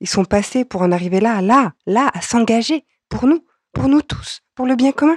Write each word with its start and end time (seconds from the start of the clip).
ils 0.00 0.08
sont 0.08 0.24
passés 0.24 0.64
pour 0.64 0.82
en 0.82 0.92
arriver 0.92 1.20
là, 1.20 1.40
là, 1.40 1.72
là, 1.86 2.10
à 2.14 2.20
s'engager, 2.20 2.84
pour 3.08 3.26
nous, 3.26 3.44
pour 3.72 3.88
nous 3.88 4.02
tous, 4.02 4.40
pour 4.54 4.66
le 4.66 4.76
bien 4.76 4.92
commun. 4.92 5.16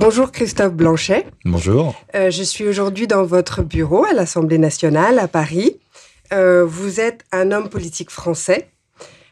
Bonjour 0.00 0.32
Christophe 0.32 0.74
Blanchet. 0.74 1.24
Bonjour. 1.44 1.94
Euh, 2.14 2.30
je 2.30 2.42
suis 2.42 2.66
aujourd'hui 2.66 3.06
dans 3.06 3.24
votre 3.24 3.62
bureau 3.62 4.04
à 4.04 4.12
l'Assemblée 4.12 4.58
nationale 4.58 5.18
à 5.18 5.28
Paris. 5.28 5.78
Euh, 6.32 6.64
vous 6.64 7.00
êtes 7.00 7.24
un 7.32 7.52
homme 7.52 7.68
politique 7.68 8.10
français. 8.10 8.68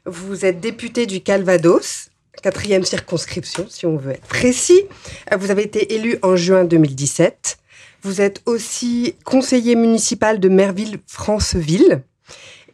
Vous 0.06 0.44
êtes 0.44 0.60
député 0.60 1.06
du 1.06 1.20
Calvados, 1.20 2.10
quatrième 2.40 2.84
circonscription, 2.84 3.66
si 3.68 3.86
on 3.86 3.96
veut 3.96 4.12
être 4.12 4.26
précis. 4.26 4.82
Euh, 5.32 5.36
vous 5.36 5.50
avez 5.50 5.62
été 5.62 5.94
élu 5.94 6.18
en 6.22 6.36
juin 6.36 6.64
2017. 6.64 7.58
Vous 8.02 8.20
êtes 8.20 8.42
aussi 8.46 9.14
conseiller 9.24 9.76
municipal 9.76 10.40
de 10.40 10.48
Merville-Franceville. 10.48 12.02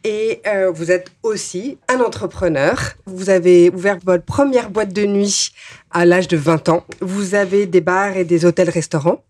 Et 0.05 0.41
euh, 0.47 0.71
vous 0.71 0.91
êtes 0.91 1.11
aussi 1.23 1.79
un 1.89 2.01
entrepreneur. 2.01 2.79
Vous 3.07 3.31
avez 3.31 3.69
ouvert 3.71 3.99
votre 4.05 4.25
première 4.25 4.71
boîte 4.71 4.93
de 4.93 5.05
nuit 5.05 5.51
à 5.91 6.07
l'âge 6.07 6.29
de 6.29 6.37
20 6.37 6.69
ans. 6.69 6.85
Vous 7.01 7.35
avez 7.35 7.67
des 7.67 7.81
bars 7.81 8.17
et 8.17 8.25
des 8.25 8.45
hôtels-restaurants. 8.45 9.25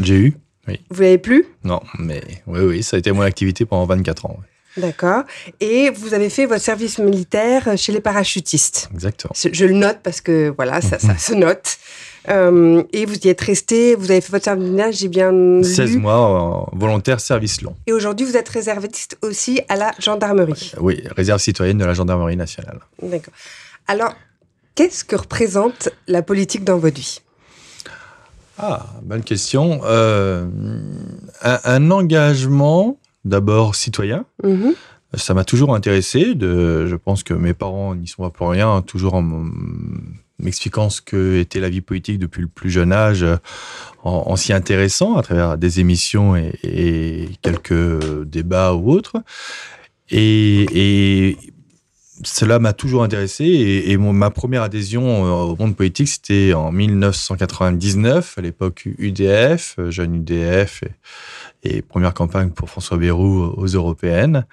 J'ai 0.00 0.16
eu, 0.16 0.34
oui. 0.66 0.80
Vous 0.90 1.02
l'avez 1.02 1.18
plus? 1.18 1.46
Non, 1.62 1.80
mais 1.98 2.22
oui, 2.46 2.60
oui, 2.60 2.82
ça 2.82 2.96
a 2.96 2.98
été 2.98 3.12
mon 3.12 3.20
activité 3.20 3.64
pendant 3.64 3.86
24 3.86 4.26
ans. 4.26 4.38
D'accord. 4.76 5.22
Et 5.60 5.90
vous 5.90 6.14
avez 6.14 6.30
fait 6.30 6.46
votre 6.46 6.62
service 6.62 6.98
militaire 6.98 7.76
chez 7.76 7.92
les 7.92 8.00
parachutistes. 8.00 8.88
Exactement. 8.92 9.32
Je 9.34 9.64
le 9.64 9.74
note 9.74 9.98
parce 10.02 10.20
que 10.20 10.52
voilà, 10.56 10.80
ça, 10.80 10.98
ça 10.98 11.16
se 11.16 11.32
note. 11.32 11.78
Euh, 12.28 12.82
et 12.92 13.04
vous 13.04 13.16
y 13.24 13.28
êtes 13.28 13.40
resté, 13.40 13.94
vous 13.94 14.10
avez 14.10 14.20
fait 14.20 14.32
votre 14.32 14.44
service 14.44 14.64
militaire, 14.64 14.92
j'ai 14.92 15.08
bien 15.08 15.30
lu. 15.30 15.62
16 15.62 15.96
mois 15.98 16.70
volontaire 16.72 17.20
service 17.20 17.60
long. 17.60 17.76
Et 17.86 17.92
aujourd'hui, 17.92 18.26
vous 18.26 18.36
êtes 18.36 18.48
réserviste 18.48 19.18
aussi 19.22 19.60
à 19.68 19.76
la 19.76 19.92
gendarmerie. 19.98 20.72
Oui, 20.80 21.02
réserve 21.16 21.40
citoyenne 21.40 21.78
de 21.78 21.84
la 21.84 21.94
gendarmerie 21.94 22.36
nationale. 22.36 22.80
D'accord. 23.02 23.34
Alors, 23.86 24.14
qu'est-ce 24.74 25.04
que 25.04 25.16
représente 25.16 25.90
la 26.08 26.22
politique 26.22 26.64
dans 26.64 26.78
votre 26.78 26.96
vie? 26.96 27.20
Ah, 28.56 28.86
bonne 29.02 29.22
question. 29.22 29.80
Euh, 29.84 30.46
un, 31.42 31.58
un, 31.64 31.90
engagement 31.90 32.98
d'abord 33.24 33.74
citoyen. 33.74 34.24
Mhm. 34.42 34.74
Ça 35.14 35.32
m'a 35.34 35.44
toujours 35.44 35.74
intéressé. 35.74 36.34
De, 36.34 36.86
je 36.86 36.96
pense 36.96 37.22
que 37.22 37.34
mes 37.34 37.54
parents 37.54 37.94
n'y 37.94 38.08
sont 38.08 38.22
pas 38.22 38.30
pour 38.30 38.50
rien, 38.50 38.82
toujours 38.82 39.14
en 39.14 39.22
m'expliquant 40.40 40.90
ce 40.90 41.00
que 41.00 41.38
était 41.38 41.60
la 41.60 41.68
vie 41.68 41.80
politique 41.80 42.18
depuis 42.18 42.42
le 42.42 42.48
plus 42.48 42.70
jeune 42.70 42.92
âge, 42.92 43.24
en, 44.02 44.24
en 44.26 44.36
s'y 44.36 44.52
intéressant 44.52 45.16
à 45.16 45.22
travers 45.22 45.56
des 45.56 45.78
émissions 45.78 46.34
et, 46.34 46.58
et 46.64 47.28
quelques 47.42 48.24
débats 48.24 48.74
ou 48.74 48.90
autres. 48.90 49.16
Et, 50.10 50.66
et 50.72 51.38
cela 52.24 52.58
m'a 52.58 52.72
toujours 52.72 53.02
intéressé 53.02 53.44
et, 53.86 53.96
ma 53.96 54.30
première 54.30 54.62
adhésion 54.62 55.22
au 55.22 55.56
monde 55.56 55.76
politique, 55.76 56.08
c'était 56.08 56.52
en 56.54 56.72
1999, 56.72 58.38
à 58.38 58.40
l'époque 58.40 58.88
UDF, 58.98 59.76
jeune 59.88 60.16
UDF, 60.16 60.84
et, 61.62 61.82
première 61.82 62.14
campagne 62.14 62.50
pour 62.50 62.70
François 62.70 62.96
Bayrou 62.96 63.52
aux 63.56 63.66
européennes. 63.66 64.46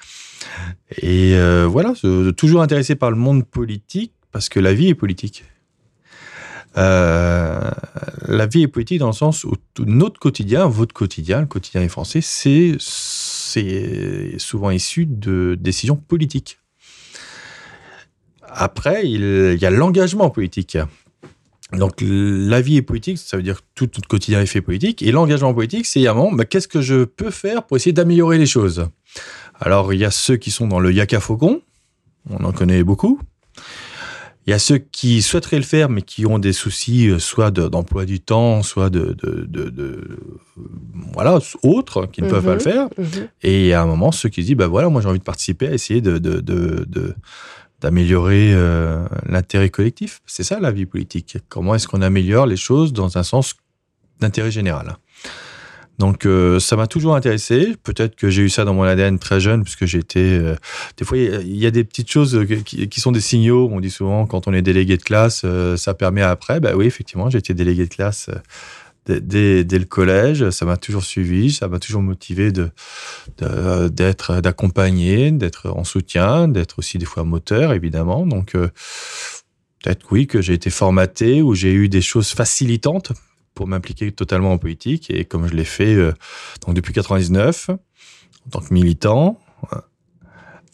Et 0.97 1.35
euh, 1.35 1.67
voilà, 1.67 1.93
toujours 2.37 2.61
intéressé 2.61 2.95
par 2.95 3.11
le 3.11 3.17
monde 3.17 3.45
politique, 3.45 4.13
parce 4.31 4.49
que 4.49 4.59
la 4.59 4.73
vie 4.73 4.89
est 4.89 4.95
politique. 4.95 5.43
Euh, 6.77 7.69
la 8.27 8.45
vie 8.45 8.61
est 8.61 8.67
politique 8.67 8.99
dans 8.99 9.07
le 9.07 9.13
sens 9.13 9.43
où 9.43 9.53
notre 9.79 10.19
quotidien, 10.19 10.67
votre 10.67 10.93
quotidien, 10.93 11.41
le 11.41 11.47
quotidien 11.47 11.81
des 11.81 11.89
Français, 11.89 12.21
c'est 12.21 12.77
souvent 14.37 14.71
issu 14.71 15.05
de 15.05 15.57
décisions 15.59 15.97
politiques. 15.97 16.60
Après, 18.53 19.09
il, 19.09 19.23
il 19.55 19.61
y 19.61 19.65
a 19.65 19.69
l'engagement 19.69 20.29
politique. 20.29 20.77
Donc, 21.73 22.01
la 22.01 22.59
vie 22.59 22.75
est 22.75 22.81
politique, 22.81 23.17
ça 23.17 23.37
veut 23.37 23.43
dire 23.43 23.61
tout 23.75 23.89
notre 23.95 24.07
quotidien 24.07 24.41
est 24.41 24.45
fait 24.45 24.61
politique. 24.61 25.01
Et 25.01 25.11
l'engagement 25.13 25.53
politique, 25.53 25.85
c'est 25.85 26.05
à 26.05 26.11
un 26.11 26.13
moment, 26.15 26.33
bah, 26.33 26.43
qu'est-ce 26.43 26.67
que 26.67 26.81
je 26.81 27.05
peux 27.05 27.31
faire 27.31 27.63
pour 27.63 27.77
essayer 27.77 27.93
d'améliorer 27.93 28.37
les 28.37 28.45
choses? 28.45 28.87
Alors, 29.59 29.93
il 29.93 29.99
y 29.99 30.05
a 30.05 30.11
ceux 30.11 30.35
qui 30.35 30.51
sont 30.51 30.67
dans 30.67 30.79
le 30.81 30.91
yaka 30.91 31.21
faucon, 31.21 31.61
on 32.29 32.43
en 32.43 32.51
connaît 32.51 32.83
beaucoup. 32.83 33.21
Il 34.47 34.49
y 34.49 34.53
a 34.53 34.59
ceux 34.59 34.79
qui 34.79 35.21
souhaiteraient 35.21 35.57
le 35.57 35.63
faire, 35.63 35.87
mais 35.87 36.01
qui 36.01 36.25
ont 36.25 36.39
des 36.39 36.51
soucis, 36.51 37.11
soit 37.19 37.51
d'emploi 37.51 38.05
du 38.05 38.19
temps, 38.19 38.63
soit 38.63 38.89
de, 38.89 39.15
de, 39.23 39.45
de, 39.47 39.69
de 39.69 40.19
voilà, 41.13 41.39
autres, 41.63 42.07
qui 42.07 42.21
ne 42.21 42.27
mmh, 42.27 42.29
peuvent 42.31 42.45
pas 42.45 42.53
le 42.55 42.59
faire. 42.59 42.89
Mmh. 42.97 43.03
Et 43.43 43.61
il 43.61 43.67
y 43.67 43.73
a 43.73 43.81
un 43.81 43.85
moment, 43.85 44.11
ceux 44.11 44.29
qui 44.29 44.41
se 44.41 44.47
disent, 44.47 44.57
bah 44.57 44.67
voilà, 44.67 44.89
moi 44.89 44.99
j'ai 44.99 45.07
envie 45.07 45.19
de 45.19 45.23
participer 45.23 45.67
à 45.67 45.73
essayer 45.73 46.01
de 46.01 46.17
d'améliorer 47.81 48.53
euh, 48.53 49.05
l'intérêt 49.27 49.69
collectif. 49.69 50.21
C'est 50.25 50.43
ça 50.43 50.59
la 50.59 50.71
vie 50.71 50.85
politique. 50.85 51.37
Comment 51.49 51.75
est-ce 51.75 51.87
qu'on 51.87 52.01
améliore 52.01 52.45
les 52.45 52.57
choses 52.57 52.93
dans 52.93 53.17
un 53.17 53.23
sens 53.23 53.55
d'intérêt 54.19 54.51
général? 54.51 54.97
Donc 55.97 56.25
euh, 56.25 56.59
ça 56.59 56.75
m'a 56.75 56.87
toujours 56.87 57.15
intéressé. 57.15 57.75
Peut-être 57.83 58.15
que 58.15 58.29
j'ai 58.29 58.43
eu 58.43 58.49
ça 58.49 58.65
dans 58.65 58.73
mon 58.73 58.83
ADN 58.83 59.19
très 59.19 59.39
jeune, 59.39 59.63
puisque 59.63 59.93
été. 59.95 60.19
Euh, 60.19 60.55
des 60.97 61.05
fois, 61.05 61.17
il 61.17 61.55
y, 61.57 61.65
a 61.65 61.71
des 61.71 61.83
petites 61.83 62.09
choses 62.09 62.45
qui, 62.65 63.01
sont 63.01 63.11
des 63.11 63.21
signaux. 63.21 63.69
On 63.71 63.79
dit 63.79 63.91
souvent 63.91 64.25
quand 64.25 64.47
on 64.47 64.53
est 64.53 64.63
délégué 64.63 64.97
de 64.97 65.03
classe, 65.03 65.45
ça 65.75 65.93
permet 65.93 66.21
après. 66.21 66.59
Bah 66.59 66.71
oui, 66.75 66.85
effectivement, 66.85 67.29
j'ai 67.29 67.39
été 67.39 67.53
délégué 67.53 67.85
de 67.85 67.93
classe 67.93 68.29
dès, 69.05 69.63
le 69.63 69.85
collège. 69.85 70.49
Ça 70.51 70.65
m'a 70.65 70.77
toujours 70.77 71.03
suivi, 71.03 71.51
ça 71.51 71.67
m'a 71.67 71.79
toujours 71.79 72.01
motivé 72.01 72.51
d'être, 72.51 74.41
d'accompagner, 74.41 75.31
d'être 75.31 75.69
en 75.69 75.83
soutien, 75.83 76.47
d'être 76.47 76.79
aussi 76.79 76.97
des 76.97 77.05
fois 77.05 77.23
moteur, 77.23 77.73
évidemment. 77.73 78.25
Donc 78.25 78.55
euh, 78.55 78.69
peut-être 79.81 80.05
oui 80.11 80.27
que 80.27 80.41
j'ai 80.41 80.53
été 80.53 80.69
formaté 80.69 81.41
ou 81.41 81.55
j'ai 81.55 81.73
eu 81.73 81.89
des 81.89 82.01
choses 82.01 82.29
facilitantes 82.29 83.13
pour 83.53 83.67
m'impliquer 83.67 84.11
totalement 84.11 84.53
en 84.53 84.57
politique 84.57 85.09
et 85.11 85.25
comme 85.25 85.47
je 85.47 85.53
l'ai 85.53 85.65
fait 85.65 85.93
euh, 85.93 86.13
donc 86.65 86.75
depuis 86.75 86.93
99 86.93 87.69
en 87.69 88.49
tant 88.49 88.61
que 88.61 88.73
militant 88.73 89.39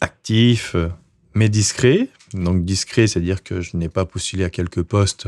actif 0.00 0.76
mais 1.34 1.48
discret 1.48 2.08
donc 2.34 2.64
discret 2.64 3.08
c'est 3.08 3.18
à 3.18 3.22
dire 3.22 3.42
que 3.42 3.60
je 3.60 3.76
n'ai 3.76 3.88
pas 3.88 4.04
postulé 4.04 4.44
à 4.44 4.50
quelques 4.50 4.82
postes 4.82 5.26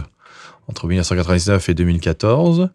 entre 0.68 0.86
1999 0.86 1.68
et 1.68 1.74
2014 1.74 2.70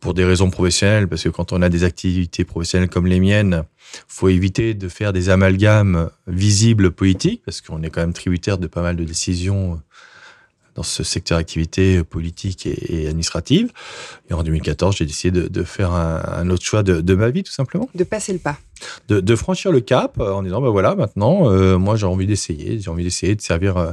pour 0.00 0.14
des 0.14 0.24
raisons 0.24 0.50
professionnelles 0.50 1.08
parce 1.08 1.22
que 1.22 1.28
quand 1.28 1.52
on 1.52 1.62
a 1.62 1.68
des 1.68 1.84
activités 1.84 2.44
professionnelles 2.44 2.88
comme 2.88 3.06
les 3.06 3.20
miennes 3.20 3.64
faut 4.08 4.28
éviter 4.28 4.74
de 4.74 4.88
faire 4.88 5.12
des 5.12 5.28
amalgames 5.28 6.10
visibles 6.26 6.90
politiques 6.90 7.42
parce 7.44 7.60
qu'on 7.60 7.82
est 7.82 7.90
quand 7.90 8.00
même 8.00 8.12
tributaire 8.12 8.58
de 8.58 8.66
pas 8.66 8.82
mal 8.82 8.96
de 8.96 9.04
décisions 9.04 9.80
dans 10.74 10.82
ce 10.82 11.02
secteur 11.02 11.38
d'activité 11.38 12.02
politique 12.02 12.66
et, 12.66 13.02
et, 13.02 13.08
administrative. 13.08 13.70
Et 14.30 14.34
en 14.34 14.42
2014, 14.42 14.96
j'ai 14.96 15.04
décidé 15.04 15.40
de, 15.42 15.48
de 15.48 15.62
faire 15.64 15.92
un, 15.92 16.22
un, 16.38 16.50
autre 16.50 16.64
choix 16.64 16.82
de, 16.82 17.00
de, 17.00 17.14
ma 17.14 17.30
vie, 17.30 17.42
tout 17.42 17.52
simplement. 17.52 17.88
De 17.94 18.04
passer 18.04 18.32
le 18.32 18.38
pas. 18.38 18.56
De, 19.08 19.20
de 19.20 19.36
franchir 19.36 19.70
le 19.70 19.80
cap 19.80 20.18
en 20.18 20.42
disant, 20.42 20.60
ben 20.60 20.70
voilà, 20.70 20.94
maintenant, 20.94 21.50
euh, 21.50 21.78
moi, 21.78 21.96
j'ai 21.96 22.06
envie 22.06 22.26
d'essayer. 22.26 22.78
J'ai 22.80 22.90
envie 22.90 23.04
d'essayer 23.04 23.34
de 23.34 23.42
servir 23.42 23.76
euh, 23.76 23.92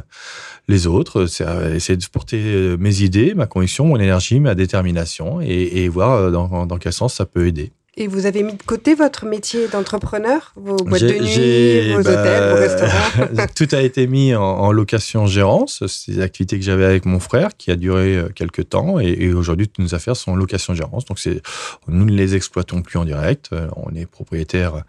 les 0.68 0.88
autres, 0.88 1.28
essayer 1.74 1.98
de 1.98 2.06
porter 2.06 2.42
euh, 2.44 2.78
mes 2.78 3.02
idées, 3.02 3.34
ma 3.34 3.46
conviction, 3.46 3.86
mon 3.86 3.98
énergie, 3.98 4.40
ma 4.40 4.56
détermination 4.56 5.42
et, 5.42 5.84
et 5.84 5.90
voir 5.90 6.32
dans, 6.32 6.66
dans 6.66 6.78
quel 6.78 6.94
sens 6.94 7.14
ça 7.14 7.26
peut 7.26 7.48
aider. 7.48 7.72
Et 8.02 8.08
vous 8.08 8.26
avez 8.26 8.44
mis 8.44 8.54
de 8.54 8.64
côté 8.64 8.96
votre 8.96 9.26
métier 9.26 9.68
d'entrepreneur, 9.68 10.54
vos 10.56 10.78
boîtes 10.78 11.02
de 11.02 11.20
nuit, 11.20 11.94
vos 11.94 12.02
bah, 12.02 12.12
hôtels, 12.12 12.50
vos 12.50 12.56
restaurants 12.56 13.46
Tout 13.56 13.68
a 13.74 13.82
été 13.82 14.08
mis 14.08 14.34
en, 14.34 14.42
en 14.42 14.72
location-gérance. 14.72 15.86
C'est 15.88 16.14
des 16.14 16.22
activités 16.22 16.58
que 16.58 16.64
j'avais 16.64 16.86
avec 16.86 17.06
mon 17.06 17.20
frère 17.20 17.50
qui 17.58 17.72
a 17.72 17.76
duré 17.76 18.16
euh, 18.16 18.30
quelques 18.34 18.70
temps. 18.70 19.02
Et, 19.02 19.10
et 19.20 19.34
aujourd'hui, 19.34 19.68
toutes 19.68 19.84
nos 19.84 19.96
affaires 19.96 20.16
sont 20.16 20.32
en 20.32 20.38
location-gérance. 20.38 21.04
Donc, 21.04 21.20
nous 21.90 22.06
ne 22.06 22.12
les 22.12 22.36
exploitons 22.36 22.82
plus 22.84 22.98
en 22.98 23.04
direct. 23.04 23.50
Euh, 23.52 23.68
On 23.76 23.94
est 23.94 24.06
propriétaire 24.06 24.86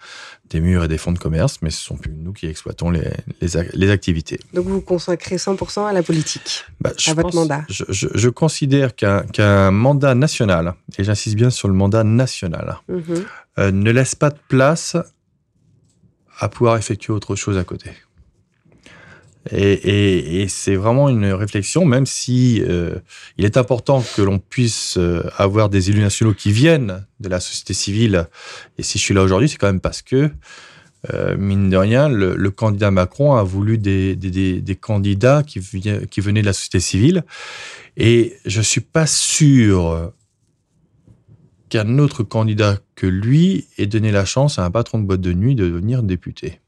des 0.50 0.61
murs 0.61 0.85
et 0.85 0.88
des 0.88 0.99
fonds 0.99 1.12
de 1.12 1.19
commerce, 1.19 1.58
mais 1.62 1.70
ce 1.70 1.81
sont 1.82 1.97
plus 1.97 2.12
nous 2.12 2.32
qui 2.32 2.47
exploitons 2.47 2.91
les, 2.91 3.08
les, 3.41 3.56
ac- 3.56 3.70
les 3.73 3.91
activités. 3.91 4.41
Donc 4.52 4.67
vous 4.67 4.75
vous 4.75 4.81
consacrez 4.81 5.37
100% 5.37 5.87
à 5.87 5.93
la 5.93 6.02
politique. 6.02 6.64
Bah, 6.81 6.91
À 7.06 7.14
votre 7.14 7.35
mandat. 7.35 7.64
Je, 7.69 7.85
je- 7.88 8.08
je 8.14 8.29
considère 8.29 8.94
qu'un, 8.97 9.23
qu'un 9.23 9.70
mandat 9.70 10.14
national, 10.14 10.75
et 10.99 11.05
j'insiste 11.05 11.37
bien 11.37 11.50
sur 11.50 11.69
le 11.69 11.75
mandat 11.75 12.02
national, 12.05 12.79
Mhm. 12.88 13.25
euh, 13.58 13.70
ne 13.70 13.91
laisse 13.91 14.14
pas 14.14 14.31
de 14.31 14.38
place 14.49 14.97
à 16.38 16.49
pouvoir 16.49 16.76
effectuer 16.76 17.12
autre 17.12 17.37
chose 17.37 17.56
à 17.58 17.64
côté. 17.64 17.91
Et, 19.51 19.73
et- 19.73 20.43
et 20.43 20.49
c'est 20.49 20.77
vraiment 20.77 21.09
une 21.09 21.25
réflexion, 21.33 21.87
même 21.87 22.05
si 22.05 22.63
euh, 22.63 22.97
il 23.39 23.45
est 23.47 23.57
important 23.57 24.05
que 24.15 24.21
l'on 24.21 24.39
puisse 24.39 24.97
euh, 24.99 25.23
avoir 25.39 25.71
des 25.71 25.89
élus 25.91 26.01
nationaux 26.03 26.35
qui 26.35 26.53
viennent 26.53 27.07
de 27.21 27.29
la 27.31 27.41
société 27.41 27.73
civile. 27.73 28.27
Et 28.77 28.83
si 28.83 28.99
je 28.99 29.03
suis 29.03 29.15
là 29.15 29.23
aujourd'hui, 29.23 29.49
c'est 29.49 29.57
quand 29.57 29.67
même 29.69 29.81
parce 29.81 30.03
que, 30.03 30.31
euh, 31.15 31.37
mine 31.39 31.71
de 31.71 31.77
rien, 31.79 32.11
le, 32.11 32.37
le 32.37 32.51
candidat 32.51 32.91
Macron 32.91 33.35
a 33.35 33.43
voulu 33.43 33.79
des, 33.79 34.15
des- 34.15 34.61
des- 34.61 34.77
candidats 34.77 35.43
qui, 35.43 35.59
qui 36.11 36.21
venaient 36.21 36.43
de 36.43 36.47
la 36.47 36.53
société 36.53 36.81
civile. 36.81 37.25
Et 37.97 38.37
je 38.45 38.61
suis 38.61 38.83
pas 38.83 39.07
sûr 39.07 40.13
qu'un 41.71 41.99
autre 41.99 42.23
candidat 42.25 42.79
que 42.95 43.07
lui 43.07 43.67
ait 43.79 43.87
donné 43.87 44.13
la 44.13 44.27
chance 44.27 44.59
à 44.59 44.65
un 44.67 44.71
patron 44.71 44.99
de 44.99 45.05
boîte 45.07 45.21
de 45.23 45.33
nuit 45.33 45.55
de 45.55 45.65
devenir 45.67 46.03
député. 46.03 46.60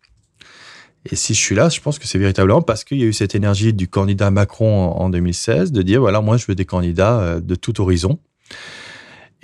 Et 1.10 1.16
si 1.16 1.34
je 1.34 1.40
suis 1.40 1.54
là, 1.54 1.68
je 1.68 1.80
pense 1.80 1.98
que 1.98 2.06
c'est 2.06 2.18
véritablement 2.18 2.62
parce 2.62 2.84
qu'il 2.84 2.98
y 2.98 3.02
a 3.02 3.06
eu 3.06 3.12
cette 3.12 3.34
énergie 3.34 3.72
du 3.72 3.88
candidat 3.88 4.30
Macron 4.30 4.92
en 4.92 5.02
en 5.02 5.10
2016 5.10 5.72
de 5.72 5.82
dire 5.82 6.00
voilà, 6.00 6.20
moi 6.20 6.36
je 6.36 6.46
veux 6.46 6.54
des 6.54 6.64
candidats 6.64 7.20
euh, 7.20 7.40
de 7.40 7.54
tout 7.54 7.80
horizon. 7.80 8.18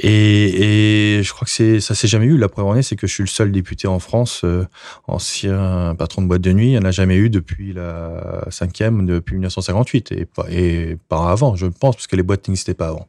Et, 0.00 1.18
et 1.18 1.22
je 1.24 1.32
crois 1.32 1.44
que 1.44 1.50
c'est 1.50 1.80
ça 1.80 1.96
s'est 1.96 2.06
jamais 2.06 2.26
eu. 2.26 2.38
La 2.38 2.48
première 2.48 2.72
année, 2.72 2.82
c'est 2.82 2.94
que 2.94 3.08
je 3.08 3.12
suis 3.12 3.24
le 3.24 3.28
seul 3.28 3.50
député 3.50 3.88
en 3.88 3.98
France, 3.98 4.42
euh, 4.44 4.64
ancien 5.08 5.96
patron 5.98 6.22
de 6.22 6.28
boîte 6.28 6.40
de 6.40 6.52
nuit. 6.52 6.68
Il 6.68 6.70
n'y 6.70 6.78
en 6.78 6.84
a 6.84 6.92
jamais 6.92 7.16
eu 7.16 7.30
depuis 7.30 7.72
la 7.72 8.44
cinquième, 8.50 9.06
depuis 9.06 9.34
1958 9.34 10.12
et 10.12 10.26
et 10.50 10.96
pas 11.08 11.30
avant, 11.30 11.56
je 11.56 11.66
pense, 11.66 11.96
parce 11.96 12.06
que 12.06 12.14
les 12.14 12.22
boîtes 12.22 12.46
n'existaient 12.46 12.74
pas 12.74 12.88
avant. 12.88 13.08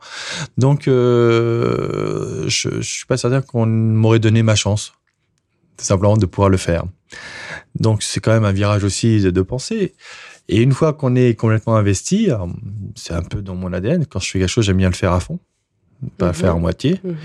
Donc, 0.57 0.87
euh, 0.87 2.45
je, 2.47 2.81
je 2.81 2.89
suis 2.89 3.05
pas 3.05 3.17
certain 3.17 3.41
qu'on 3.41 3.67
m'aurait 3.67 4.19
donné 4.19 4.41
ma 4.41 4.55
chance, 4.55 4.93
tout 5.77 5.85
simplement 5.85 6.17
de 6.17 6.25
pouvoir 6.25 6.49
le 6.49 6.57
faire. 6.57 6.85
Donc, 7.79 8.03
c'est 8.03 8.19
quand 8.19 8.31
même 8.31 8.45
un 8.45 8.51
virage 8.51 8.83
aussi 8.83 9.21
de, 9.21 9.29
de 9.31 9.41
pensée. 9.41 9.93
Et 10.47 10.61
une 10.61 10.73
fois 10.73 10.93
qu'on 10.93 11.15
est 11.15 11.35
complètement 11.35 11.75
investi, 11.75 12.29
c'est 12.95 13.13
un 13.13 13.21
peu 13.21 13.41
dans 13.41 13.55
mon 13.55 13.71
ADN. 13.71 14.05
Quand 14.05 14.19
je 14.19 14.29
fais 14.29 14.39
quelque 14.39 14.49
chose, 14.49 14.65
j'aime 14.65 14.77
bien 14.77 14.89
le 14.89 14.95
faire 14.95 15.13
à 15.13 15.19
fond, 15.19 15.39
pas 16.17 16.25
le 16.27 16.31
Mhm. 16.31 16.35
faire 16.37 16.55
à 16.55 16.59
moitié. 16.59 16.99
Mhm. 17.03 17.15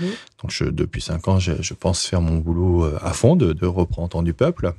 Donc, 0.41 0.51
je, 0.51 0.65
depuis 0.65 1.01
cinq 1.01 1.27
ans, 1.27 1.39
je, 1.39 1.53
je 1.59 1.73
pense 1.73 2.05
faire 2.05 2.21
mon 2.21 2.37
boulot 2.37 2.85
euh, 2.85 2.97
à 3.01 3.13
fond, 3.13 3.35
de, 3.35 3.51
de 3.53 3.65
représentant 3.65 4.21
du 4.23 4.33
peuple. 4.33 4.73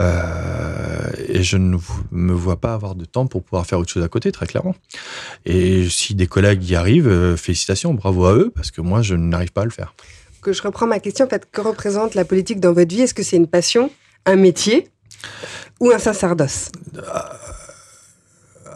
Euh, 0.00 1.10
et 1.28 1.42
je 1.42 1.56
ne 1.58 1.76
me 2.10 2.32
vois 2.32 2.60
pas 2.60 2.74
avoir 2.74 2.94
de 2.94 3.04
temps 3.04 3.26
pour 3.26 3.42
pouvoir 3.42 3.66
faire 3.66 3.78
autre 3.78 3.90
chose 3.92 4.02
à 4.02 4.08
côté, 4.08 4.32
très 4.32 4.46
clairement. 4.46 4.74
Et 5.44 5.88
si 5.88 6.14
des 6.14 6.26
collègues 6.26 6.68
y 6.68 6.74
arrivent, 6.74 7.08
euh, 7.08 7.36
félicitations, 7.36 7.92
bravo 7.94 8.24
à 8.26 8.34
eux, 8.34 8.50
parce 8.54 8.70
que 8.70 8.80
moi, 8.80 9.02
je 9.02 9.14
n'arrive 9.14 9.52
pas 9.52 9.62
à 9.62 9.64
le 9.64 9.70
faire. 9.70 9.94
Que 10.40 10.52
je 10.52 10.62
reprends 10.62 10.86
ma 10.86 10.98
question, 10.98 11.26
en 11.26 11.28
fait, 11.28 11.46
que 11.52 11.60
représente 11.60 12.14
la 12.14 12.24
politique 12.24 12.58
dans 12.58 12.72
votre 12.72 12.92
vie? 12.92 13.02
Est-ce 13.02 13.14
que 13.14 13.22
c'est 13.22 13.36
une 13.36 13.46
passion, 13.46 13.90
un 14.26 14.36
métier 14.36 14.88
ou 15.80 15.90
un 15.90 15.98
sacerdoce 15.98 16.70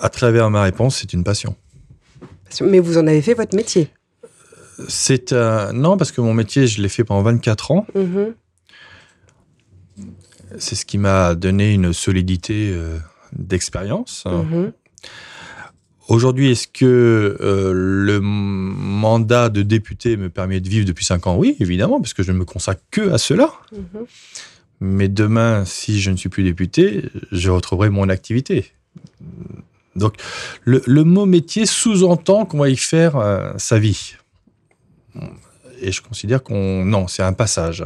À 0.01 0.09
travers 0.09 0.51
ma 0.51 0.63
réponse, 0.63 0.99
c'est 0.99 1.13
une 1.13 1.25
passion. 1.25 1.57
Mais 2.61 2.79
vous 2.79 2.99
en 2.99 3.07
avez 3.07 3.23
fait 3.23 3.35
votre 3.35 3.55
métier. 3.55 3.91
C'est. 4.89 5.33
Non, 5.33 5.97
parce 5.97 6.13
que 6.13 6.21
mon 6.21 6.35
métier, 6.35 6.67
je 6.67 6.83
l'ai 6.83 6.89
fait 6.89 7.05
pendant 7.05 7.23
24 7.23 7.71
ans. 7.71 7.87
Mhm. 7.95 8.35
C'est 10.59 10.75
ce 10.75 10.87
qui 10.87 10.97
m'a 10.99 11.35
donné 11.35 11.75
une 11.75 11.93
solidité 11.93 12.71
euh, 12.73 12.99
d'expérience. 13.33 14.25
Mhm. 14.27 14.73
Aujourd'hui, 16.09 16.53
est-ce 16.53 16.69
que 16.69 17.37
euh, 17.41 17.73
le 17.75 18.21
mandat 18.21 19.49
de 19.49 19.63
député 19.63 20.17
me 20.17 20.31
permet 20.31 20.61
de 20.61 20.69
vivre 20.69 20.87
depuis 20.87 21.05
5 21.05 21.27
ans? 21.27 21.37
Oui, 21.37 21.57
évidemment, 21.59 22.01
parce 22.01 22.15
que 22.15 22.23
je 22.23 22.31
ne 22.31 22.39
me 22.39 22.45
consacre 22.45 22.83
que 22.93 23.11
à 23.11 23.19
cela. 23.19 23.53
Mhm. 23.73 24.07
Mais 24.81 25.09
demain, 25.09 25.65
si 25.65 26.01
je 26.01 26.11
ne 26.11 26.17
suis 26.17 26.29
plus 26.29 26.43
député, 26.43 27.05
je 27.33 27.51
retrouverai 27.51 27.89
mon 27.91 28.09
activité. 28.09 28.73
Donc, 29.95 30.15
le, 30.65 31.05
mot 31.05 31.25
métier 31.25 31.65
sous-entend 31.65 32.45
qu'on 32.45 32.59
va 32.59 32.69
y 32.69 32.77
faire 32.77 33.17
euh, 33.17 33.53
sa 33.57 33.79
vie. 33.79 34.17
Et 35.81 35.91
je 35.91 36.03
considère 36.03 36.43
qu'on... 36.43 36.85
Non, 36.85 37.09
c'est 37.09 37.23
un 37.23 37.33
passage. 37.33 37.85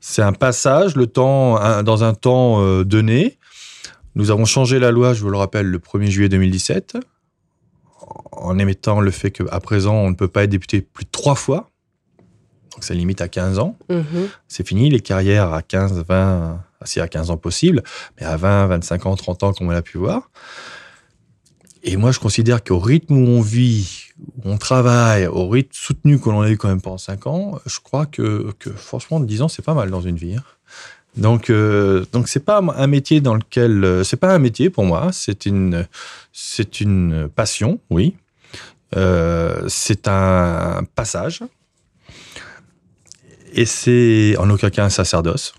C'est 0.00 0.22
un 0.22 0.32
passage, 0.32 0.96
le 0.96 1.06
temps, 1.06 1.82
dans 1.82 2.02
un 2.02 2.14
temps 2.14 2.60
euh, 2.62 2.84
donné. 2.84 3.38
Nous 4.14 4.32
avons 4.32 4.44
changé 4.44 4.80
la 4.80 4.90
loi, 4.90 5.14
je 5.14 5.22
vous 5.22 5.30
le 5.30 5.36
rappelle, 5.36 5.66
le 5.66 5.78
1er 5.78 6.10
juillet 6.10 6.28
2017, 6.28 6.96
en 8.32 8.58
émettant 8.58 9.00
le 9.00 9.10
fait 9.12 9.30
qu'à 9.30 9.60
présent, 9.60 9.94
on 9.94 10.10
ne 10.10 10.16
peut 10.16 10.28
pas 10.28 10.44
être 10.44 10.50
député 10.50 10.80
plus 10.80 11.04
de 11.04 11.10
trois 11.10 11.36
fois. 11.36 11.70
Donc, 12.78 12.84
ça 12.84 12.94
limite 12.94 13.20
à 13.20 13.26
15 13.26 13.58
ans 13.58 13.76
Mhm. 13.88 14.28
c'est 14.46 14.64
fini, 14.64 14.88
les 14.88 15.00
carrières 15.00 15.52
à 15.52 15.62
15, 15.62 16.04
20, 16.06 16.62
c'est 16.84 17.00
à 17.00 17.08
15 17.08 17.30
ans 17.32 17.36
possible, 17.36 17.82
mais 18.20 18.24
à 18.24 18.36
20, 18.36 18.68
25 18.68 19.06
ans, 19.06 19.16
30 19.16 19.42
ans, 19.42 19.52
comme 19.52 19.66
on 19.66 19.70
a 19.72 19.82
pu 19.82 19.98
voir. 19.98 20.30
Et 21.82 21.96
moi, 21.96 22.12
je 22.12 22.20
considère 22.20 22.62
qu'au 22.62 22.78
rythme 22.78 23.16
où 23.16 23.26
on 23.26 23.40
vit, 23.40 24.10
où 24.20 24.42
on 24.52 24.58
travaille, 24.58 25.26
au 25.26 25.48
rythme 25.48 25.70
soutenu 25.72 26.20
que 26.20 26.30
l'on 26.30 26.42
a 26.42 26.50
eu 26.50 26.56
quand 26.56 26.68
même 26.68 26.80
pendant 26.80 26.98
5 26.98 27.26
ans, 27.26 27.58
je 27.66 27.80
crois 27.80 28.06
que, 28.06 28.52
que 28.60 28.70
franchement, 28.70 29.18
10 29.18 29.42
ans, 29.42 29.48
c'est 29.48 29.64
pas 29.64 29.74
mal 29.74 29.90
dans 29.90 30.00
une 30.02 30.16
vie. 30.16 30.36
hein. 30.36 30.44
Donc, 31.16 31.50
euh, 31.50 32.04
donc 32.12 32.28
c'est 32.28 32.44
pas 32.44 32.58
un 32.76 32.86
métier 32.86 33.20
dans 33.20 33.34
lequel, 33.34 33.82
euh, 33.82 34.04
c'est 34.04 34.16
pas 34.18 34.32
un 34.32 34.38
métier 34.38 34.70
pour 34.70 34.84
moi, 34.84 35.08
c'est 35.12 35.46
une, 35.46 35.84
c'est 36.32 36.80
une 36.80 37.28
passion, 37.34 37.80
oui. 37.90 38.14
Euh, 38.96 39.64
c'est 39.66 40.06
un 40.06 40.84
passage. 40.94 41.42
Et 43.52 43.64
c'est 43.66 44.36
en 44.38 44.48
aucun 44.50 44.70
cas 44.70 44.84
un 44.84 44.90
sacerdoce. 44.90 45.54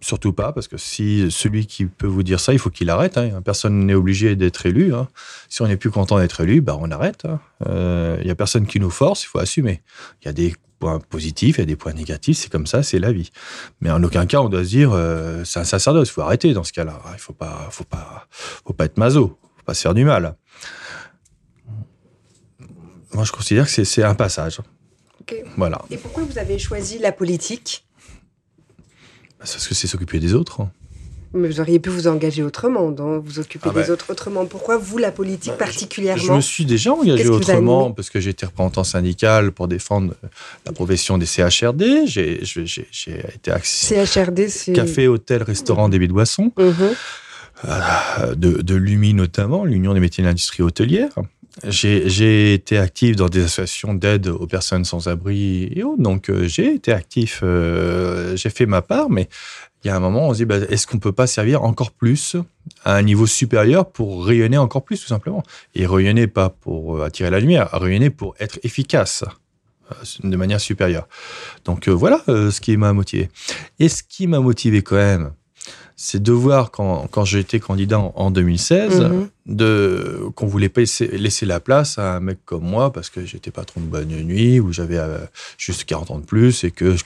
Surtout 0.00 0.32
pas, 0.32 0.52
parce 0.52 0.66
que 0.66 0.76
si 0.76 1.30
celui 1.30 1.66
qui 1.66 1.86
peut 1.86 2.08
vous 2.08 2.24
dire 2.24 2.40
ça, 2.40 2.52
il 2.52 2.58
faut 2.58 2.70
qu'il 2.70 2.90
arrête. 2.90 3.16
hein. 3.18 3.40
Personne 3.44 3.86
n'est 3.86 3.94
obligé 3.94 4.34
d'être 4.34 4.66
élu. 4.66 4.92
hein. 4.94 5.08
Si 5.48 5.62
on 5.62 5.68
n'est 5.68 5.76
plus 5.76 5.90
content 5.90 6.18
d'être 6.18 6.40
élu, 6.40 6.60
bah 6.60 6.76
on 6.80 6.90
arrête. 6.90 7.24
hein. 7.24 7.40
Euh, 7.68 8.18
Il 8.20 8.26
y 8.26 8.30
a 8.30 8.34
personne 8.34 8.66
qui 8.66 8.80
nous 8.80 8.90
force, 8.90 9.22
il 9.22 9.26
faut 9.28 9.38
assumer. 9.38 9.80
Il 10.20 10.26
y 10.26 10.28
a 10.28 10.32
des 10.32 10.54
points 10.80 10.98
positifs, 10.98 11.58
il 11.58 11.60
y 11.60 11.62
a 11.62 11.66
des 11.66 11.76
points 11.76 11.92
négatifs, 11.92 12.38
c'est 12.38 12.50
comme 12.50 12.66
ça, 12.66 12.82
c'est 12.82 12.98
la 12.98 13.12
vie. 13.12 13.30
Mais 13.80 13.92
en 13.92 14.02
aucun 14.02 14.26
cas, 14.26 14.40
on 14.40 14.48
doit 14.48 14.64
se 14.64 14.70
dire, 14.70 14.90
euh, 14.92 15.44
c'est 15.44 15.60
un 15.60 15.64
sacerdoce, 15.64 16.08
il 16.08 16.12
faut 16.12 16.22
arrêter 16.22 16.52
dans 16.52 16.64
ce 16.64 16.72
cas-là. 16.72 17.00
Il 17.12 17.20
faut 17.20 17.32
pas, 17.32 17.68
faut 17.70 17.84
pas, 17.84 18.26
faut 18.32 18.72
pas 18.72 18.86
être 18.86 18.98
maso, 18.98 19.38
faut 19.58 19.64
pas 19.64 19.74
se 19.74 19.82
faire 19.82 19.94
du 19.94 20.04
mal. 20.04 20.34
Moi, 23.14 23.22
je 23.22 23.30
considère 23.30 23.66
que 23.72 23.84
c'est 23.84 24.02
un 24.02 24.16
passage. 24.16 24.58
Voilà. 25.56 25.80
Et 25.90 25.96
pourquoi 25.96 26.24
vous 26.24 26.38
avez 26.38 26.58
choisi 26.58 26.98
la 26.98 27.12
politique? 27.12 27.84
C'est 29.44 29.54
parce 29.54 29.68
que 29.68 29.74
c'est 29.74 29.86
s'occuper 29.88 30.18
des 30.20 30.34
autres. 30.34 30.60
Mais 31.34 31.48
vous 31.48 31.60
auriez 31.60 31.78
pu 31.80 31.88
vous 31.88 32.08
engager 32.08 32.42
autrement, 32.42 32.90
donc 32.90 33.24
vous 33.24 33.38
occuper 33.38 33.70
Ah 33.70 33.74
des 33.80 33.86
bah. 33.86 33.92
autres 33.94 34.10
autrement. 34.10 34.44
Pourquoi 34.44 34.76
vous, 34.76 34.98
la 34.98 35.10
politique 35.10 35.52
Bah, 35.52 35.56
Je 35.60 35.64
particulièrement? 35.64 36.36
me 36.36 36.40
suis 36.42 36.66
déjà 36.66 36.92
engagé 36.92 37.26
autrement 37.28 37.90
parce 37.90 38.10
que 38.10 38.20
j'étais 38.20 38.44
représentant 38.44 38.84
syndical 38.84 39.50
pour 39.50 39.66
défendre 39.66 40.12
euh, 40.22 40.28
la 40.66 40.72
profession 40.72 41.16
des 41.16 41.24
CHRD. 41.24 42.06
J'ai 42.06 42.42
été 43.34 43.50
axé 43.50 44.04
CHRD, 44.04 44.48
c'est... 44.48 44.74
café, 44.74 45.08
hôtel, 45.08 45.42
restaurant, 45.42 45.88
débit 45.88 46.06
de 46.06 46.12
boissons, 46.12 46.52
Mhm. 46.58 46.74
euh, 47.64 48.34
de, 48.34 48.60
de 48.60 48.74
l'UMI 48.74 49.14
notamment, 49.14 49.64
l'Union 49.64 49.94
des 49.94 50.00
métiers 50.00 50.22
de 50.22 50.28
l'industrie 50.28 50.62
hôtelière. 50.62 51.08
J'ai 51.64 52.54
été 52.54 52.78
actif 52.78 53.16
dans 53.16 53.28
des 53.28 53.44
associations 53.44 53.92
d'aide 53.92 54.28
aux 54.28 54.46
personnes 54.46 54.84
sans 54.84 55.08
abri 55.08 55.70
et 55.74 55.82
autres. 55.82 56.02
Donc 56.02 56.30
euh, 56.30 56.48
j'ai 56.48 56.74
été 56.74 56.92
actif, 56.92 57.40
euh, 57.42 58.34
j'ai 58.36 58.48
fait 58.48 58.64
ma 58.64 58.80
part, 58.80 59.10
mais 59.10 59.28
il 59.84 59.88
y 59.88 59.90
a 59.90 59.96
un 59.96 60.00
moment, 60.00 60.28
on 60.28 60.32
se 60.32 60.38
dit, 60.38 60.44
bah, 60.46 60.56
est-ce 60.70 60.86
qu'on 60.86 60.98
peut 60.98 61.12
pas 61.12 61.26
servir 61.26 61.62
encore 61.62 61.90
plus 61.90 62.36
à 62.84 62.94
un 62.96 63.02
niveau 63.02 63.26
supérieur 63.26 63.90
pour 63.90 64.24
rayonner 64.24 64.56
encore 64.56 64.82
plus, 64.84 65.00
tout 65.00 65.08
simplement? 65.08 65.42
Et 65.74 65.86
rayonner 65.86 66.26
pas 66.26 66.48
pour 66.48 66.96
euh, 66.96 67.04
attirer 67.04 67.30
la 67.30 67.40
lumière, 67.40 67.68
rayonner 67.72 68.10
pour 68.10 68.34
être 68.40 68.58
efficace 68.62 69.24
de 70.24 70.36
manière 70.36 70.60
supérieure. 70.60 71.06
Donc 71.66 71.86
voilà 71.88 72.22
ce 72.26 72.60
qui 72.62 72.78
m'a 72.78 72.94
motivé. 72.94 73.28
Et 73.78 73.90
ce 73.90 74.02
qui 74.02 74.26
m'a 74.26 74.40
motivé 74.40 74.80
quand 74.80 74.96
même, 74.96 75.32
c'est 75.96 76.22
de 76.22 76.32
voir 76.32 76.70
quand, 76.70 77.06
quand 77.10 77.24
j'ai 77.24 77.38
été 77.40 77.60
candidat 77.60 77.98
en, 77.98 78.30
2016, 78.30 79.00
Mhm. 79.02 79.28
de 79.46 80.18
qu'on 80.34 80.46
voulait 80.46 80.68
pas 80.68 80.80
laisser, 80.80 81.06
laisser 81.08 81.46
la 81.46 81.60
place 81.60 81.98
à 81.98 82.14
un 82.16 82.20
mec 82.20 82.38
comme 82.44 82.64
moi 82.64 82.92
parce 82.92 83.10
que 83.10 83.24
j'étais 83.24 83.50
patron 83.50 83.80
de 83.80 83.86
bonne 83.86 84.08
nuit 84.08 84.60
ou 84.60 84.72
j'avais 84.72 84.98
euh, 84.98 85.18
juste 85.58 85.84
40 85.84 86.10
ans 86.10 86.18
de 86.18 86.24
plus 86.24 86.64
et 86.64 86.70
que 86.70 86.96
je 86.96 87.04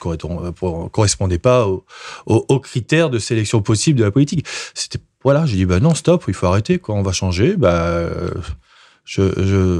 correspondais 0.91 1.39
pas 1.39 1.67
aux, 1.67 1.85
aux- 2.27 2.45
aux 2.49 2.61
critères 2.61 3.11
de 3.11 3.19
sélection 3.19 3.63
possible 3.63 3.99
de 3.99 4.05
la 4.05 4.11
politique. 4.11 4.47
C'était 4.75 4.99
voilà, 5.25 5.45
j'ai 5.47 5.57
dit 5.57 5.65
bah 5.67 5.81
non 5.81 5.95
stop, 5.95 6.25
il 6.29 6.35
faut 6.35 6.47
arrêter 6.47 6.79
quoi, 6.79 6.95
on 6.95 7.03
va 7.03 7.13
changer. 7.13 7.57
Bah 7.57 7.87
euh, 7.89 8.31
je, 9.05 9.23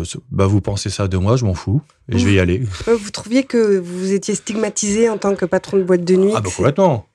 je 0.05 0.17
bah 0.31 0.47
vous 0.47 0.61
pensez 0.61 0.91
ça 0.91 1.09
de 1.09 1.17
moi, 1.19 1.37
je 1.37 1.45
m'en 1.45 1.55
fous 1.55 1.83
et 2.11 2.19
je 2.19 2.25
vais 2.27 2.35
y 2.35 2.41
aller. 2.41 2.63
Euh, 2.89 2.97
Vous 2.97 3.11
trouviez 3.11 3.45
que 3.45 3.79
vous 3.79 4.13
étiez 4.13 4.35
stigmatisé 4.35 5.09
en 5.09 5.19
tant 5.19 5.35
que 5.37 5.45
patron 5.45 5.77
de 5.79 5.83
boîte 5.83 6.05
de 6.05 6.15
nuit 6.17 6.33
Ah 6.35 6.41
bah 6.41 6.51
complètement. 6.57 7.07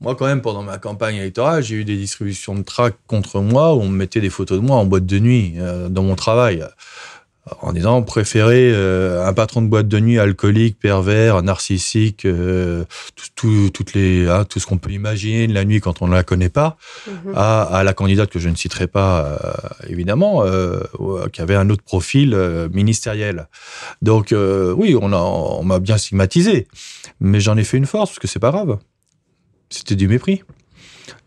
Moi, 0.00 0.14
quand 0.14 0.26
même, 0.26 0.42
pendant 0.42 0.62
ma 0.62 0.78
campagne 0.78 1.16
électorale, 1.16 1.62
j'ai 1.62 1.76
eu 1.76 1.84
des 1.84 1.96
distributions 1.96 2.54
de 2.54 2.62
tracts 2.62 2.98
contre 3.06 3.40
moi 3.40 3.74
où 3.74 3.80
on 3.80 3.88
me 3.88 3.96
mettait 3.96 4.20
des 4.20 4.30
photos 4.30 4.60
de 4.60 4.64
moi 4.66 4.76
en 4.76 4.84
boîte 4.84 5.06
de 5.06 5.18
nuit 5.18 5.54
euh, 5.58 5.88
dans 5.88 6.02
mon 6.02 6.14
travail. 6.16 6.64
En 7.62 7.72
disant, 7.72 8.02
préférez 8.02 8.72
euh, 8.74 9.24
un 9.24 9.32
patron 9.32 9.62
de 9.62 9.68
boîte 9.68 9.86
de 9.86 10.00
nuit 10.00 10.18
alcoolique, 10.18 10.78
pervers, 10.80 11.42
narcissique, 11.44 12.24
euh, 12.26 12.84
tout, 13.14 13.26
tout- 13.36 13.70
toutes 13.72 13.94
les, 13.94 14.28
hein, 14.28 14.44
tout 14.44 14.58
ce 14.58 14.66
qu'on 14.66 14.78
peut 14.78 14.90
imaginer 14.90 15.46
de 15.46 15.54
la 15.54 15.64
nuit 15.64 15.80
quand 15.80 16.02
on 16.02 16.08
ne 16.08 16.12
la 16.14 16.24
connaît 16.24 16.48
pas, 16.48 16.76
Mhm. 17.06 17.32
à, 17.36 17.62
à 17.62 17.84
la 17.84 17.94
candidate 17.94 18.30
que 18.30 18.40
je 18.40 18.48
ne 18.48 18.56
citerai 18.56 18.88
pas, 18.88 19.38
évidemment, 19.88 20.42
qui 21.32 21.40
avait 21.40 21.54
un 21.54 21.70
autre 21.70 21.84
profil 21.84 22.36
ministériel. 22.72 23.46
Donc, 24.02 24.34
oui, 24.76 24.96
on 25.00 25.62
m'a 25.64 25.78
bien 25.78 25.98
stigmatisé, 25.98 26.66
mais 27.20 27.38
j'en 27.40 27.56
ai 27.56 27.64
fait 27.64 27.76
une 27.76 27.86
force 27.86 28.10
parce 28.10 28.18
que 28.18 28.26
c'est 28.26 28.40
pas 28.40 28.50
grave. 28.50 28.76
C'était 29.70 29.96
du 29.96 30.08
mépris. 30.08 30.42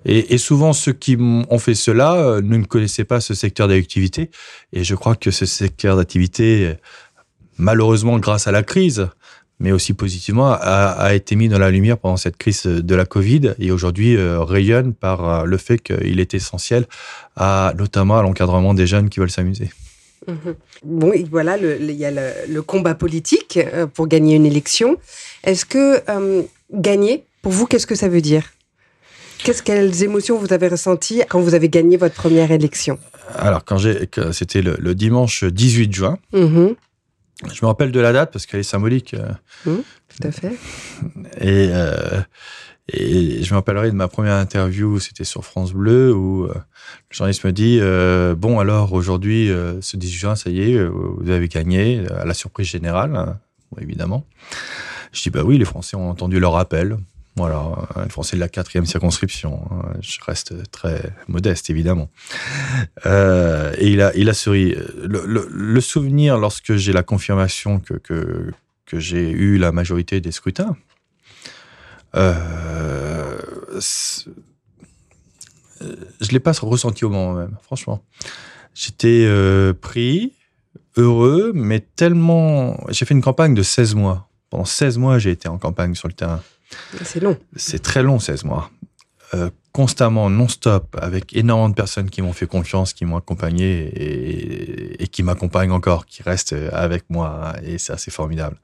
Et, 0.05 0.37
souvent, 0.37 0.71
ceux 0.71 0.93
qui 0.93 1.17
ont 1.19 1.59
fait 1.59 1.75
cela 1.75 2.15
euh, 2.15 2.41
ne 2.41 2.63
connaissaient 2.63 3.03
pas 3.03 3.19
ce 3.19 3.33
secteur 3.33 3.67
d'activité. 3.67 4.31
Et 4.71 4.83
je 4.83 4.95
crois 4.95 5.15
que 5.15 5.29
ce 5.29 5.45
secteur 5.45 5.97
d'activité, 5.97 6.75
malheureusement, 7.57 8.17
grâce 8.17 8.47
à 8.47 8.51
la 8.51 8.63
crise, 8.63 9.07
mais 9.59 9.73
aussi 9.73 9.93
positivement, 9.93 10.51
a, 10.53 11.13
été 11.13 11.35
mis 11.35 11.49
dans 11.49 11.59
la 11.59 11.69
lumière 11.69 11.97
pendant 11.97 12.15
cette 12.15 12.37
crise 12.37 12.63
de 12.63 12.95
la 12.95 13.05
Covid 13.05 13.55
et 13.59 13.71
aujourd'hui 13.71 14.15
euh, 14.15 14.41
rayonne 14.41 14.93
par 14.93 15.27
euh, 15.27 15.43
le 15.43 15.57
fait 15.57 15.79
qu'il 15.79 16.21
est 16.21 16.33
essentiel, 16.33 16.87
notamment 17.37 18.19
à 18.19 18.23
l'encadrement 18.23 18.73
des 18.73 18.87
jeunes 18.87 19.09
qui 19.09 19.19
veulent 19.19 19.29
s'amuser. 19.29 19.69
Mhm. 20.27 20.55
Bon, 20.83 21.11
voilà, 21.29 21.57
il 21.57 21.91
y 21.91 22.05
a 22.05 22.11
le, 22.11 22.61
combat 22.61 22.95
politique 22.95 23.59
pour 23.93 24.07
gagner 24.07 24.35
une 24.37 24.45
élection. 24.45 24.95
Est-ce 25.43 25.65
que 25.65 26.01
gagner, 26.71 27.25
pour 27.41 27.51
vous, 27.51 27.65
qu'est-ce 27.65 27.87
que 27.87 27.95
ça 27.95 28.09
veut 28.09 28.21
dire? 28.21 28.43
Qu'est-ce 29.43 29.63
quelles 29.63 30.03
émotions 30.03 30.37
vous 30.37 30.51
avez 30.51 30.67
ressenties 30.67 31.21
quand 31.29 31.39
vous 31.39 31.53
avez 31.53 31.69
gagné 31.69 31.95
votre 31.97 32.15
première 32.15 32.51
élection? 32.51 32.99
Alors, 33.35 33.63
quand 33.63 33.77
j'ai, 33.77 34.09
c'était 34.33 34.61
le, 34.61 34.75
le 34.79 34.95
dimanche 34.95 35.43
18 35.45 35.93
juin, 35.93 36.17
Mhm, 36.33 36.75
je 37.53 37.59
me 37.61 37.67
rappelle 37.67 37.91
de 37.93 37.99
la 38.01 38.11
date 38.11 38.33
parce 38.33 38.45
qu'elle 38.45 38.59
est 38.59 38.63
symbolique. 38.63 39.13
euh, 39.13 39.31
Tout 39.65 40.27
à 40.27 40.31
fait. 40.31 40.51
Et, 41.39 41.69
euh, 41.71 42.19
et 42.91 43.41
je 43.43 43.51
me 43.53 43.55
rappellerai 43.59 43.91
de 43.91 43.95
ma 43.95 44.09
première 44.09 44.33
interview, 44.33 44.99
c'était 44.99 45.23
sur 45.23 45.45
France 45.45 45.71
Bleu, 45.71 46.13
où 46.13 46.45
euh, 46.45 46.53
le 46.53 47.15
journaliste 47.15 47.45
me 47.45 47.53
dit 47.53 47.77
euh, 47.79 48.35
Bon, 48.35 48.59
alors 48.59 48.91
aujourd'hui, 48.91 49.49
ce 49.79 49.95
18 49.95 50.11
juin, 50.17 50.35
ça 50.35 50.49
y 50.49 50.59
est, 50.73 50.83
vous 50.85 51.29
avez 51.29 51.47
gagné, 51.47 52.01
à 52.17 52.25
la 52.25 52.33
surprise 52.33 52.67
générale, 52.67 53.15
hein, 53.15 53.37
évidemment. 53.79 54.25
Je 55.13 55.21
dis 55.21 55.29
Bah 55.29 55.43
oui, 55.45 55.57
les 55.57 55.65
Français 55.65 55.95
ont 55.95 56.09
entendu 56.09 56.39
leur 56.41 56.57
appel. 56.57 56.97
Voilà, 57.39 57.87
hein, 57.95 58.03
les 58.03 58.09
Français 58.09 58.35
de 58.35 58.41
la 58.41 58.49
quatrième 58.49 58.85
circonscription. 58.85 59.61
hein. 59.71 59.93
Je 60.01 60.19
reste 60.25 60.69
très 60.71 61.13
modeste, 61.29 61.69
évidemment. 61.69 62.09
Euh, 63.05 63.73
et 63.77 63.87
il 63.91 64.01
a, 64.01 64.13
il 64.13 64.35
souri. 64.35 64.75
Le, 65.03 65.79
souvenir, 65.79 66.37
lorsque 66.37 66.75
j'ai 66.75 66.91
la 66.91 67.01
confirmation 67.01 67.79
que, 67.79 68.51
j'ai 68.91 69.31
eu 69.31 69.57
la 69.57 69.71
majorité 69.71 70.19
des 70.19 70.33
scrutins, 70.33 70.75
euh, 72.15 73.37
c'est- 73.79 74.25
euh, 75.81 75.95
je 76.19 76.29
l'ai 76.31 76.41
pas 76.41 76.51
ressenti 76.51 77.05
au 77.05 77.09
moment 77.09 77.33
même, 77.35 77.55
franchement. 77.63 78.03
J'étais 78.73 79.23
euh, 79.25 79.73
pris, 79.73 80.33
heureux, 80.97 81.51
mais 81.55 81.79
tellement... 81.79 82.77
J'ai 82.89 83.05
fait 83.05 83.13
une 83.13 83.21
campagne 83.21 83.53
de 83.53 83.63
16 83.63 83.95
mois. 83.95 84.27
Pendant 84.49 84.65
16 84.65 84.97
mois, 84.97 85.19
j'ai 85.19 85.31
été 85.31 85.47
en 85.47 85.57
campagne 85.57 85.95
sur 85.95 86.09
le 86.09 86.13
terrain. 86.13 86.41
C'est 87.03 87.21
long. 87.21 87.37
C'est 87.55 87.81
très 87.81 88.03
long, 88.03 88.19
16 88.19 88.43
mois. 88.43 88.71
Euh, 89.33 89.49
constamment, 89.71 90.29
non-stop, 90.29 90.97
avec 90.99 91.35
énormément 91.35 91.69
de 91.69 91.75
personnes 91.75 92.09
qui 92.09 92.21
m'ont 92.21 92.33
fait 92.33 92.47
confiance, 92.47 92.93
qui 92.93 93.05
m'ont 93.05 93.17
accompagné 93.17 93.65
et, 93.65 95.03
et 95.03 95.07
qui 95.07 95.21
m'accompagnent 95.21 95.71
encore, 95.71 96.05
qui 96.05 96.23
restent 96.23 96.55
avec 96.71 97.03
moi. 97.09 97.53
Et 97.63 97.77
c'est 97.77 97.93
assez 97.93 98.11
formidable. 98.11 98.57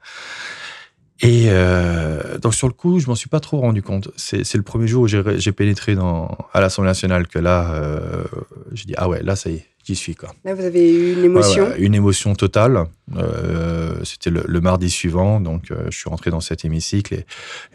Et 1.22 1.46
euh, 1.48 2.36
donc 2.38 2.54
sur 2.54 2.66
le 2.68 2.74
coup, 2.74 2.98
je 2.98 3.06
m'en 3.06 3.14
suis 3.14 3.28
pas 3.30 3.40
trop 3.40 3.58
rendu 3.60 3.82
compte. 3.82 4.10
C'est 4.16 4.54
le 4.54 4.62
premier 4.62 4.86
jour 4.86 5.04
où 5.04 5.06
j'ai 5.08 5.52
pénétré 5.52 5.94
dans, 5.94 6.36
à 6.52 6.60
l'Assemblée 6.60 6.90
nationale 6.90 7.26
que 7.26 7.38
là, 7.38 7.72
euh, 7.74 8.24
j'ai 8.72 8.84
dit 8.84 8.94
ah 8.98 9.08
ouais, 9.08 9.22
là 9.22 9.34
ça 9.34 9.48
y 9.48 9.54
est, 9.54 9.66
j'y 9.84 9.96
suis 9.96 10.14
quoi. 10.14 10.34
Là, 10.44 10.54
vous 10.54 10.62
avez 10.64 10.92
eu 10.92 11.14
une 11.14 11.24
émotion. 11.24 11.64
Ouais, 11.64 11.70
ouais, 11.70 11.80
une 11.80 11.94
émotion 11.94 12.34
totale. 12.34 12.84
Euh, 13.16 13.94
C'était 14.04 14.28
le, 14.28 14.44
le 14.46 14.60
mardi 14.60 14.90
suivant, 14.90 15.40
donc 15.40 15.70
euh, 15.70 15.86
je 15.90 15.96
suis 15.96 16.10
rentré 16.10 16.30
dans 16.30 16.40
cet 16.40 16.66
hémicycle 16.66 17.14
et, 17.14 17.18
et 17.20 17.24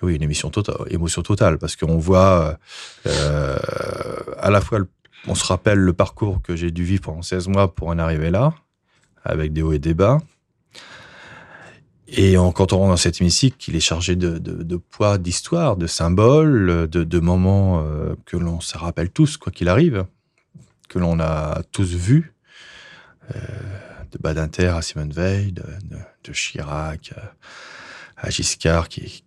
oui, 0.03 0.15
une 0.15 0.21
émission 0.23 0.51
totale, 0.51 0.75
émotion 0.91 1.23
totale, 1.23 1.57
parce 1.57 1.75
qu'on 1.75 1.97
voit 1.97 2.59
à 3.05 4.51
la 4.51 4.61
fois, 4.61 4.79
le- 4.79 4.87
on 5.27 5.35
se 5.35 5.45
rappelle 5.45 5.79
le 5.79 5.93
parcours 5.93 6.41
que 6.43 6.55
j'ai 6.55 6.71
dû 6.71 6.83
vivre 6.83 7.01
pendant 7.03 7.21
16 7.21 7.47
mois 7.47 7.73
pour 7.73 7.87
en 7.89 7.97
arriver 7.99 8.29
là, 8.29 8.53
avec 9.23 9.51
des 9.53 9.61
hauts 9.63 9.73
et 9.73 9.79
des 9.79 9.93
bas. 9.95 10.19
Et 12.13 12.35
quand 12.35 12.73
on 12.73 12.77
rentre 12.77 12.89
dans 12.89 12.97
cet 12.97 13.21
hémicycle, 13.21 13.69
il 13.69 13.75
est 13.75 13.79
chargé 13.79 14.17
de, 14.17 14.75
poids, 14.75 15.17
d'histoire, 15.17 15.77
de 15.77 15.87
symboles, 15.87 16.89
de, 16.89 17.19
moments 17.19 17.81
euh, 17.85 18.15
que 18.25 18.35
l'on 18.35 18.59
se 18.59 18.77
rappelle 18.77 19.09
tous, 19.09 19.37
quoi 19.37 19.51
qu'il 19.51 19.69
arrive, 19.69 20.05
que 20.89 20.99
l'on 20.99 21.21
a 21.21 21.61
tous 21.71 21.93
vus 21.93 22.33
euh, 23.33 23.39
de 24.11 24.17
Badinter 24.17 24.67
à 24.67 24.81
Simone 24.81 25.11
Veil, 25.11 25.53
de, 25.53 26.33
Chirac 26.33 27.13
à, 28.17 28.29
Giscard, 28.29 28.89
qui, 28.89 29.23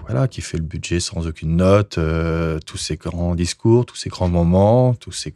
voilà, 0.00 0.26
qui 0.28 0.40
fait 0.40 0.58
le 0.58 0.64
budget 0.64 0.98
sans 0.98 1.26
aucune 1.26 1.56
note, 1.56 1.98
euh, 1.98 2.58
tous 2.66 2.76
ces 2.76 2.96
grands 2.96 3.34
discours, 3.34 3.86
tous 3.86 3.96
ces 3.96 4.08
grands 4.08 4.28
moments, 4.28 4.94
tous 4.94 5.12
ces 5.12 5.32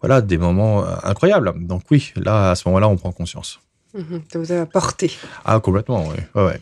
voilà, 0.00 0.20
des 0.20 0.36
moments 0.36 0.84
euh, 0.84 0.96
incroyables. 1.04 1.52
Donc 1.66 1.84
oui, 1.90 2.12
là, 2.16 2.50
à 2.50 2.54
ce 2.54 2.68
moment-là, 2.68 2.88
on 2.88 2.96
prend 2.96 3.12
conscience. 3.12 3.60
Mhm, 3.94 4.22
Ça 4.32 4.38
vous 4.38 4.52
a 4.52 4.60
apporté. 4.60 5.10
Ah, 5.44 5.58
complètement, 5.60 6.08
oui. 6.08 6.16
Ouais, 6.34 6.44
ouais. 6.44 6.60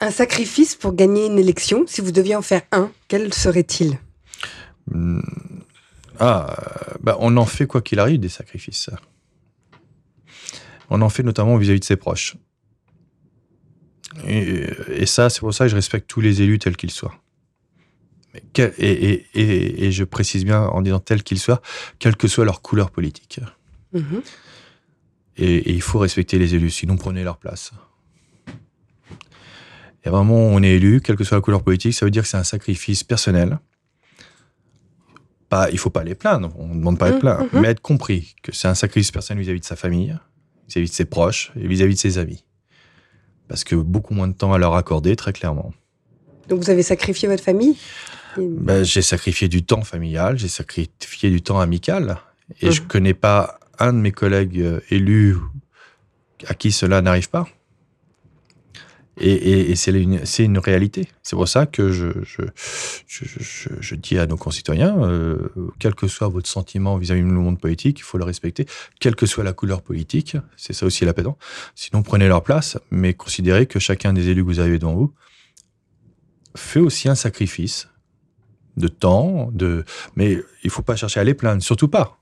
Un 0.00 0.10
sacrifice 0.10 0.74
pour 0.76 0.94
gagner 0.94 1.26
une 1.26 1.38
élection, 1.38 1.84
si 1.86 2.00
vous 2.00 2.12
deviez 2.12 2.36
en 2.36 2.42
faire 2.42 2.62
un, 2.72 2.90
quel 3.08 3.32
serait-il? 3.34 3.98
Hmm. 4.90 5.20
Ah, 6.20 6.56
bah, 7.00 7.16
on 7.20 7.36
en 7.36 7.46
fait 7.46 7.66
quoi 7.66 7.80
qu'il 7.82 8.00
arrive 8.00 8.18
des 8.20 8.28
sacrifices. 8.28 8.90
On 10.90 11.00
en 11.02 11.08
fait 11.08 11.22
notamment 11.22 11.56
vis-à-vis 11.56 11.80
de 11.80 11.84
ses 11.84 11.96
proches. 11.96 12.36
Et, 14.26 14.66
et 14.88 15.06
ça, 15.06 15.30
c'est 15.30 15.40
pour 15.40 15.52
ça 15.54 15.64
que 15.66 15.70
je 15.70 15.76
respecte 15.76 16.08
tous 16.08 16.20
les 16.20 16.42
élus 16.42 16.58
tels 16.58 16.76
qu'ils 16.76 16.90
soient. 16.90 17.14
Et- 18.56 19.26
et- 19.34 19.84
et 19.86 19.92
je 19.92 20.04
précise 20.04 20.44
bien 20.44 20.62
en 20.62 20.80
disant 20.82 20.98
tels 21.00 21.22
qu'ils 21.22 21.38
soient, 21.38 21.60
quelle 21.98 22.16
que 22.16 22.28
soit 22.28 22.44
leur 22.44 22.62
couleur 22.62 22.90
politique. 22.90 23.40
Mhm. 23.92 24.22
Et, 25.38 25.56
et 25.56 25.72
il 25.72 25.82
faut 25.82 25.98
respecter 26.00 26.38
les 26.38 26.54
élus, 26.54 26.70
sinon 26.70 26.96
prenez 26.96 27.22
leur 27.24 27.36
place. 27.38 27.72
Et 30.04 30.10
vraiment, 30.10 30.36
on 30.36 30.62
est 30.62 30.70
élu, 30.70 31.00
quelle 31.00 31.16
que 31.16 31.24
soit 31.24 31.36
la 31.36 31.40
couleur 31.42 31.62
politique, 31.62 31.92
ça 31.94 32.04
veut 32.04 32.10
dire 32.10 32.22
que 32.22 32.28
c'est 32.28 32.36
un 32.36 32.44
sacrifice 32.44 33.04
personnel. 33.04 33.58
Pas, 35.48 35.70
il 35.70 35.78
faut 35.78 35.90
pas 35.90 36.04
les 36.04 36.14
plaindre, 36.14 36.50
on 36.58 36.68
ne 36.68 36.74
demande 36.74 36.98
pas 36.98 37.06
à 37.06 37.08
être 37.10 37.14
Mhm, 37.16 37.20
plaint, 37.20 37.52
mhm. 37.52 37.60
mais 37.60 37.68
être 37.68 37.80
compris 37.80 38.34
que 38.42 38.52
c'est 38.52 38.68
un 38.68 38.74
sacrifice 38.74 39.10
personnel 39.10 39.42
vis-à-vis 39.42 39.60
de 39.60 39.64
sa 39.64 39.76
famille, 39.76 40.16
vis-à-vis 40.68 40.90
de 40.90 40.94
ses 40.94 41.04
proches 41.06 41.52
et 41.56 41.66
vis-à-vis 41.66 41.94
de 41.94 41.98
ses 42.00 42.18
amis. 42.18 42.44
Parce 43.48 43.64
que 43.64 43.74
beaucoup 43.74 44.12
moins 44.14 44.28
de 44.28 44.34
temps 44.34 44.52
à 44.52 44.58
leur 44.58 44.74
accorder, 44.74 45.16
très 45.16 45.32
clairement. 45.32 45.72
Donc 46.48 46.60
vous 46.62 46.70
avez 46.70 46.82
sacrifié 46.82 47.28
votre 47.28 47.42
famille? 47.42 47.76
Ben, 48.36 48.84
j'ai 48.84 49.02
sacrifié 49.02 49.48
du 49.48 49.64
temps 49.64 49.82
familial, 49.82 50.38
j'ai 50.38 50.48
sacrifié 50.48 51.30
du 51.30 51.42
temps 51.42 51.58
amical, 51.60 52.18
et 52.60 52.70
je 52.70 52.82
Mhm. 52.82 52.86
connais 52.88 53.14
pas 53.14 53.57
un 53.78 53.92
de 53.92 53.98
mes 53.98 54.12
collègues 54.12 54.60
euh, 54.60 54.80
élus 54.90 55.36
à 56.46 56.54
qui 56.54 56.72
cela 56.72 57.02
n'arrive 57.02 57.30
pas. 57.30 57.48
Et, 59.20 59.74
c'est 59.74 59.90
une, 60.44 60.58
réalité. 60.58 61.08
C'est 61.24 61.34
pour 61.34 61.48
ça 61.48 61.66
que 61.66 61.90
je, 61.90 62.12
dis 63.96 64.16
à 64.16 64.26
nos 64.26 64.36
concitoyens, 64.36 64.96
euh, 65.02 65.48
quel 65.80 65.96
que 65.96 66.06
soit 66.06 66.28
votre 66.28 66.48
sentiment 66.48 66.96
vis-à-vis 66.98 67.22
du 67.22 67.26
monde 67.26 67.58
politique, 67.58 67.98
il 67.98 68.02
faut 68.02 68.18
le 68.18 68.24
respecter, 68.24 68.66
quelle 69.00 69.16
que 69.16 69.26
soit 69.26 69.42
la 69.42 69.52
couleur 69.52 69.82
politique, 69.82 70.36
c'est 70.56 70.72
ça 70.72 70.86
aussi 70.86 71.04
l'appétant. 71.04 71.36
Sinon, 71.74 72.02
prenez 72.02 72.28
leur 72.28 72.44
place, 72.44 72.78
mais 72.92 73.12
considérez 73.14 73.66
que 73.66 73.80
chacun 73.80 74.12
des 74.12 74.28
élus 74.28 74.42
que 74.42 74.48
vous 74.48 74.60
avez 74.60 74.78
devant 74.78 74.94
vous 74.94 75.12
fait 76.54 76.80
aussi 76.80 77.08
un 77.08 77.14
sacrifice 77.14 77.88
de 78.76 78.88
temps, 78.88 79.52
mais 80.14 80.38
il 80.62 80.70
faut 80.70 80.82
pas 80.82 80.96
chercher 80.96 81.20
à 81.20 81.24
les 81.24 81.34
plaindre, 81.34 81.62
surtout 81.62 81.88
pas, 81.88 82.17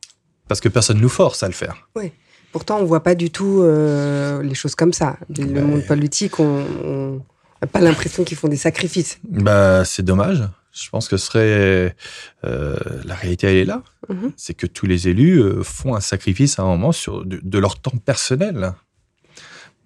parce 0.48 0.60
que 0.60 0.68
personne 0.68 1.00
nous 1.00 1.08
force 1.08 1.42
à 1.42 1.46
le 1.48 1.52
faire. 1.54 1.88
Oui. 1.96 2.12
Pourtant, 2.52 2.78
on 2.78 2.84
voit 2.84 3.02
pas 3.02 3.14
du 3.14 3.30
tout 3.30 3.60
euh, 3.62 4.42
les 4.42 4.54
choses 4.54 4.74
comme 4.74 4.92
ça. 4.92 5.18
Le 5.36 5.44
Ouais. 5.44 5.60
monde 5.60 5.84
politique, 5.86 6.40
on 6.40 7.20
n'a 7.60 7.66
pas 7.68 7.80
l'impression 7.80 8.24
qu'ils 8.24 8.36
font 8.38 8.48
des 8.48 8.56
sacrifices. 8.56 9.18
Bah, 9.28 9.84
c'est 9.84 10.02
dommage. 10.04 10.42
Je 10.72 10.88
pense 10.90 11.08
que 11.08 11.16
ce 11.16 11.26
serait 11.26 11.96
euh, 12.44 12.76
la 13.04 13.14
réalité, 13.14 13.46
elle 13.46 13.56
est 13.56 13.64
là. 13.64 13.82
Mhm. 14.08 14.32
C'est 14.36 14.54
que 14.54 14.66
tous 14.66 14.86
les 14.86 15.08
élus 15.08 15.38
euh, 15.40 15.62
font 15.62 15.94
un 15.94 16.00
sacrifice 16.00 16.58
à 16.58 16.62
un 16.62 16.66
moment 16.66 16.92
sur 16.92 17.24
de, 17.24 17.40
de 17.42 17.58
leur 17.58 17.78
temps 17.80 17.96
personnel. 18.04 18.72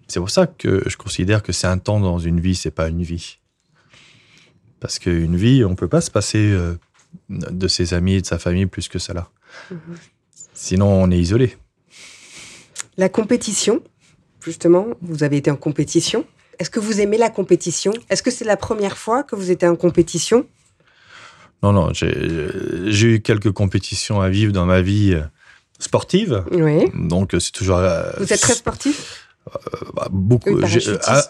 C'est 0.07 0.19
pour 0.19 0.29
ça 0.29 0.47
que 0.47 0.83
je 0.87 0.97
considère 0.97 1.43
que 1.43 1.53
c'est 1.53 1.67
un 1.67 1.77
temps 1.77 1.99
dans 2.01 2.19
une 2.19 2.39
vie, 2.41 2.55
c'est 2.55 2.71
pas 2.71 2.89
une 2.89 3.03
vie. 3.03 3.37
Parce 4.81 4.99
qu'une 4.99 5.35
vie, 5.37 5.63
on 5.63 5.75
peut 5.75 5.87
pas 5.87 6.01
se 6.01 6.11
passer 6.11 6.53
de 7.29 7.67
ses 7.67 7.93
amis 7.93 8.15
et 8.15 8.21
de 8.21 8.25
sa 8.25 8.37
famille 8.39 8.65
plus 8.65 8.87
que 8.89 8.99
cela. 8.99 9.29
Mhm. 9.69 9.77
Sinon, 10.63 10.89
on 11.01 11.09
est 11.09 11.17
isolé. 11.17 11.57
La 12.95 13.09
compétition, 13.09 13.81
justement, 14.45 14.85
vous 15.01 15.23
avez 15.23 15.37
été 15.37 15.49
en 15.49 15.55
compétition. 15.55 16.23
Est-ce 16.59 16.69
que 16.69 16.79
vous 16.79 17.01
aimez 17.01 17.17
la 17.17 17.31
compétition? 17.31 17.91
Est-ce 18.11 18.21
que 18.21 18.29
c'est 18.29 18.45
la 18.45 18.57
première 18.57 18.95
fois 18.95 19.23
que 19.23 19.35
vous 19.35 19.49
étiez 19.49 19.67
en 19.67 19.75
compétition? 19.75 20.45
Non, 21.63 21.73
non, 21.73 21.91
j'ai 21.93 23.07
eu 23.07 23.21
quelques 23.21 23.51
compétitions 23.51 24.21
à 24.21 24.29
vivre 24.29 24.53
dans 24.53 24.67
ma 24.67 24.81
vie 24.83 25.13
euh, 25.15 25.23
sportive. 25.79 26.43
Oui. 26.51 26.91
Donc, 26.93 27.33
euh, 27.33 27.39
c'est 27.39 27.51
toujours. 27.53 27.77
euh, 27.77 28.11
Vous 28.19 28.31
êtes 28.31 28.39
très 28.41 28.53
sportif? 28.53 29.17
Bah, 29.95 30.07
beaucoup, 30.11 30.51
Oui, 30.51 30.63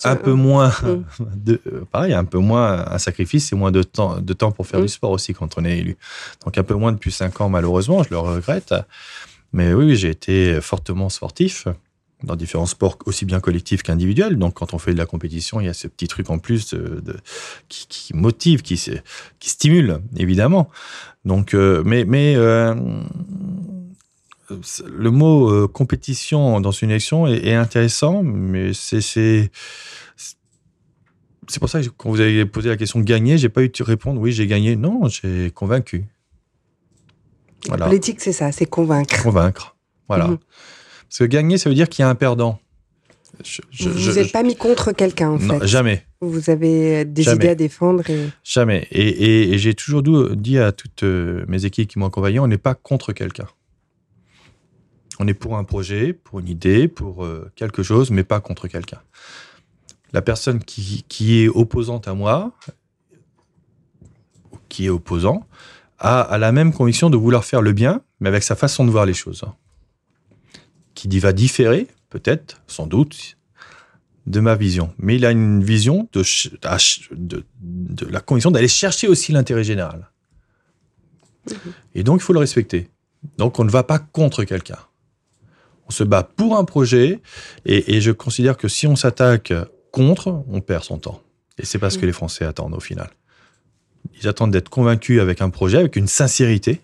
un, 0.04 0.16
peu 0.18 0.34
moins, 0.34 0.68
mm. 0.84 1.04
de, 1.36 1.62
euh, 1.68 1.86
pareil, 1.90 2.14
un 2.14 2.26
peu 2.26 2.40
moins 2.40 2.86
un 2.92 2.98
sacrifice 2.98 3.54
et 3.54 3.56
moins 3.56 3.72
de 3.72 3.84
temps, 3.84 4.20
de 4.20 4.34
temps 4.34 4.52
pour 4.52 4.68
faire 4.68 4.82
Mm. 4.82 4.84
du 4.84 4.90
sport 4.90 5.12
aussi 5.12 5.34
quand 5.34 5.58
on 5.58 5.64
est 5.64 5.78
élu. 5.78 5.96
Donc 6.44 6.58
un 6.58 6.64
peu 6.64 6.74
moins 6.74 6.92
depuis 6.92 7.12
cinq 7.14 7.40
ans 7.40 7.48
malheureusement, 7.48 8.04
je 8.04 8.10
le 8.10 8.18
regrette. 8.20 8.76
Mais 9.54 9.74
oui, 9.74 9.96
j'ai 9.96 10.10
été 10.10 10.60
fortement 10.62 11.10
sportif 11.10 11.68
dans 12.24 12.36
différents 12.36 12.68
sports 12.68 12.98
aussi 13.06 13.26
bien 13.26 13.40
collectifs 13.40 13.82
qu'individuels. 13.84 14.38
Donc 14.38 14.54
quand 14.56 14.74
on 14.74 14.78
fait 14.78 14.94
de 14.94 14.98
la 14.98 15.06
compétition, 15.06 15.60
il 15.60 15.66
y 15.66 15.70
a 15.70 15.74
ce 15.74 15.88
petit 15.88 16.08
truc 16.08 16.30
en 16.30 16.38
plus 16.38 16.76
qui, 17.68 17.88
qui 17.88 18.16
motive, 18.16 18.62
qui, 18.62 18.80
qui 19.40 19.50
stimule 19.50 20.02
évidemment. 20.16 20.70
Donc, 21.26 21.54
euh, 21.54 21.84
mais 21.86 22.36
euh, 22.36 22.74
le 24.86 25.12
mot 25.12 25.50
euh, 25.50 25.68
compétition 25.68 26.60
dans 26.62 26.72
une 26.72 26.90
élection 26.90 27.28
est, 27.28 27.54
intéressant, 27.54 28.24
mais 28.24 28.72
c'est 28.74 29.50
pour 31.60 31.70
ça 31.70 31.82
que 31.82 31.90
quand 31.90 32.10
vous 32.10 32.22
avez 32.22 32.46
posé 32.46 32.70
la 32.70 32.78
question 32.78 33.00
de 33.00 33.06
gagner, 33.06 33.38
j'ai 33.38 33.50
pas 33.50 33.62
eu 33.64 33.70
de 33.70 33.84
répondre 33.84 34.20
oui 34.20 34.32
j'ai 34.32 34.48
gagné. 34.48 34.76
Non, 34.76 35.08
j'ai 35.08 35.52
convaincu. 35.52 36.06
Voilà, 37.68 37.86
politique, 37.86 38.22
c'est 38.22 38.34
ça, 38.34 38.52
c'est 38.52 38.66
convaincre. 38.66 39.22
convaincre. 39.24 39.76
Voilà. 40.08 40.28
Mhm. 40.28 40.38
Parce 41.10 41.20
que 41.20 41.24
gagner, 41.26 41.58
ça 41.58 41.70
veut 41.70 41.76
dire 41.76 41.90
qu'il 41.90 42.04
y 42.04 42.06
a 42.06 42.10
un 42.10 42.16
perdant. 42.16 42.60
Je- 43.44 43.62
je- 43.72 43.90
vous 43.90 44.14
n'êtes 44.14 44.32
pas 44.32 44.44
mis 44.44 44.56
contre 44.56 44.92
quelqu'un, 44.92 45.32
en 45.32 45.40
non, 45.40 45.60
fait. 45.60 45.68
jamais. 45.68 46.06
Vous 46.22 46.50
avez 46.50 47.06
des 47.06 47.24
Jamais. 47.24 47.38
idées 47.38 47.48
à 47.50 47.56
défendre 47.56 48.08
et... 48.10 48.30
Jamais. 48.44 48.88
Et, 48.92 49.08
et- 49.08 49.54
et 49.54 49.58
j'ai 49.58 49.74
toujours 49.74 50.04
dit 50.04 50.60
à 50.60 50.72
toutes 50.72 51.04
euh, 51.04 51.44
mes 51.48 51.66
équipes 51.66 51.88
qui 51.90 51.98
m'ont 51.98 52.06
accompagné, 52.08 52.40
on 52.40 52.48
n'est 52.48 52.58
pas 52.60 52.76
contre 52.76 53.14
quelqu'un. 53.14 53.48
On 55.20 55.28
est 55.28 55.34
pour 55.34 55.58
un 55.58 55.64
projet, 55.64 56.14
pour 56.14 56.40
une 56.40 56.48
idée, 56.50 56.88
pour 56.88 57.24
euh, 57.26 57.52
quelque 57.56 57.84
chose, 57.84 58.12
mais 58.12 58.24
pas 58.24 58.40
contre 58.40 58.68
quelqu'un. 58.68 59.02
La 60.14 60.22
personne 60.22 60.60
qui, 60.64 61.06
qui 61.08 61.42
est 61.44 61.48
opposante 61.48 62.08
à 62.08 62.14
moi, 62.14 62.52
qui 64.70 64.86
est 64.86 64.90
opposant, 64.90 65.46
a, 66.02 66.22
a 66.22 66.38
la 66.38 66.52
même 66.52 66.74
conviction 66.74 67.10
de 67.10 67.16
vouloir 67.16 67.46
faire 67.46 67.62
le 67.62 67.72
bien, 67.72 68.02
mais 68.20 68.28
avec 68.28 68.44
sa 68.44 68.56
façon 68.56 68.86
de 68.86 68.92
voir 68.92 69.06
les 69.06 69.14
choses. 69.14 69.44
Qui 70.96 71.08
dit 71.08 71.20
va 71.20 71.32
différer, 71.32 71.88
peut-être, 72.10 72.62
sans 72.68 72.88
doute, 72.88 73.38
de 74.28 74.40
ma 74.40 74.56
vision. 74.56 74.94
Mais 74.98 75.16
il 75.16 75.26
a 75.26 75.32
une 75.32 75.64
vision 75.64 76.08
de, 76.12 76.24
la 78.10 78.20
conviction 78.20 78.52
d'aller 78.52 78.68
chercher 78.68 79.08
aussi 79.08 79.32
l'intérêt 79.32 79.64
général. 79.64 80.10
Et 81.96 82.04
donc, 82.04 82.22
il 82.22 82.24
faut 82.24 82.34
le 82.34 82.40
respecter. 82.40 82.90
Donc, 83.38 83.60
on 83.60 83.64
ne 83.64 83.72
va 83.72 83.84
pas 83.84 84.00
contre 84.00 84.44
quelqu'un. 84.44 84.80
On 85.88 85.92
se 85.92 86.04
bat 86.04 86.24
pour 86.24 86.58
un 86.58 86.64
projet, 86.64 87.20
et, 87.66 87.96
et 87.96 88.02
je 88.02 88.12
considère 88.12 88.58
que 88.58 88.68
si 88.68 88.88
on 88.88 88.96
s'attaque 88.96 89.54
contre, 89.92 90.44
on 90.48 90.62
perd 90.62 90.84
son 90.84 90.98
temps. 90.98 91.22
Et 91.58 91.66
c'est 91.66 91.80
pas 91.80 91.90
ce 91.90 91.98
que 91.98 92.04
Mhm. 92.04 92.08
les 92.08 92.14
Français 92.14 92.46
attendent 92.46 92.74
au 92.74 92.80
final. 92.80 93.10
Ils 94.22 94.28
attendent 94.28 94.52
d'être 94.52 94.70
convaincus 94.70 95.20
avec 95.22 95.42
un 95.42 95.50
projet, 95.50 95.78
avec 95.78 95.96
une 95.96 96.08
sincérité. 96.08 96.82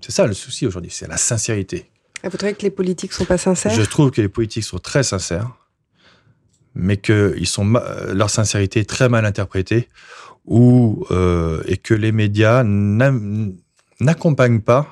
C'est 0.00 0.12
ça 0.12 0.26
le 0.26 0.34
souci 0.34 0.66
aujourd'hui, 0.66 0.90
c'est 0.92 1.08
la 1.08 1.16
sincérité. 1.16 1.86
Ah, 2.22 2.28
Vous 2.28 2.36
trouvez 2.36 2.54
que 2.54 2.62
les 2.62 2.70
politiques 2.70 3.12
sont 3.12 3.24
pas 3.24 3.38
sincères? 3.38 3.72
Je 3.74 3.82
trouve 3.82 4.10
que 4.10 4.20
les 4.20 4.28
politiques 4.28 4.64
sont 4.64 4.78
très 4.78 5.02
sincères, 5.02 5.50
mais 6.74 6.96
que 6.96 7.34
ils 7.38 7.46
sont 7.46 7.74
euh, 7.74 8.14
leur 8.14 8.30
sincérité 8.30 8.80
est 8.80 8.88
très 8.88 9.08
mal 9.08 9.24
interprétée, 9.26 9.88
ou 10.44 11.06
euh, 11.10 11.62
et 11.66 11.76
que 11.76 11.94
les 11.94 12.12
médias 12.12 12.64
n'accompagnent 14.00 14.60
pas, 14.60 14.88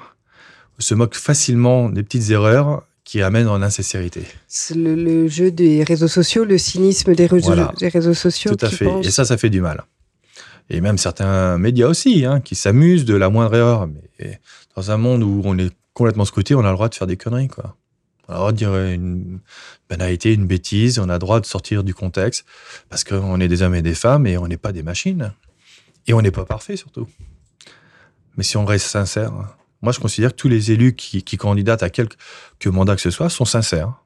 se 0.79 0.95
moquent 0.95 1.15
facilement 1.17 1.89
des 1.91 2.03
petites 2.03 2.31
erreurs 2.31 2.85
qui 3.05 3.23
amènent 3.23 3.49
en 3.49 3.61
insincérité. 3.63 4.23
C'est 4.47 4.75
le, 4.77 4.95
le 4.95 5.27
jeu 5.29 5.51
des 5.51 5.83
réseaux 5.83 6.09
sociaux, 6.09 6.45
le 6.45 6.59
cynisme 6.59 7.15
des 7.15 7.27
réseaux, 7.27 7.49
Voilà. 7.49 7.73
des 7.79 7.89
réseaux 7.89 8.15
sociaux. 8.15 8.55
Tout 8.55 8.65
à 8.65 8.71
fait. 8.71 8.89
Et 9.03 9.11
ça, 9.11 9.25
ça 9.25 9.37
fait 9.37 9.51
du 9.51 9.61
mal. 9.61 9.83
Et 10.71 10.81
même 10.81 10.99
certains 10.99 11.59
médias 11.59 11.89
aussi, 11.89 12.25
hein, 12.25 12.41
qui 12.41 12.55
s'amusent 12.55 13.05
de 13.05 13.15
la 13.15 13.29
moindre 13.29 13.55
erreur. 13.55 13.89
Mais 13.89 14.41
dans 14.77 14.91
un 14.93 14.97
monde 14.97 15.25
où 15.25 15.43
on 15.45 15.59
est 15.59 15.75
complètement 15.95 16.25
scruté, 16.25 16.55
on 16.55 16.61
a 16.61 16.71
le 16.71 16.75
droit 16.75 16.89
de 16.89 16.95
faire 16.95 17.09
des 17.09 17.17
conneries, 17.17 17.49
quoi. 17.49 17.77
On 18.29 18.33
a 18.33 18.37
le 18.37 18.39
droit 18.39 18.53
de 18.53 18.57
dire 18.57 18.77
une 18.77 19.41
banalité, 19.89 20.33
une 20.33 20.47
bêtise, 20.47 21.01
on 21.01 21.09
a 21.09 21.15
le 21.15 21.19
droit 21.19 21.41
de 21.41 21.47
sortir 21.47 21.83
du 21.83 21.93
contexte, 21.93 22.45
parce 22.89 23.03
qu'on 23.03 23.41
est 23.41 23.49
des 23.49 23.63
hommes 23.63 23.75
et 23.75 23.83
des 23.83 23.97
femmes 23.97 24.29
et 24.29 24.39
on 24.39 24.47
n'est 24.47 24.57
pas 24.57 24.71
des 24.71 24.85
machines. 24.85 25.33
Et 26.07 26.15
on 26.15 26.23
n'est 26.23 26.31
pas 26.31 26.45
parfait, 26.45 26.77
surtout. 26.77 27.09
Mais 28.37 28.45
si 28.45 28.57
on 28.57 28.65
reste 28.65 28.87
sincère, 28.87 29.33
hein, 29.33 29.49
moi 29.83 29.93
je 29.93 29.99
considère 29.99 30.31
que 30.31 30.37
tous 30.37 30.49
les 30.49 30.71
élus 30.71 30.95
qui, 30.95 31.25
qui 31.25 31.37
candidatent 31.37 31.83
à 31.83 31.91
quelque 31.91 32.17
mandat 32.67 32.95
que 32.95 33.03
ce 33.03 33.11
soit 33.11 33.29
sont 33.29 33.45
sincères 33.45 34.00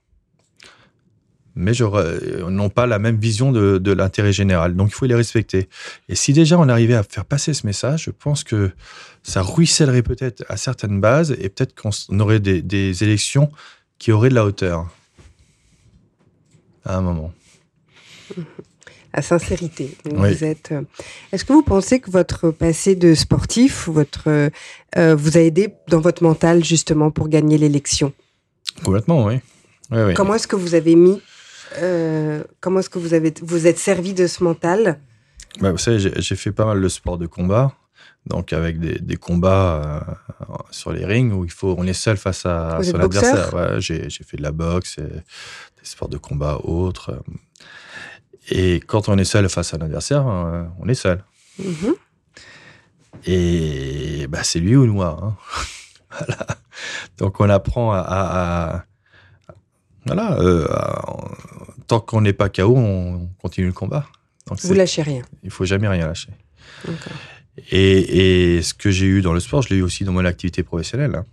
mais 1.57 1.73
euh, 1.81 2.51
n'ont 2.51 2.69
pas 2.71 2.87
la 2.87 2.99
même 2.99 3.17
vision 3.17 3.53
de, 3.53 3.79
de 3.79 3.93
l'intérêt 3.93 4.33
général. 4.33 4.75
Donc 4.75 4.91
il 4.91 4.95
faut 4.95 5.07
les 5.07 5.15
respecter. 5.15 5.69
Et 6.09 6.15
si 6.15 6.33
déjà 6.33 6.59
on 6.59 6.69
arrivait 6.69 6.95
à 6.95 7.03
faire 7.03 7.25
passer 7.25 7.55
ce 7.55 7.67
message, 7.67 8.05
je 8.05 8.11
pense 8.11 8.45
que 8.45 8.71
ça 9.23 9.43
ruissellerait 9.43 10.03
peut-être 10.03 10.45
à 10.49 10.57
certaines 10.57 11.01
bases 11.01 11.33
et 11.41 11.49
peut-être 11.49 11.75
qu'on 11.75 11.91
aurait 12.21 12.41
des, 12.41 12.63
des 12.63 13.03
élections 13.05 13.51
qui 13.99 14.13
auraient 14.13 14.29
de 14.31 14.35
la 14.35 14.45
hauteur 14.45 14.89
à 16.85 16.97
un 16.97 17.01
moment. 17.01 17.33
La 19.15 19.23
sincérité. 19.23 19.97
Donc, 20.05 20.19
Oui. 20.19 20.35
Vous 20.35 20.45
êtes. 20.45 20.73
euh, 20.73 20.83
Est-ce 21.31 21.45
que 21.45 21.53
vous 21.53 21.63
pensez 21.63 22.01
que 22.01 22.11
votre 22.11 22.51
passé 22.51 22.97
de 22.97 23.15
sportif, 23.15 23.89
votre, 23.89 24.25
euh, 24.29 24.51
euh, 24.99 25.15
vous 25.15 25.39
a 25.39 25.41
aidé 25.41 25.73
dans 25.89 26.01
votre 26.01 26.25
mental 26.25 26.65
justement 26.65 27.13
pour 27.13 27.29
gagner 27.29 27.57
l'élection? 27.57 28.13
Complètement, 28.83 29.25
oui. 29.25 29.35
Oui, 29.93 29.99
oui. 30.07 30.15
Comment 30.15 30.35
est-ce 30.35 30.49
que 30.49 30.57
vous 30.57 30.75
avez 30.75 30.97
mis 30.97 31.23
euh, 31.79 32.43
Comment 32.61 32.81
est-ce 32.81 32.91
que 32.91 32.99
vous 32.99 33.15
avez 33.15 33.33
vous 33.43 33.67
êtes 33.67 33.79
servi 33.79 34.15
de 34.15 34.27
ce 34.27 34.43
mental? 34.45 35.01
Bah, 35.61 35.71
vous 35.73 35.79
savez, 35.79 35.99
j'ai 35.99 36.37
fait 36.37 36.53
pas 36.53 36.65
mal 36.65 36.81
de 36.83 36.89
sport 36.89 37.19
de 37.19 37.27
combat. 37.27 37.73
Donc 38.27 38.53
avec 38.55 38.81
des, 38.81 38.99
des 38.99 39.17
combats 39.17 40.05
euh, 40.41 40.45
sur 40.71 40.93
les 40.93 41.05
rings 41.05 41.31
où 41.33 41.45
il 41.45 41.51
faut 41.51 41.75
on 41.79 41.87
est 41.87 41.93
seul 41.93 42.17
face 42.17 42.47
à 42.47 42.79
Vous 42.79 42.85
son 42.85 42.99
adversaire. 42.99 43.53
Ouais, 43.55 43.81
j'ai 43.81 44.09
fait 44.11 44.39
de 44.39 44.43
la 44.43 44.51
boxe, 44.53 44.97
et 44.99 45.03
des 45.03 45.85
sports 45.85 46.09
de 46.09 46.17
combat 46.17 46.57
autres. 46.65 47.23
Et 48.51 48.81
quand 48.81 49.09
on 49.11 49.19
est 49.19 49.25
seul 49.25 49.49
face 49.51 49.75
à 49.75 49.77
un 49.77 49.83
adversaire, 49.83 50.27
euh, 50.27 50.65
on 50.81 50.89
est 50.89 50.95
seul. 50.95 51.23
Mhm. 51.59 51.95
Et 53.27 54.27
bah, 54.29 54.43
c'est 54.43 54.59
lui 54.61 54.77
ou 54.77 54.87
moi. 54.87 55.19
hein. 55.23 55.37
voilà. 56.19 56.47
Donc 57.19 57.41
on 57.41 57.49
apprend 57.49 57.93
à, 57.93 57.99
à- 57.99 58.75
à- 58.77 58.85
voilà, 60.07 60.39
euh, 60.41 60.67
tant 61.87 62.01
qu'on 62.01 62.21
n'est 62.21 62.33
pas 62.33 62.49
KO, 62.49 62.75
on 62.77 63.29
continue 63.41 63.67
le 63.69 63.73
combat. 63.73 64.07
Donc 64.47 64.61
Vous 64.63 64.75
lâchez 64.75 65.03
rien. 65.03 65.23
il 65.43 65.51
faut 65.51 65.65
jamais 65.65 65.89
rien 65.89 66.07
lâcher. 66.07 66.31
Et, 67.71 68.57
et 68.57 68.63
ce 68.63 68.75
que 68.75 68.91
j'ai 68.91 69.07
eu 69.07 69.23
dans 69.23 69.33
le 69.33 69.41
sport, 69.41 69.63
je 69.63 69.71
l'ai 69.71 69.77
eu 69.77 69.83
aussi 69.83 70.05
dans 70.05 70.13
mon 70.13 70.25
activité 70.25 70.63
professionnelle. 70.63 71.15
hein. 71.15 71.25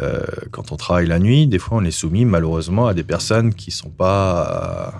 Euh, 0.00 0.20
quand 0.52 0.70
on 0.72 0.76
travaille 0.76 1.06
la 1.06 1.18
nuit, 1.18 1.46
des 1.46 1.58
fois, 1.58 1.78
on 1.78 1.84
est 1.84 1.90
soumis 1.90 2.24
malheureusement 2.24 2.86
à 2.86 2.94
des 2.94 3.02
personnes 3.02 3.52
qui 3.54 3.70
sont 3.70 3.90
pas 3.90 4.92
euh, 4.94 4.98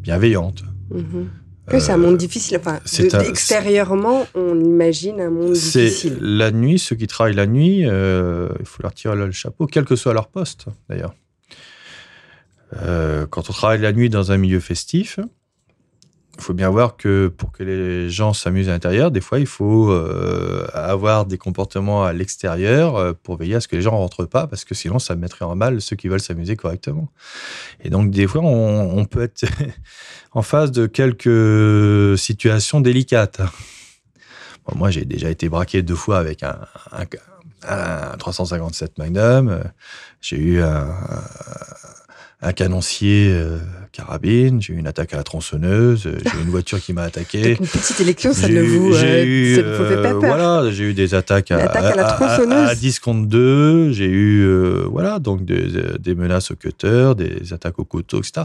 bienveillantes. 0.00 0.62
Mhm. 0.90 1.28
Que 1.68 1.80
c'est 1.80 1.92
un 1.92 1.96
monde 1.96 2.16
difficile. 2.16 2.58
Enfin, 2.58 2.74
Euh, 2.76 2.80
c'est 2.84 3.08
de- 3.10 3.16
un- 3.16 3.20
extérieurement, 3.20 4.26
on 4.34 4.58
imagine 4.60 5.20
un 5.20 5.30
monde 5.30 5.54
C'est 5.56 5.84
difficile. 5.86 6.18
la 6.20 6.50
nuit, 6.52 6.78
ceux 6.78 6.94
qui 6.96 7.06
travaillent 7.06 7.34
la 7.34 7.46
nuit, 7.46 7.84
euh, 7.86 8.48
il 8.60 8.66
faut 8.66 8.82
leur 8.82 8.94
tirer 8.94 9.16
le 9.16 9.30
chapeau, 9.32 9.66
quel 9.66 9.84
que 9.84 9.96
soit 9.96 10.14
leur 10.14 10.28
poste, 10.28 10.66
d'ailleurs. 10.88 11.14
Euh, 12.82 13.26
quand 13.26 13.48
on 13.48 13.52
travaille 13.52 13.80
la 13.80 13.92
nuit 13.92 14.10
dans 14.10 14.32
un 14.32 14.36
milieu 14.36 14.60
festif, 14.60 15.18
il 16.38 16.42
faut 16.42 16.52
bien 16.52 16.68
voir 16.68 16.96
que 16.98 17.28
pour 17.28 17.50
que 17.50 17.62
les 17.62 18.10
gens 18.10 18.34
s'amusent 18.34 18.68
à 18.68 18.72
l'intérieur, 18.72 19.10
des 19.10 19.22
fois, 19.22 19.38
il 19.38 19.46
faut 19.46 19.90
euh, 19.90 20.66
avoir 20.74 21.24
des 21.24 21.38
comportements 21.38 22.04
à 22.04 22.12
l'extérieur 22.12 23.14
pour 23.22 23.38
veiller 23.38 23.54
à 23.54 23.60
ce 23.60 23.68
que 23.68 23.76
les 23.76 23.82
gens 23.82 23.92
ne 23.92 23.96
rentrent 23.96 24.26
pas, 24.26 24.46
parce 24.46 24.64
que 24.66 24.74
sinon, 24.74 24.98
ça 24.98 25.14
mettrait 25.14 25.44
en 25.46 25.56
mal 25.56 25.80
ceux 25.80 25.96
qui 25.96 26.08
veulent 26.08 26.20
s'amuser 26.20 26.54
correctement. 26.56 27.08
Et 27.82 27.88
donc, 27.88 28.10
des 28.10 28.26
fois, 28.26 28.42
on, 28.44 29.04
peut 29.06 29.22
être 29.22 29.44
en 30.36 30.42
face 30.42 30.70
de 30.70 30.86
quelques 30.86 32.18
situations 32.18 32.82
délicates. 32.82 33.40
moi, 34.74 34.90
j'ai 34.90 35.06
déjà 35.06 35.30
été 35.30 35.48
braqué 35.48 35.80
deux 35.80 35.94
fois 35.94 36.18
avec 36.18 36.42
un, 36.42 36.58
un 37.66 38.16
357 38.18 38.98
Magnum. 38.98 39.62
J'ai 40.20 40.36
eu 40.36 40.60
un, 40.60 40.94
un 42.42 42.52
canoncier 42.52 43.30
euh, 43.32 43.58
carabine, 43.92 44.60
j'ai 44.60 44.74
eu 44.74 44.76
une 44.76 44.86
attaque 44.86 45.14
à 45.14 45.16
la 45.16 45.22
tronçonneuse, 45.22 46.02
j'ai 46.02 46.38
eu 46.38 46.42
une 46.42 46.50
voiture 46.50 46.82
qui 46.82 46.92
m'a 46.92 47.02
attaqué. 47.04 47.56
une 47.58 47.66
petite 47.66 47.98
élection, 48.02 48.34
ça 48.34 48.46
ne 48.48 48.60
vous, 48.60 48.94
euh, 48.94 49.56
ça 49.56 49.88
fait 49.88 50.02
pas 50.02 50.10
peur. 50.10 50.20
Voilà, 50.20 50.70
j'ai 50.70 50.84
eu 50.84 50.92
des 50.92 51.14
attaques 51.14 51.50
à, 51.50 51.64
à, 51.64 52.68
à, 52.68 52.74
10 52.74 52.98
contre 52.98 53.26
2, 53.26 53.90
j'ai 53.92 54.04
eu 54.04 54.42
euh, 54.44 54.84
voilà, 54.90 55.18
donc 55.18 55.46
des, 55.46 55.66
des, 55.98 56.14
menaces 56.14 56.50
au 56.50 56.56
cutter, 56.56 57.12
des 57.16 57.54
attaques 57.54 57.78
au 57.78 57.86
couteau, 57.86 58.18
etc. 58.18 58.42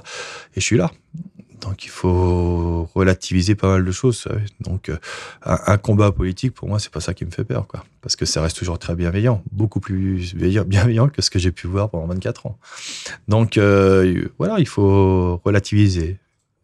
Et 0.55 0.61
je 0.61 0.65
suis 0.65 0.77
là. 0.77 0.89
Donc 1.61 1.85
il 1.85 1.89
faut 1.89 2.89
relativiser 2.95 3.55
pas 3.55 3.67
mal 3.67 3.85
de 3.85 3.91
choses. 3.91 4.27
Donc 4.59 4.89
euh, 4.89 4.97
un, 5.43 5.77
combat 5.77 6.11
politique, 6.11 6.53
pour 6.53 6.67
moi, 6.67 6.79
c'est 6.79 6.91
pas 6.91 6.99
ça 6.99 7.13
qui 7.13 7.25
me 7.25 7.31
fait 7.31 7.43
peur. 7.43 7.67
Parce 8.01 8.15
que 8.15 8.25
ça 8.25 8.41
reste 8.41 8.57
toujours 8.57 8.79
très 8.79 8.95
bienveillant, 8.95 9.43
beaucoup 9.51 9.79
plus 9.79 10.33
bienveillant 10.35 11.07
que 11.09 11.21
ce 11.21 11.29
que 11.29 11.39
j'ai 11.39 11.51
pu 11.51 11.67
voir 11.67 11.89
pendant 11.89 12.07
24 12.07 12.47
ans. 12.47 12.57
Donc 13.27 13.57
euh, 13.57 14.27
voilà, 14.37 14.59
il 14.59 14.67
faut 14.67 15.39
relativiser, 15.45 16.17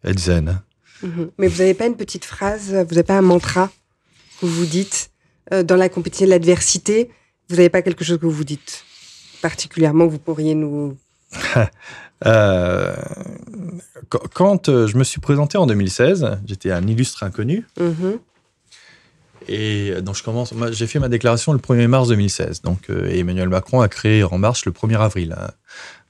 être 0.04 0.20
zen. 0.20 0.62
Mhm. 1.04 1.30
Mais 1.38 1.48
vous 1.48 1.60
n'avez 1.60 1.76
pas 1.76 1.86
une 1.86 1.96
petite 1.96 2.26
phrase, 2.26 2.70
vous 2.70 2.96
n'avez 2.96 3.04
pas 3.04 3.18
un 3.18 3.22
mantra 3.22 3.72
que 4.42 4.48
vous 4.48 4.66
dites 4.66 5.12
euh, 5.54 5.64
dans 5.64 5.76
la 5.76 5.90
compétition 5.90 6.26
de 6.26 6.32
l'adversité 6.32 7.10
Vous 7.50 7.58
n'avez 7.58 7.70
pas 7.70 7.84
quelque 7.84 8.04
chose 8.04 8.20
que 8.20 8.26
vous 8.26 8.44
dites 8.44 8.84
particulièrement 9.42 10.08
vous 10.08 10.18
pourriez 10.20 10.56
nous 10.56 10.98
Euh, 12.26 12.96
quand 14.34 14.70
euh, 14.70 14.88
je 14.88 14.98
me 14.98 15.04
suis 15.04 15.20
présenté 15.20 15.58
en 15.58 15.68
2016, 15.68 16.40
j'étais 16.46 16.72
un 16.72 16.88
illustre 16.88 17.24
inconnu. 17.24 17.66
Mm-hmm. 17.80 18.20
Et 19.50 19.92
euh, 19.92 20.02
donc, 20.02 20.16
je 20.16 20.24
commence. 20.24 20.54
J'ai 20.72 20.88
fait 20.88 21.00
ma 21.00 21.10
déclaration 21.10 21.54
le 21.54 21.60
1er 21.60 21.88
mars 21.88 22.08
2016. 22.10 22.62
Donc, 22.62 22.90
Emmanuel 22.90 23.50
Macron 23.50 23.82
a 23.82 23.88
créé 23.88 24.24
En 24.24 24.38
Marche 24.38 24.66
le 24.66 24.72
1er 24.72 25.00
avril. 25.00 25.36
Hein. 25.38 25.52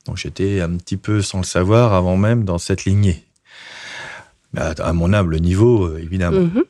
Donc, 0.06 0.18
j'étais 0.18 0.62
un 0.62 0.76
petit 0.78 0.98
peu 0.98 1.22
sans 1.22 1.40
le 1.40 1.46
savoir 1.46 1.94
avant 1.94 2.18
même 2.18 2.46
dans 2.46 2.58
cette 2.58 2.86
lignée. 2.86 3.26
à, 4.56 4.94
mon 4.94 5.14
humble 5.14 5.40
niveau, 5.40 5.98
évidemment. 5.98 6.40
Mm-hmm. 6.40 6.64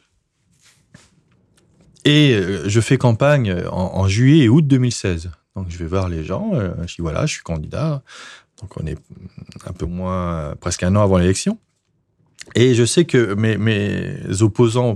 Et 2.06 2.42
je 2.66 2.80
fais 2.80 2.98
campagne 2.98 3.54
en, 3.70 3.98
en, 3.98 4.08
juillet 4.08 4.46
et 4.46 4.50
août 4.50 4.66
2016. 4.66 5.30
Donc, 5.58 5.70
je 5.70 5.78
vais 5.78 5.88
voir 5.88 6.08
les 6.08 6.24
gens. 6.24 6.52
je 6.54 6.96
dis 6.96 7.02
voilà, 7.02 7.26
je 7.26 7.34
suis 7.34 7.44
candidat. 7.44 8.04
Donc 8.62 8.76
on 8.78 8.86
est 8.86 8.98
un 9.66 9.74
peu 9.74 9.86
moins, 9.86 10.56
presque 10.60 10.84
un 10.84 10.96
an 10.96 11.02
avant 11.02 11.18
l'élection. 11.18 11.58
Et 12.56 12.74
je 12.74 12.86
sais 12.86 13.06
que 13.06 13.34
mes, 13.34 14.42
opposants 14.42 14.96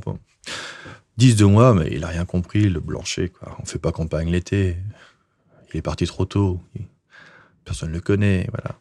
disent 1.17 1.35
de 1.35 1.45
moi, 1.45 1.73
mais 1.73 1.89
il 1.91 2.03
a 2.03 2.07
rien 2.07 2.25
compris, 2.25 2.69
le 2.69 2.79
Blanchet. 2.79 3.31
On 3.59 3.65
fait 3.65 3.79
pas 3.79 3.91
campagne 3.91 4.29
l'été. 4.29 4.77
Il 5.73 5.77
est 5.77 5.81
parti 5.81 6.05
trop 6.05 6.25
tôt. 6.25 6.59
Personne 7.65 7.89
ne 7.89 7.95
le 7.95 8.01
connaît, 8.01 8.47
voilà. 8.51 8.75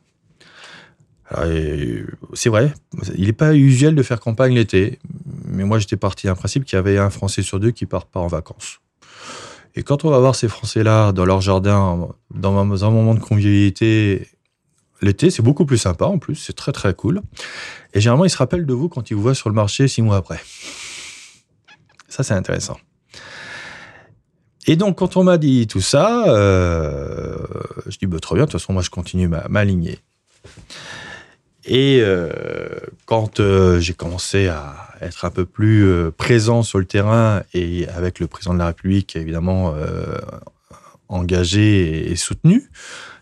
C'est 2.35 2.49
vrai, 2.49 2.73
il 3.17 3.27
n'est 3.27 3.33
pas 3.33 3.55
usuel 3.55 3.95
de 3.95 4.03
faire 4.03 4.19
campagne 4.19 4.53
l'été, 4.53 4.99
mais 5.45 5.63
moi 5.63 5.79
j'étais 5.79 5.97
parti 5.97 6.27
d'un 6.27 6.35
principe 6.35 6.65
qu'il 6.65 6.77
y 6.77 6.79
avait 6.79 6.99
un 6.99 7.11
Français 7.11 7.43
sur 7.43 7.61
deux 7.61 7.71
qui 7.71 7.87
part 7.87 8.07
pas 8.07 8.19
en 8.19 8.27
vacances. 8.27 8.81
Et 9.77 9.83
quand 9.83 10.05
on 10.05 10.11
va 10.11 10.19
voir 10.19 10.35
ces 10.35 10.49
Français-là 10.49 11.13
dans 11.13 11.25
leur 11.25 11.41
jardin, 11.41 12.09
dans 12.35 12.85
un 12.85 12.91
moment 12.91 13.15
de 13.15 13.21
convivialité 13.21 14.27
L'été, 15.03 15.31
c'est 15.31 15.43
beaucoup 15.43 15.65
plus 15.65 15.79
sympa 15.79 16.05
en 16.05 16.19
plus, 16.19 16.35
c'est 16.35 16.53
très 16.53 16.73
très 16.73 16.93
cool. 16.93 17.23
Et 17.95 18.01
généralement, 18.01 18.27
ils 18.27 18.31
se 18.31 18.37
rappellent 18.37 18.67
de 18.67 18.75
vous 18.75 18.89
quand 18.89 19.11
ils 19.11 19.15
vous 19.15 19.23
voient 19.23 19.35
sur 19.35 19.49
le 19.49 19.55
marché 19.55 19.89
six 19.89 20.03
mois 20.03 20.17
après. 20.17 20.41
Ça, 22.09 22.23
c'est 22.23 22.35
intéressant. 22.35 22.77
Et 24.67 24.77
donc, 24.77 24.99
quand 24.99 25.17
on 25.17 25.25
m'a 25.25 25.39
dit 25.39 25.67
tout 25.67 25.81
ça, 25.81 26.29
euh, 26.29 27.39
je 27.87 27.97
dis, 27.97 28.07
bah, 28.07 28.19
très 28.21 28.35
bien, 28.35 28.45
de 28.45 28.51
toute 28.51 28.61
façon, 28.61 28.75
moi, 28.75 28.83
je 28.83 28.91
continue 28.91 29.27
ma, 29.27 29.65
lignée. 29.65 29.99
Et 31.65 32.01
euh, 32.01 32.31
quand 33.07 33.39
euh, 33.41 33.81
j'ai 33.81 33.93
commencé 33.93 34.49
à 34.49 34.89
être 35.01 35.25
un 35.25 35.31
peu 35.31 35.45
plus 35.45 36.11
présent 36.17 36.63
sur 36.63 36.79
le 36.79 36.85
terrain 36.85 37.43
et 37.55 37.89
avec 37.89 38.21
le 38.21 38.27
président 38.27 38.55
de 38.55 38.59
la 38.59 38.67
République, 38.67 39.17
évidemment, 39.17 39.75
engagé 41.09 42.11
et 42.11 42.17
soutenu, 42.17 42.71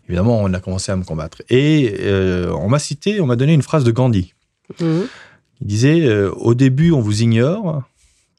évidemment, 0.09 0.41
on 0.41 0.53
a 0.55 0.61
commencé 0.61 0.91
à 0.91 0.97
me 0.97 1.05
combattre. 1.05 1.43
Et 1.51 1.97
euh, 2.01 2.53
on 2.53 2.69
m'a 2.69 2.79
cité, 2.79 3.21
on 3.21 3.27
m'a 3.27 3.37
donné 3.37 3.53
une 3.53 3.63
phrase 3.63 3.85
de 3.85 3.91
Gandhi. 3.91 4.35
Mhm. 4.81 5.07
Il 5.61 5.67
disait 5.67 6.07
euh, 6.07 6.31
Au 6.33 6.55
début, 6.55 6.93
on 6.93 7.01
vous 7.01 7.23
ignore, 7.23 7.83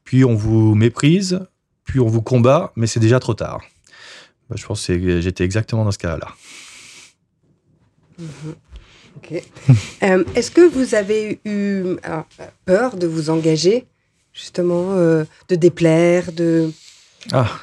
puis 0.04 0.26
on 0.26 0.36
vous 0.36 0.76
méprise, 0.76 1.42
puis 1.84 2.00
on 2.00 2.08
vous 2.08 2.22
combat, 2.22 2.72
mais 2.76 2.88
c'est 2.88 3.00
déjà 3.00 3.20
trop 3.20 3.34
tard. 3.34 3.62
Bah, 4.50 4.56
je 4.58 4.66
pense 4.66 4.86
que 4.88 5.22
j'étais 5.22 5.44
exactement 5.44 5.86
dans 5.86 5.92
ce 5.92 6.00
cas-là. 6.00 6.28
Euh, 10.02 10.24
est-ce 10.34 10.50
que 10.50 10.62
vous 10.62 10.96
avez 10.96 11.40
eu 11.46 11.98
peur 12.66 12.96
de 12.96 13.06
vous 13.06 13.30
engager, 13.30 13.86
justement, 14.34 14.96
de 14.96 15.56
déplaire, 15.56 16.32
de. 16.32 16.72
Ah, 17.34 17.60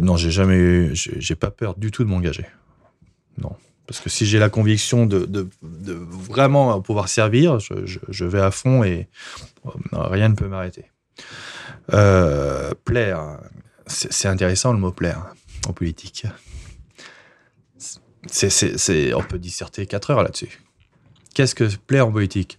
non, 0.00 0.16
j'ai 0.16 0.30
jamais 0.30 0.56
eu, 0.56 0.90
j'ai 0.94 1.34
pas 1.34 1.50
peur 1.50 1.74
du 1.76 1.90
tout 1.90 2.02
de 2.02 2.08
m'engager. 2.08 2.46
Non. 3.36 3.52
Parce 3.88 4.00
que 4.00 4.10
si 4.10 4.26
j'ai 4.26 4.38
la 4.38 4.50
conviction 4.50 5.06
de, 5.06 5.48
vraiment 5.62 6.78
pouvoir 6.82 7.08
servir, 7.08 7.58
je, 7.58 8.24
vais 8.26 8.40
à 8.40 8.50
fond 8.50 8.84
et 8.84 9.08
euh, 9.64 9.70
rien 9.94 10.28
ne 10.28 10.34
peut 10.34 10.46
m'arrêter. 10.46 10.90
Euh, 11.94 12.72
plaire, 12.84 13.38
c'est 13.86 14.28
intéressant 14.28 14.74
le 14.74 14.78
mot 14.78 14.92
plaire 14.92 15.34
en 15.66 15.72
politique. 15.72 16.26
On 19.14 19.22
peut 19.22 19.38
disserter 19.38 19.86
4 19.86 20.10
heures 20.10 20.22
là-dessus. 20.22 20.60
Qu'est-ce 21.34 21.54
que 21.54 21.64
plaire 21.86 22.08
en 22.08 22.12
politique? 22.12 22.58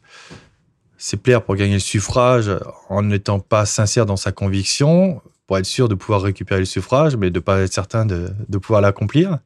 C'est 0.97 1.17
plaire 1.17 1.43
pour 1.43 1.55
gagner 1.55 1.73
le 1.73 1.79
suffrage 1.79 2.51
en 2.89 3.03
n'étant 3.03 3.39
pas 3.39 3.65
sincère 3.65 4.05
dans 4.05 4.17
sa 4.17 4.31
conviction, 4.31 5.21
pour 5.47 5.57
être 5.57 5.65
sûr 5.65 5.87
de 5.87 5.95
pouvoir 5.95 6.21
récupérer 6.21 6.59
le 6.59 6.65
suffrage, 6.65 7.15
mais 7.15 7.29
de 7.29 7.39
ne 7.39 7.43
pas 7.43 7.59
être 7.61 7.73
certain 7.73 8.05
de, 8.05 8.29
de 8.47 8.57
pouvoir 8.57 8.81
l'accomplir 8.81 9.39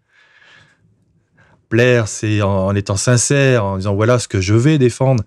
plaire, 1.73 2.07
c'est 2.07 2.43
en, 2.43 2.75
étant 2.75 2.97
sincère, 2.97 3.65
en 3.65 3.77
disant 3.77 3.95
voilà 3.95 4.19
ce 4.19 4.27
que 4.27 4.39
je 4.39 4.53
vais 4.53 4.77
défendre, 4.77 5.23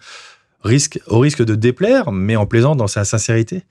risque, 0.63 1.01
au 1.09 1.19
risque 1.19 1.45
de 1.45 1.57
déplaire, 1.57 2.13
mais 2.13 2.37
en 2.37 2.47
plaisant 2.47 2.77
dans 2.77 2.87
sa 2.87 3.05
sincérité. 3.05 3.65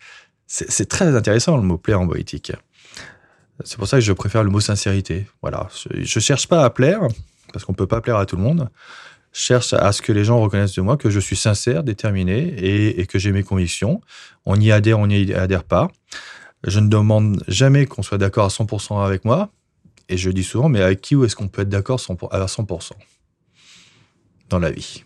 C'est 0.45 0.89
très 0.89 1.15
intéressant 1.15 1.55
le 1.55 1.63
mot 1.63 1.77
plaire 1.77 2.01
en 2.01 2.07
politique. 2.07 2.51
C'est 3.63 3.77
pour 3.77 3.87
ça 3.87 3.97
que 3.97 4.01
je 4.03 4.13
préfère 4.13 4.43
le 4.43 4.49
mot 4.49 4.59
sincérité. 4.59 5.27
Voilà, 5.41 5.69
je, 5.93 5.99
ne 5.99 6.21
cherche 6.21 6.47
pas 6.47 6.63
à 6.63 6.69
plaire 6.69 7.01
parce 7.53 7.63
qu'on 7.63 7.73
peut 7.73 7.87
pas 7.87 8.01
plaire 8.01 8.17
à 8.17 8.25
tout 8.25 8.35
le 8.35 8.41
monde. 8.41 8.69
Je 9.31 9.41
cherche 9.41 9.73
à 9.73 9.91
ce 9.91 10.01
que 10.01 10.11
les 10.11 10.23
gens 10.23 10.39
reconnaissent 10.39 10.75
de 10.75 10.81
moi 10.81 10.97
que 10.97 11.09
je 11.09 11.19
suis 11.19 11.35
sincère, 11.35 11.83
déterminé 11.83 12.37
et, 12.37 12.99
et 12.99 13.05
que 13.05 13.19
j'ai 13.19 13.31
mes 13.31 13.43
convictions. 13.43 14.01
On 14.45 14.59
y 14.59 14.71
adhère, 14.71 14.99
on 14.99 15.07
n'y 15.07 15.33
adhère 15.33 15.63
pas. 15.63 15.89
Je 16.63 16.79
ne 16.79 16.87
demande 16.87 17.43
jamais 17.47 17.85
qu'on 17.85 18.01
soit 18.01 18.17
d'accord 18.17 18.45
à 18.45 18.49
100% 18.49 19.05
avec 19.05 19.23
moi, 19.23 19.49
et 20.09 20.17
je 20.17 20.29
dis 20.31 20.43
souvent, 20.43 20.69
mais 20.69 20.81
avec 20.81 21.01
qui 21.01 21.15
est-ce 21.15 21.35
qu'on 21.35 21.47
peut 21.47 21.61
être 21.61 21.69
d'accord 21.69 21.99
à 22.31 22.45
100% 22.45 22.91
dans 24.49 24.59
la 24.59 24.71
vie? 24.71 25.03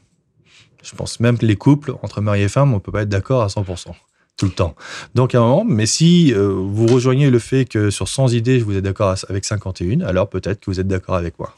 Je 0.84 0.96
pense 0.96 1.20
même 1.20 1.38
que 1.38 1.46
les 1.46 1.58
couples, 1.58 1.94
entre 2.02 2.22
mari 2.22 2.42
et 2.42 2.50
femme, 2.50 2.72
on 2.72 2.76
ne 2.76 2.80
peut 2.80 2.92
pas 2.92 3.02
être 3.02 3.10
d'accord 3.10 3.44
à 3.44 3.48
100% 3.48 3.94
tout 4.40 4.46
le 4.46 4.52
temps. 4.52 4.74
Donc 5.16 5.36
à 5.36 5.40
un 5.40 5.42
moment, 5.42 5.66
mais 5.66 5.86
si 5.86 6.34
euh, 6.34 6.48
vous 6.48 6.88
rejoignez 6.88 7.30
le 7.30 7.40
fait 7.40 7.66
que 7.66 7.90
sur 7.90 8.08
100 8.08 8.30
idées, 8.30 8.60
vous 8.60 8.76
êtes 8.76 8.84
d'accord 8.84 9.16
avec 9.28 9.46
51, 9.46 10.02
alors 10.02 10.30
peut-être 10.30 10.62
que 10.62 10.72
vous 10.72 10.80
êtes 10.80 10.88
d'accord 10.88 11.16
avec 11.16 11.38
moi. 11.38 11.54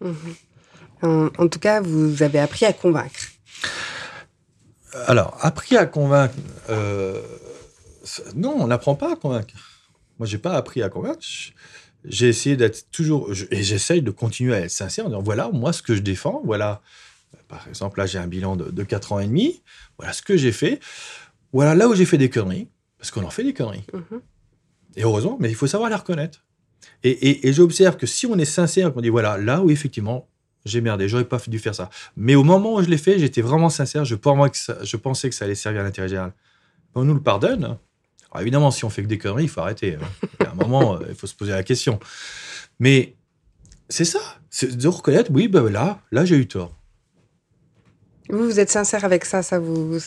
Mhm. 0.00 1.30
En, 1.38 1.48
tout 1.48 1.58
cas, 1.58 1.80
vous 1.80 2.22
avez 2.22 2.38
appris 2.38 2.66
à 2.66 2.74
convaincre. 2.74 3.20
Alors, 5.06 5.36
appris 5.40 5.76
à 5.76 5.86
convaincre, 5.86 6.34
euh, 6.68 7.20
non, 8.34 8.54
on 8.58 8.66
n'apprend 8.66 8.94
pas 8.94 9.12
à 9.12 9.16
convaincre. 9.16 9.54
Moi, 10.18 10.26
j'ai 10.26 10.36
pas 10.36 10.52
appris 10.52 10.82
à 10.82 10.88
convaincre 10.88 11.20
j'ai 12.04 12.28
essayé 12.28 12.56
d'être 12.56 12.90
toujours, 12.90 13.30
et 13.50 13.62
j'essaye 13.62 14.00
de 14.00 14.10
continuer 14.10 14.54
à 14.54 14.60
être 14.60 14.70
sincère 14.70 15.04
en 15.04 15.08
disant 15.08 15.22
voilà, 15.22 15.50
moi, 15.52 15.72
ce 15.74 15.82
que 15.82 15.94
je 15.94 16.00
défends, 16.00 16.40
voilà, 16.44 16.80
par 17.48 17.68
exemple, 17.68 17.98
là, 17.98 18.06
j'ai 18.06 18.18
un 18.18 18.26
bilan 18.26 18.56
de, 18.56 18.70
de 18.70 18.82
4 18.84 19.12
ans 19.12 19.20
et 19.20 19.26
demi, 19.26 19.62
voilà 19.98 20.12
ce 20.12 20.22
que 20.22 20.36
j'ai 20.36 20.52
fait, 20.52 20.80
voilà 21.52 21.74
là 21.74 21.88
où 21.88 21.94
j'ai 21.94 22.04
fait 22.04 22.18
des 22.18 22.30
conneries, 22.30 22.68
parce 22.98 23.10
qu'on 23.10 23.24
en 23.24 23.30
fait 23.30 23.44
des 23.44 23.54
conneries. 23.54 23.84
Mm-hmm. 23.92 24.20
Et 24.96 25.02
heureusement, 25.02 25.36
mais 25.40 25.48
il 25.48 25.54
faut 25.54 25.66
savoir 25.66 25.90
les 25.90 25.96
reconnaître. 25.96 26.44
Et, 27.02 27.48
et, 27.48 27.52
j'observe 27.52 27.96
que 27.96 28.06
si 28.06 28.26
on 28.26 28.36
est 28.38 28.44
sincère, 28.44 28.92
qu'on 28.92 29.00
dit 29.00 29.08
voilà, 29.08 29.38
là 29.38 29.62
où 29.62 29.70
effectivement, 29.70 30.28
j'ai 30.64 30.80
merdé, 30.80 31.08
j'aurais 31.08 31.24
pas 31.24 31.38
dû 31.46 31.58
faire 31.58 31.74
ça. 31.74 31.88
Mais 32.16 32.34
au 32.34 32.42
moment 32.42 32.74
où 32.74 32.82
je 32.82 32.88
l'ai 32.88 32.98
fait, 32.98 33.18
j'étais 33.18 33.40
vraiment 33.40 33.70
sincère, 33.70 34.04
je, 34.04 34.14
pensais 34.14 35.28
que 35.28 35.34
ça 35.34 35.44
allait 35.44 35.54
servir 35.54 35.80
à 35.80 35.84
l'intérêt 35.84 36.08
général. 36.08 36.32
On 36.94 37.04
nous 37.04 37.14
le 37.14 37.22
pardonne. 37.22 37.78
Alors 38.30 38.42
évidemment, 38.42 38.70
si 38.70 38.84
on 38.84 38.90
fait 38.90 39.02
que 39.02 39.08
des 39.08 39.18
conneries, 39.18 39.44
il 39.44 39.48
faut 39.48 39.60
arrêter. 39.60 39.96
Hein. 39.96 40.44
À 40.46 40.50
un 40.50 40.54
moment, 40.54 40.96
euh, 40.96 41.06
il 41.08 41.14
faut 41.14 41.26
se 41.26 41.34
poser 41.34 41.52
la 41.52 41.62
question. 41.62 41.98
Mais 42.78 43.14
c'est 43.88 44.04
ça, 44.04 44.20
c'est 44.50 44.76
de 44.76 44.88
reconnaître, 44.88 45.30
oui, 45.32 45.48
ben 45.48 45.68
là, 45.68 46.00
là, 46.12 46.24
j'ai 46.24 46.36
eu 46.36 46.46
tort. 46.46 46.74
Vous, 48.28 48.44
vous 48.44 48.60
êtes 48.60 48.70
sincère 48.70 49.04
avec 49.04 49.24
ça, 49.24 49.42
ça 49.42 49.58
vous. 49.58 49.98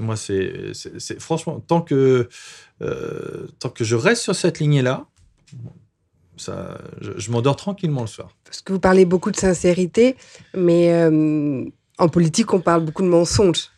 Moi, 0.00 0.16
c'est 0.16 0.72
franchement, 1.18 1.60
tant 1.60 1.82
que, 1.82 2.28
euh, 2.82 3.46
tant 3.58 3.68
que 3.68 3.84
je 3.84 3.96
reste 3.96 4.22
sur 4.22 4.34
cette 4.34 4.58
lignée-là, 4.58 5.06
ça, 6.36 6.78
je, 7.00 7.30
m'endors 7.30 7.56
tranquillement 7.56 8.00
le 8.00 8.06
soir. 8.06 8.30
Parce 8.44 8.62
que 8.62 8.72
vous 8.72 8.80
parlez 8.80 9.04
beaucoup 9.04 9.30
de 9.30 9.36
sincérité, 9.36 10.16
mais 10.54 10.92
euh, 10.92 11.64
en 11.98 12.08
politique, 12.08 12.52
on 12.54 12.60
parle 12.60 12.84
beaucoup 12.84 13.02
de 13.02 13.08
mensonges. 13.08 13.68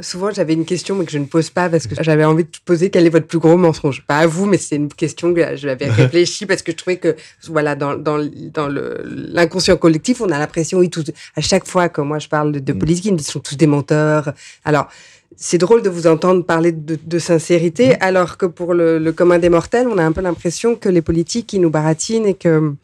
Souvent, 0.00 0.30
j'avais 0.30 0.54
une 0.54 0.64
question, 0.64 0.94
mais 0.94 1.04
que 1.04 1.10
je 1.10 1.18
ne 1.18 1.26
pose 1.26 1.50
pas 1.50 1.68
parce 1.68 1.86
que 1.86 1.94
j'avais 2.02 2.24
envie 2.24 2.44
de 2.44 2.50
poser 2.64 2.90
quel 2.90 3.06
est 3.06 3.10
votre 3.10 3.26
plus 3.26 3.38
gros 3.38 3.56
mensonge. 3.56 4.04
Pas 4.06 4.18
à 4.18 4.26
vous, 4.26 4.46
mais 4.46 4.56
c'est 4.56 4.76
une 4.76 4.88
question 4.88 5.34
que 5.34 5.56
j'avais 5.56 5.90
réfléchi 5.90 6.46
parce 6.46 6.62
que 6.62 6.72
je 6.72 6.76
trouvais 6.76 6.96
que, 6.96 7.16
voilà, 7.48 7.74
dans, 7.74 7.94
dans, 7.94 8.18
dans 8.52 8.68
l'inconscient 8.68 9.76
collectif, 9.76 10.20
on 10.20 10.30
a 10.30 10.38
l'impression, 10.38 10.78
oui, 10.78 10.90
tout, 10.90 11.04
à 11.36 11.40
chaque 11.40 11.66
fois 11.66 11.88
que 11.88 12.00
moi 12.00 12.18
je 12.18 12.28
parle 12.28 12.52
de, 12.52 12.58
de 12.60 12.72
mm. 12.72 12.78
politique, 12.78 13.04
ils 13.06 13.20
sont 13.20 13.40
tous 13.40 13.56
des 13.56 13.66
menteurs. 13.66 14.32
Alors, 14.64 14.88
c'est 15.36 15.58
drôle 15.58 15.82
de 15.82 15.90
vous 15.90 16.06
entendre 16.06 16.44
parler 16.44 16.72
de, 16.72 17.18
sincérité, 17.18 17.90
mm. 17.90 17.96
alors 18.00 18.36
que 18.36 18.46
pour 18.46 18.74
le, 18.74 19.10
commun 19.12 19.38
des 19.38 19.50
mortels, 19.50 19.88
on 19.88 19.98
a 19.98 20.04
un 20.04 20.12
peu 20.12 20.20
l'impression 20.20 20.76
que 20.76 20.88
les 20.88 21.02
politiques, 21.02 21.52
ils 21.52 21.60
nous 21.60 21.70
baratinent 21.70 22.26
et 22.26 22.34
que. 22.34 22.74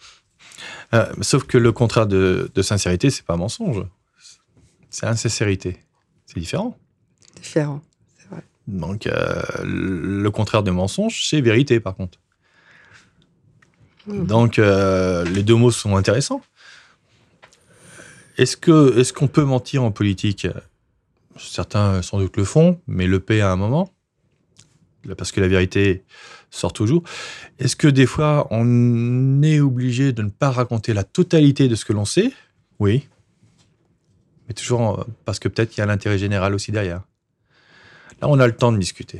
Euh, 0.94 1.06
sauf 1.20 1.44
que 1.44 1.58
le 1.58 1.72
contraire 1.72 2.06
de, 2.06 2.50
de 2.54 2.62
sincérité, 2.62 3.10
c'est 3.10 3.24
pas 3.24 3.36
mensonge. 3.36 3.84
C'est 4.90 5.06
insincérité. 5.06 5.78
C'est 6.26 6.38
différent 6.38 6.76
différent. 7.46 7.80
Vrai. 8.30 8.42
Donc, 8.66 9.06
euh, 9.06 9.42
le 9.64 10.28
contraire 10.30 10.62
de 10.62 10.70
mensonge, 10.70 11.26
c'est 11.28 11.40
vérité, 11.40 11.80
par 11.80 11.94
contre. 11.94 12.18
Mmh. 14.06 14.26
Donc, 14.26 14.58
euh, 14.58 15.24
les 15.24 15.42
deux 15.42 15.54
mots 15.54 15.70
sont 15.70 15.96
intéressants. 15.96 16.42
Est-ce 18.38 18.56
que 18.56 18.98
est-ce 18.98 19.12
qu'on 19.12 19.28
peut 19.28 19.44
mentir 19.44 19.82
en 19.82 19.90
politique? 19.90 20.46
Certains 21.38 22.02
sans 22.02 22.18
doute 22.18 22.36
le 22.36 22.44
font, 22.44 22.80
mais 22.86 23.06
le 23.06 23.20
paient 23.20 23.40
à 23.40 23.50
un 23.50 23.56
moment, 23.56 23.90
parce 25.16 25.32
que 25.32 25.40
la 25.40 25.48
vérité 25.48 26.04
sort 26.50 26.72
toujours. 26.72 27.02
Est-ce 27.58 27.76
que 27.76 27.88
des 27.88 28.06
fois 28.06 28.46
on 28.50 29.42
est 29.42 29.60
obligé 29.60 30.12
de 30.12 30.22
ne 30.22 30.30
pas 30.30 30.50
raconter 30.50 30.92
la 30.92 31.04
totalité 31.04 31.68
de 31.68 31.74
ce 31.74 31.84
que 31.84 31.94
l'on 31.94 32.04
sait? 32.04 32.32
Oui, 32.78 33.08
mais 34.48 34.54
toujours 34.54 35.06
parce 35.24 35.38
que 35.38 35.48
peut-être 35.48 35.70
qu'il 35.70 35.78
y 35.78 35.82
a 35.82 35.86
l'intérêt 35.86 36.18
général 36.18 36.54
aussi 36.54 36.72
derrière. 36.72 37.02
Là, 38.20 38.28
on 38.28 38.38
a 38.38 38.46
le 38.46 38.56
temps 38.56 38.72
de 38.72 38.78
discuter. 38.78 39.18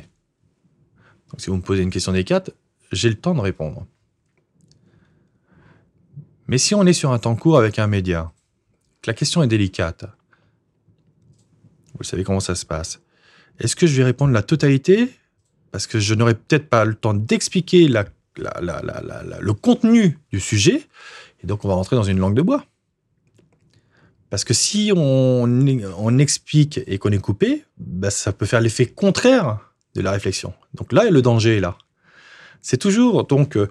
Donc, 1.29 1.39
si 1.39 1.49
vous 1.49 1.57
me 1.57 1.61
posez 1.61 1.83
une 1.83 1.89
question 1.89 2.11
des 2.11 2.23
quatre, 2.23 2.51
j'ai 2.91 3.09
le 3.09 3.15
temps 3.15 3.35
de 3.35 3.41
répondre. 3.41 3.85
Mais 6.47 6.57
si 6.57 6.73
on 6.73 6.85
est 6.85 6.93
sur 6.93 7.11
un 7.11 7.19
temps 7.19 7.35
court 7.35 7.57
avec 7.57 7.77
un 7.79 7.87
média, 7.87 8.31
que 9.01 9.09
la 9.09 9.13
question 9.13 9.43
est 9.43 9.47
délicate, 9.47 10.05
vous 11.97 12.03
savez 12.03 12.23
comment 12.23 12.39
ça 12.39 12.55
se 12.55 12.65
passe. 12.65 13.01
Est-ce 13.59 13.75
que 13.75 13.87
je 13.87 13.97
vais 13.97 14.03
répondre 14.03 14.31
la 14.33 14.43
totalité? 14.43 15.09
Parce 15.71 15.87
que 15.87 15.99
je 15.99 16.13
n'aurai 16.13 16.35
peut-être 16.35 16.69
pas 16.69 16.85
le 16.85 16.95
temps 16.95 17.13
d'expliquer 17.13 17.87
le 17.89 19.51
contenu 19.53 20.17
du 20.31 20.39
sujet, 20.39 20.87
et 21.43 21.47
donc 21.47 21.65
on 21.65 21.67
va 21.67 21.73
rentrer 21.73 21.95
dans 21.95 22.03
une 22.03 22.19
langue 22.19 22.35
de 22.35 22.41
bois. 22.41 22.65
Parce 24.29 24.43
que 24.43 24.53
si 24.53 24.91
on, 24.95 26.17
explique 26.19 26.81
et 26.85 26.97
qu'on 26.97 27.11
est 27.11 27.19
coupé, 27.19 27.63
bah, 27.77 28.09
ça 28.09 28.33
peut 28.33 28.45
faire 28.45 28.59
l'effet 28.59 28.85
contraire 28.85 29.59
de 29.95 30.01
la 30.01 30.11
réflexion. 30.11 30.53
Donc 30.73 30.91
là, 30.91 31.09
le 31.09 31.21
danger 31.21 31.57
est 31.57 31.59
là. 31.59 31.77
C'est 32.61 32.77
toujours, 32.77 33.25
donc, 33.25 33.55
euh, 33.55 33.69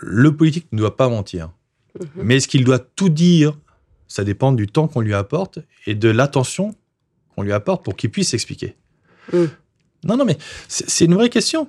le 0.00 0.36
politique 0.36 0.66
ne 0.72 0.78
doit 0.78 0.96
pas 0.96 1.08
mentir. 1.08 1.50
Mhm. 1.98 2.06
Mais 2.24 2.36
est-ce 2.36 2.48
qu'il 2.48 2.64
doit 2.64 2.80
tout 2.80 3.08
dire? 3.08 3.56
Ça 4.08 4.24
dépend 4.24 4.52
du 4.52 4.66
temps 4.66 4.88
qu'on 4.88 5.00
lui 5.00 5.14
apporte 5.14 5.60
et 5.86 5.94
de 5.94 6.08
l'attention 6.08 6.74
qu'on 7.34 7.42
lui 7.42 7.52
apporte 7.52 7.84
pour 7.84 7.96
qu'il 7.96 8.10
puisse 8.10 8.34
expliquer. 8.34 8.76
Mhm. 9.32 9.50
Non, 10.04 10.16
non, 10.16 10.24
mais 10.24 10.36
c'est 10.68 11.04
une 11.04 11.14
vraie 11.14 11.30
question. 11.30 11.68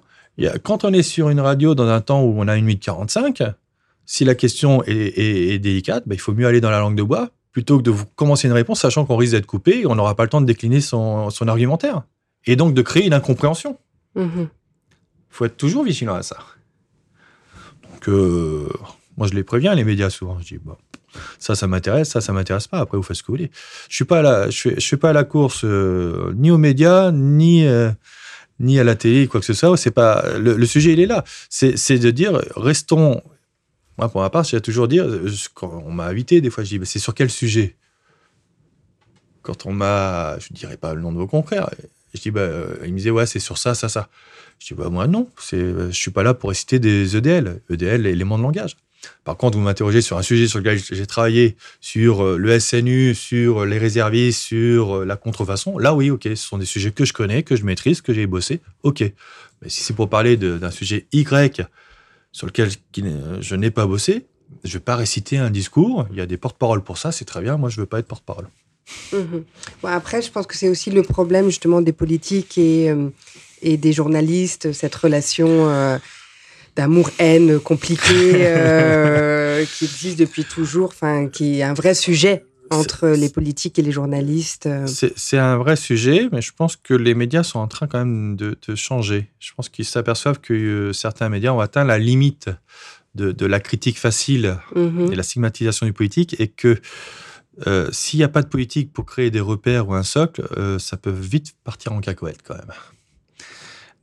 quand 0.64 0.84
on 0.84 0.92
est 0.92 1.04
sur 1.04 1.30
une 1.30 1.40
radio 1.40 1.76
dans 1.76 1.88
un 1.88 2.02
temps 2.02 2.24
où 2.24 2.34
on 2.42 2.48
a 2.48 2.58
une 2.58 2.66
minute 2.66 2.82
45, 2.82 3.44
si 4.06 4.26
la 4.26 4.36
question 4.36 4.84
est, 4.86 5.60
délicate, 5.60 6.04
bah, 6.08 6.16
il 6.16 6.22
faut 6.22 6.34
mieux 6.34 6.48
aller 6.48 6.62
dans 6.62 6.72
la 6.72 6.80
langue 6.80 6.96
de 6.96 7.04
bois 7.04 7.30
plutôt 7.52 7.78
que 7.78 7.84
de 7.84 7.92
vous 7.92 8.06
commencer 8.16 8.48
une 8.48 8.54
réponse 8.54 8.82
sachant 8.82 9.06
qu'on 9.06 9.16
risque 9.16 9.34
d'être 9.34 9.46
coupé 9.46 9.82
et 9.82 9.86
on 9.86 9.96
n'aura 9.96 10.16
pas 10.16 10.24
le 10.24 10.30
temps 10.30 10.42
de 10.42 10.46
décliner 10.46 10.82
son, 10.82 11.30
argumentaire. 11.48 12.02
Et 12.46 12.56
donc 12.56 12.74
de 12.74 12.82
créer 12.82 13.06
une 13.06 13.14
incompréhension. 13.14 13.78
Il 14.16 14.24
mm-hmm. 14.24 14.48
faut 15.30 15.46
être 15.46 15.56
toujours 15.56 15.84
vigilant 15.84 16.16
à 16.16 16.24
ça. 16.24 16.38
Donc, 17.92 18.10
euh, 18.10 18.68
moi, 19.18 19.28
je 19.28 19.34
les 19.34 19.44
préviens, 19.44 19.76
les 19.76 19.84
médias, 19.84 20.10
souvent. 20.10 20.40
Je 20.40 20.56
dis, 20.56 20.60
ça, 21.40 21.56
ça 21.56 21.68
m'intéresse, 21.68 22.10
ça, 22.10 22.22
ça 22.22 22.34
m'intéresse 22.34 22.68
pas. 22.68 22.80
Après, 22.80 22.98
vous 22.98 23.04
faites 23.04 23.18
ce 23.18 23.24
que 23.24 23.28
vous 23.28 23.38
voulez. 23.38 23.52
Je 23.88 23.96
suis 23.96 24.06
pas 24.06 24.22
là, 24.22 24.50
je 24.50 24.58
suis, 24.58 24.82
suis 24.82 24.98
pas 24.98 25.12
à 25.12 25.14
la 25.14 25.24
course 25.24 25.64
euh, 25.64 26.34
ni 26.36 26.50
aux 26.52 26.58
médias, 26.58 27.12
ni, 27.12 27.66
euh, 27.66 27.92
ni 28.60 28.80
à 28.80 28.84
la 28.84 28.96
télé, 28.96 29.28
quoi 29.28 29.40
que 29.40 29.46
ce 29.46 29.54
soit. 29.54 29.78
C'est 29.78 29.92
pas, 29.92 30.26
le, 30.38 30.56
le 30.56 30.66
sujet, 30.66 30.94
il 30.94 31.00
est 31.00 31.06
là. 31.06 31.24
C'est 31.50 32.00
de 32.00 32.12
dire, 32.12 32.42
restons 32.56 33.22
moi, 33.98 34.10
pour 34.10 34.22
ma 34.22 34.30
part, 34.30 34.44
j'ai 34.44 34.60
toujours 34.62 34.88
dire, 34.88 35.08
quand 35.54 35.84
on 35.86 35.92
m'a 35.92 36.06
invité, 36.06 36.42
des 36.42 36.50
fois, 36.50 36.64
je 36.64 36.78
dis, 36.78 36.86
c'est 36.86 37.00
sur 37.00 37.14
quel 37.14 37.30
sujet? 37.30 37.76
Quand 39.42 39.66
on 39.66 39.74
m'a, 39.74 40.38
je 40.40 40.48
ne 40.52 40.58
dirais 40.58 40.78
pas 40.78 40.94
le 40.94 41.02
nom 41.02 41.12
de 41.12 41.18
vos 41.18 41.28
confrères, 41.28 41.70
je 42.14 42.22
dis, 42.22 42.32
bah, 42.32 42.42
euh, 42.42 42.76
il 42.86 42.94
me 42.94 42.98
disait, 42.98 43.10
ouais, 43.10 43.26
c'est 43.26 43.40
sur 43.40 43.58
ça, 43.58 43.76
ça, 43.76 43.90
ça. 43.90 44.10
Je 44.60 44.68
dis, 44.68 44.74
bah, 44.74 44.90
moi, 44.90 45.08
non, 45.08 45.30
je 45.52 45.90
suis 45.92 46.12
pas 46.12 46.24
là 46.24 46.34
pour 46.34 46.50
réciter 46.50 46.80
des 46.80 47.16
EDL. 47.18 47.62
EDL, 47.70 48.06
éléments 48.08 48.38
de 48.38 48.44
langage. 48.44 48.78
Par 49.24 49.36
contre, 49.38 49.58
vous 49.58 49.64
m'interrogez 49.64 50.02
sur 50.02 50.18
un 50.18 50.22
sujet 50.22 50.48
sur 50.48 50.60
lequel 50.60 50.80
j'ai 50.80 51.06
travaillé, 51.06 51.58
sur 51.82 52.24
euh, 52.24 52.38
le 52.38 52.58
SNU, 52.60 53.14
sur 53.16 53.66
les 53.66 53.78
réservistes, 53.78 54.40
sur 54.40 55.00
euh, 55.00 55.06
la 55.06 55.18
contrefaçon. 55.18 55.78
Là, 55.78 55.94
oui, 55.94 56.10
ok, 56.10 56.24
ce 56.24 56.36
sont 56.36 56.58
des 56.58 56.66
sujets 56.66 56.92
que 56.92 57.04
je 57.04 57.12
connais, 57.12 57.44
que 57.44 57.56
je 57.56 57.66
maîtrise, 57.66 58.02
que 58.02 58.14
j'ai 58.14 58.28
bossé. 58.28 58.62
Ok. 58.84 59.02
Mais 59.02 59.70
si 59.70 59.84
c'est 59.84 59.94
pour 59.94 60.10
parler 60.10 60.38
d'un 60.38 60.72
sujet 60.72 61.08
Y 61.12 61.68
sur 62.34 62.48
lequel 62.48 62.70
je 63.40 63.56
n'ai 63.56 63.72
pas 63.72 63.86
bossé, 63.86 64.26
je 64.64 64.70
ne 64.70 64.74
vais 64.74 64.80
pas 64.80 64.98
réciter 64.98 65.38
un 65.38 65.50
discours. 65.50 66.06
Il 66.12 66.18
y 66.18 66.22
a 66.22 66.26
des 66.26 66.38
porte-paroles 66.38 66.84
pour 66.84 66.98
ça, 66.98 67.12
c'est 67.12 67.26
très 67.26 67.42
bien. 67.42 67.58
Moi, 67.58 67.70
je 67.70 67.78
ne 67.78 67.82
veux 67.82 67.88
pas 67.88 68.00
être 68.00 68.08
porte-parole. 68.08 68.48
Mhm. 69.14 69.46
après, 69.84 70.22
je 70.22 70.30
pense 70.30 70.46
que 70.46 70.58
c'est 70.58 70.68
aussi 70.68 70.92
le 70.92 71.04
problème 71.04 71.46
justement 71.46 71.80
des 71.80 71.94
politiques 71.94 72.58
et, 72.58 72.90
euh, 72.90 73.08
et 73.62 73.78
des 73.78 73.94
journalistes, 73.94 74.74
cette 74.74 74.94
relation 74.94 75.70
euh, 75.70 75.98
d'amour-haine 76.76 77.60
compliquée 77.60 78.02
euh, 78.46 79.64
qui 79.66 79.86
existe 79.86 80.20
depuis 80.20 80.44
toujours, 80.44 80.90
enfin, 80.90 81.30
qui 81.30 81.60
est 81.60 81.64
un 81.64 81.74
vrai 81.74 81.94
sujet 81.94 82.44
entre 82.74 83.08
les 83.10 83.30
politiques 83.30 83.80
et 83.80 83.82
les 83.82 83.92
journalistes 83.92 84.66
euh. 84.66 84.88
C'est 84.88 85.38
un 85.38 85.58
vrai 85.58 85.76
sujet, 85.76 86.30
mais 86.32 86.42
je 86.42 86.52
pense 86.54 86.76
que 86.76 86.94
les 86.94 87.16
médias 87.16 87.44
sont 87.44 87.60
en 87.60 87.68
train 87.68 87.88
quand 87.88 88.00
même 88.00 88.36
de, 88.36 88.58
changer. 88.76 89.30
Je 89.40 89.54
pense 89.54 89.70
qu'ils 89.70 89.86
s'aperçoivent 89.86 90.40
que 90.40 90.54
euh, 90.54 90.94
certains 90.94 91.30
médias 91.30 91.52
ont 91.52 91.60
atteint 91.60 91.84
la 91.84 91.98
limite 91.98 92.50
de, 93.16 93.46
la 93.46 93.60
critique 93.60 94.00
facile 94.00 94.58
mm-hmm. 94.76 95.12
et 95.12 95.16
la 95.16 95.24
stigmatisation 95.24 95.86
du 95.86 95.94
politique, 95.94 96.36
et 96.40 96.48
que 96.48 96.80
euh, 97.68 97.90
s'il 97.92 98.18
n'y 98.18 98.24
a 98.24 98.30
pas 98.30 98.42
de 98.42 98.48
politique 98.48 98.92
pour 98.92 99.06
créer 99.06 99.30
des 99.30 99.40
repères 99.40 99.88
ou 99.88 99.94
un 99.94 100.04
socle, 100.04 100.44
ça 100.80 100.98
peut 100.98 101.12
vite 101.12 101.54
partir 101.64 101.94
en 101.94 102.02
cacahuète 102.02 102.42
quand 102.44 102.56
même. 102.56 102.74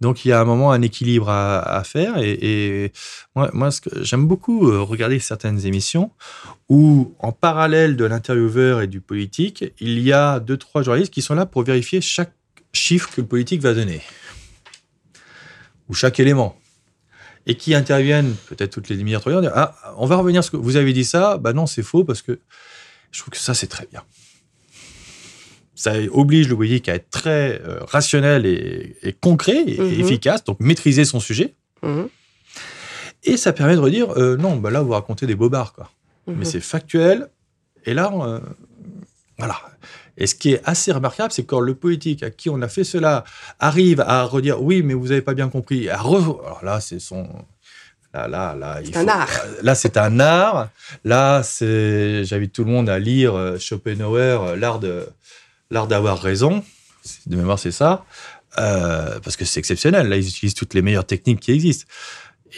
Donc 0.01 0.25
il 0.25 0.29
y 0.29 0.33
a 0.33 0.41
un 0.41 0.45
moment 0.45 0.73
un 0.73 0.81
équilibre 0.81 1.29
à, 1.29 1.83
faire 1.85 2.17
et, 2.19 2.93
moi, 3.37 3.51
moi 3.53 3.69
j'aime 4.01 4.27
beaucoup 4.27 4.69
euh, 4.69 4.81
regarder 4.81 5.19
certaines 5.19 5.67
émissions 5.67 6.11
où 6.69 7.15
en 7.19 7.33
parallèle 7.33 7.97
de 7.97 8.05
l'intervieweur 8.05 8.81
et 8.81 8.87
du 8.87 9.01
politique, 9.01 9.65
il 9.79 10.01
y 10.01 10.13
a 10.13 10.41
deux 10.41 10.57
trois 10.57 10.83
journalistes 10.83 11.13
qui 11.13 11.23
sont 11.23 11.35
là 11.35 11.45
pour 11.45 11.65
vérifier 11.65 12.01
chaque 12.01 12.33
chiffre 12.73 13.11
que 13.11 13.21
le 13.21 13.27
politique 13.27 13.61
va 13.61 13.75
donner. 13.75 14.01
Ou 15.89 15.95
chaque 15.95 16.21
élément. 16.21 16.57
Et 17.47 17.57
qui 17.57 17.75
interviennent 17.75 18.35
peut-être 18.49 18.71
toutes 18.71 18.89
les 18.89 18.97
demi-heures, 18.97 19.25
ah 19.55 19.75
on 19.97 20.07
va 20.07 20.17
revenir 20.17 20.45
ce 20.45 20.51
que 20.51 20.57
vous 20.57 20.77
avez 20.77 20.93
dit 20.93 21.05
ça, 21.05 21.37
bah 21.37 21.53
non 21.53 21.67
c'est 21.67 21.83
faux 21.83 22.05
parce 22.05 22.23
que 22.23 22.39
je 23.11 23.21
trouve 23.21 23.33
que 23.33 23.39
ça 23.39 23.55
c'est 23.55 23.67
très 23.67 23.87
bien 23.87 24.03
ça 25.81 25.95
oblige 26.13 26.47
le 26.47 26.57
politique 26.57 26.91
à 26.91 26.95
être 26.95 27.09
très 27.09 27.59
euh, 27.65 27.81
rationnel 27.85 28.45
et, 28.45 29.17
concret 29.19 29.65
et, 29.67 29.81
mhm. 29.81 30.01
efficace, 30.01 30.45
donc 30.45 30.61
maîtriser 30.61 31.07
son 31.07 31.21
sujet. 31.21 31.55
Mhm. 31.83 32.11
Et 33.25 33.39
ça 33.39 33.55
permet 33.55 33.77
de 33.77 33.81
redire 33.81 34.11
euh, 34.19 34.37
non, 34.37 34.57
bah 34.57 34.71
là, 34.71 34.83
vous 34.83 34.93
racontez 34.93 35.27
des 35.27 35.35
bobards, 35.35 35.73
quoi. 35.73 35.91
Mhm. 36.27 36.37
Mais 36.39 36.45
c'est 36.45 36.61
factuel. 36.61 37.31
Et 37.87 37.95
là, 37.95 38.13
euh, 38.13 38.41
voilà. 39.39 39.57
Et 40.19 40.27
ce 40.27 40.35
qui 40.35 40.53
est 40.53 40.61
assez 40.67 40.93
remarquable, 40.93 41.33
c'est 41.33 41.45
quand 41.45 41.61
le 41.61 41.75
politique 41.75 42.23
à 42.23 42.29
qui 42.29 42.51
on 42.51 42.61
a 42.61 42.69
fait 42.69 42.85
cela 42.85 43.25
arrive 43.59 44.03
à 44.03 44.25
redire 44.25 44.63
oui, 44.63 44.83
mais 44.83 44.93
vous 44.93 45.09
n'avez 45.09 45.23
pas 45.23 45.33
bien 45.33 45.49
compris. 45.49 45.89
À 45.89 46.01
Alors 46.01 46.61
là, 46.63 46.81
c'est 46.83 46.99
son. 46.99 47.27
Là, 48.13 48.29
là, 48.29 48.55
là, 48.55 48.81
c'est 48.85 48.97
un 48.99 49.09
art. 49.09 49.31
Là, 49.63 49.75
c'est 49.75 49.97
un 49.97 50.21
art. 50.21 50.69
Là, 51.05 51.43
c'est. 51.43 52.23
J'invite 52.27 52.53
tout 52.53 52.65
le 52.65 52.71
monde 52.71 52.91
à 52.91 52.99
lire 52.99 53.57
Schopenhauer, 53.59 54.57
l'art 54.59 54.79
de 54.79 55.09
l'art 55.71 55.87
d'avoir 55.87 56.21
raison. 56.21 56.65
De 57.27 57.37
mémoire, 57.37 57.59
c'est 57.59 57.73
ça. 57.73 58.05
Euh, 58.59 59.19
parce 59.21 59.37
que 59.37 59.45
c'est 59.45 59.61
exceptionnel. 59.61 60.09
Là, 60.09 60.17
ils 60.17 60.29
utilisent 60.29 60.55
toutes 60.55 60.75
les 60.75 60.83
meilleures 60.83 61.07
techniques 61.07 61.41
qui 61.41 61.53
existent. 61.53 61.87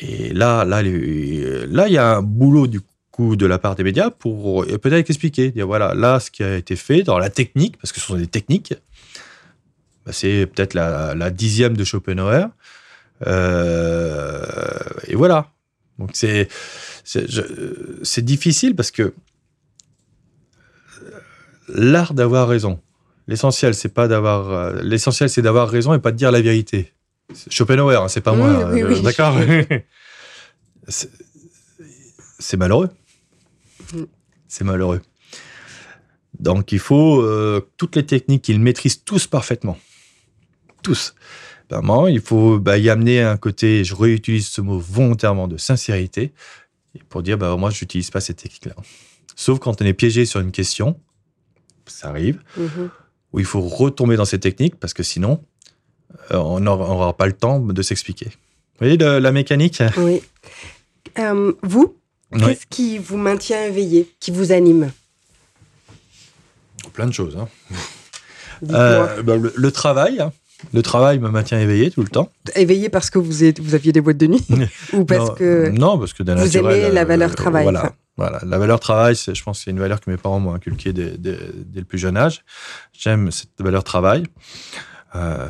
Et 0.00 0.32
là, 0.32 0.64
là, 0.64 0.82
là, 0.82 1.88
il 1.88 1.92
y 1.92 1.98
a 1.98 2.16
un 2.16 2.22
boulot 2.22 2.66
du 2.66 2.80
coup 3.10 3.36
de 3.36 3.44
la 3.44 3.58
part 3.58 3.74
des 3.74 3.84
médias 3.84 4.10
pour 4.10 4.64
peut-être 4.64 5.10
expliquer, 5.10 5.50
dire 5.50 5.66
voilà, 5.66 5.94
là, 5.94 6.18
ce 6.18 6.30
qui 6.30 6.42
a 6.42 6.56
été 6.56 6.76
fait 6.76 7.02
dans 7.02 7.18
la 7.18 7.28
technique, 7.28 7.76
parce 7.76 7.92
que 7.92 8.00
ce 8.00 8.06
sont 8.06 8.16
des 8.16 8.26
techniques. 8.26 8.74
Bah, 10.04 10.12
c'est 10.12 10.46
peut-être 10.46 10.74
la, 10.74 11.30
dixième 11.30 11.76
de 11.76 11.84
Schopenhauer. 11.84 12.48
Euh, 13.26 14.44
et 15.06 15.14
voilà. 15.14 15.50
Donc 15.98 16.10
c'est 16.14 16.48
c'est 17.04 18.24
difficile 18.24 18.74
parce 18.74 18.90
que 18.90 19.14
l'art 21.68 22.14
d'avoir 22.14 22.48
raison. 22.48 22.80
L'essentiel 23.32 23.74
c'est 23.74 23.88
pas 23.88 24.08
d'avoir 24.08 24.50
euh, 24.50 24.80
l'essentiel 24.82 25.30
c'est 25.30 25.42
d'avoir 25.42 25.68
raison 25.68 25.94
et 25.94 25.98
pas 25.98 26.12
de 26.12 26.16
dire 26.16 26.30
la 26.30 26.42
vérité. 26.42 26.92
Schopenhauer, 27.48 28.02
hein, 28.02 28.08
c'est 28.08 28.20
pas 28.20 28.34
moi. 28.34 28.48
Euh, 28.48 29.00
d'accord. 29.00 29.34
c'est 30.88 32.56
malheureux. 32.56 32.90
Mm. 33.94 34.02
C'est 34.48 34.64
malheureux. 34.64 35.00
Donc 36.38 36.72
il 36.72 36.78
faut 36.78 37.24
toutes 37.76 37.96
les 37.96 38.04
techniques 38.04 38.42
qu'ils 38.42 38.60
maîtrisent 38.60 39.04
tous 39.04 39.26
parfaitement. 39.26 39.78
Tous 40.82 41.14
il 42.08 42.20
faut 42.20 42.58
bah, 42.58 42.78
y 42.78 42.90
amener 42.90 43.22
un 43.22 43.36
côté, 43.36 43.84
je 43.84 43.94
réutilise 43.94 44.48
ce 44.48 44.60
mot 44.60 44.78
volontairement, 44.78 45.48
de 45.48 45.56
sincérité, 45.56 46.32
pour 47.08 47.22
dire, 47.22 47.38
bah, 47.38 47.56
moi, 47.56 47.70
je 47.70 47.82
n'utilise 47.82 48.10
pas 48.10 48.20
cette 48.20 48.38
technique-là. 48.38 48.74
Sauf 49.36 49.58
quand 49.58 49.80
on 49.80 49.84
est 49.84 49.94
piégé 49.94 50.26
sur 50.26 50.40
une 50.40 50.52
question, 50.52 51.00
ça 51.86 52.08
arrive, 52.08 52.42
mm-hmm. 52.58 52.90
Où 53.32 53.38
il 53.38 53.44
faut 53.44 53.60
retomber 53.60 54.16
dans 54.16 54.24
cette 54.24 54.42
technique, 54.42 54.76
parce 54.76 54.94
que 54.94 55.02
sinon, 55.02 55.40
euh, 56.32 56.36
on 56.36 56.60
n'aura 56.60 57.16
pas 57.16 57.26
le 57.26 57.32
temps 57.32 57.60
de 57.60 57.82
s'expliquer. 57.82 58.26
Vous 58.26 58.86
voyez 58.86 58.96
la 58.96 59.32
mécanique? 59.32 59.82
Oui. 59.96 60.22
Euh, 61.18 61.52
vous, 61.62 61.96
qu'est-ce 62.36 62.66
qui 62.66 62.98
vous 62.98 63.16
maintient 63.16 63.64
éveillé, 63.64 64.10
qui 64.20 64.30
vous 64.30 64.52
anime? 64.52 64.90
Plein 66.92 67.06
de 67.06 67.12
choses. 67.12 67.36
Hein. 67.36 67.48
Euh, 68.70 69.22
bah, 69.22 69.34
le, 69.36 69.72
travail, 69.72 70.20
hein. 70.20 70.32
Le 70.72 70.82
travail 70.82 71.18
me 71.18 71.28
maintient 71.28 71.58
éveillé 71.58 71.90
tout 71.90 72.02
le 72.02 72.08
temps. 72.08 72.30
Éveillé 72.54 72.88
parce 72.88 73.10
que 73.10 73.18
vous, 73.18 73.44
êtes, 73.44 73.60
vous 73.60 73.74
aviez 73.74 73.92
des 73.92 74.00
boîtes 74.00 74.18
de 74.18 74.26
nuit 74.28 74.46
Ou 74.92 75.04
parce 75.04 75.30
non, 75.30 75.34
que. 75.34 75.68
Non, 75.70 75.98
parce 75.98 76.12
que 76.12 76.22
Vous 76.22 76.56
aimez 76.56 76.90
la 76.90 77.04
valeur 77.04 77.34
travail. 77.34 77.64
Voilà. 77.64 77.92
Voilà. 78.16 78.40
La 78.44 78.58
valeur 78.58 78.80
travail, 78.80 79.14
je 79.14 79.42
pense 79.42 79.58
que 79.58 79.64
c'est 79.64 79.70
une 79.70 79.80
valeur 79.80 80.00
que 80.00 80.10
mes 80.10 80.16
parents 80.16 80.40
m'ont 80.40 80.54
inculquée 80.54 80.92
dès, 80.92 81.16
le 81.74 81.84
plus 81.84 81.98
jeune 81.98 82.16
âge. 82.16 82.44
J'aime 82.92 83.30
cette 83.30 83.60
valeur 83.60 83.84
travail. 83.84 84.24
Euh, 85.14 85.46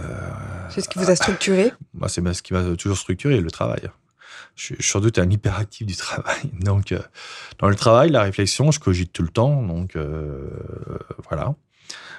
c'est 0.71 0.81
ce 0.81 0.89
qui 0.89 0.99
vous 0.99 1.11
a 1.11 1.17
structuré? 1.17 1.73
Moi, 1.95 2.09
C'est 2.09 2.33
ce 2.33 2.43
qui 2.43 2.53
m'a 2.53 2.77
toujours 2.77 2.99
structuré, 2.99 3.41
le 3.41 3.51
travail. 3.51 3.91
Je 4.55 4.75
suis 4.75 4.83
sans 4.83 5.01
doute 5.01 5.19
un 5.19 5.31
hyperactif 5.31 5.87
du 5.87 5.97
travail. 5.97 6.51
Donc, 6.61 6.93
euh, 6.93 7.01
dans 7.59 7.69
le 7.69 7.75
travail, 7.75 8.11
la 8.11 8.23
réflexion, 8.23 8.71
je 8.71 8.81
cogite 8.81 9.13
tout 9.13 9.23
le 9.23 9.29
temps. 9.29 9.63
Donc, 9.63 9.97
voilà. 11.29 11.55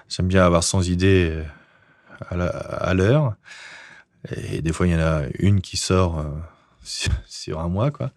J'aime 0.09 0.27
bien 0.27 0.45
avoir 0.45 0.63
sans 0.63 0.89
idée 0.89 1.43
à 2.29 2.93
l'heure. 2.93 3.35
Et 4.31 4.61
des 4.61 4.71
fois, 4.71 4.87
il 4.87 4.93
y 4.93 4.95
en 4.95 4.99
a 4.99 5.23
une 5.39 5.61
qui 5.61 5.77
sort 5.77 6.19
euh, 6.19 6.29
sur, 7.27 7.59
un 7.59 7.67
mois, 7.67 7.91
quoi. 7.91 8.11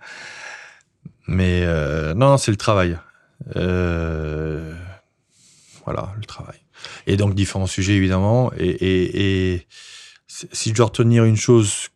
Mais 1.27 1.63
euh, 1.65 2.15
non, 2.15 2.37
c'est 2.37 2.51
le 2.51 2.57
travail. 2.57 2.99
Euh, 3.57 4.75
voilà, 5.85 6.13
le 6.17 6.25
travail. 6.25 6.59
Et 7.07 7.17
donc, 7.17 7.35
différents 7.35 7.67
sujets, 7.67 7.95
évidemment. 7.95 8.53
Et, 8.57 9.55
et, 9.55 9.67
si 10.29 10.71
je 10.71 10.75
dois 10.75 10.87
retenir 10.87 11.25
une 11.25 11.37
chose 11.37 11.89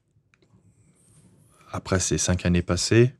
après 1.73 2.01
ces 2.01 2.19
cinq 2.19 2.47
années 2.47 2.63
passées, 2.63 3.15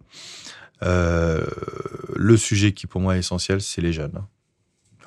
le 0.83 2.37
sujet 2.37 2.73
qui 2.73 2.87
pour 2.87 3.01
moi 3.01 3.17
est 3.17 3.21
essentiel, 3.21 3.61
c'est 3.61 3.83
les 3.83 3.93
jeunes. 3.93 4.25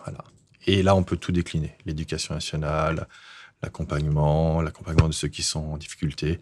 Voilà. 0.03 0.23
Et 0.67 0.83
là, 0.83 0.95
on 0.95 1.03
peut 1.03 1.17
tout 1.17 1.31
décliner. 1.31 1.75
L'éducation 1.85 2.33
nationale, 2.33 3.07
l'accompagnement, 3.61 4.61
l'accompagnement 4.61 5.07
de 5.07 5.13
ceux 5.13 5.29
qui 5.29 5.41
sont 5.41 5.61
en 5.61 5.77
difficulté, 5.77 6.39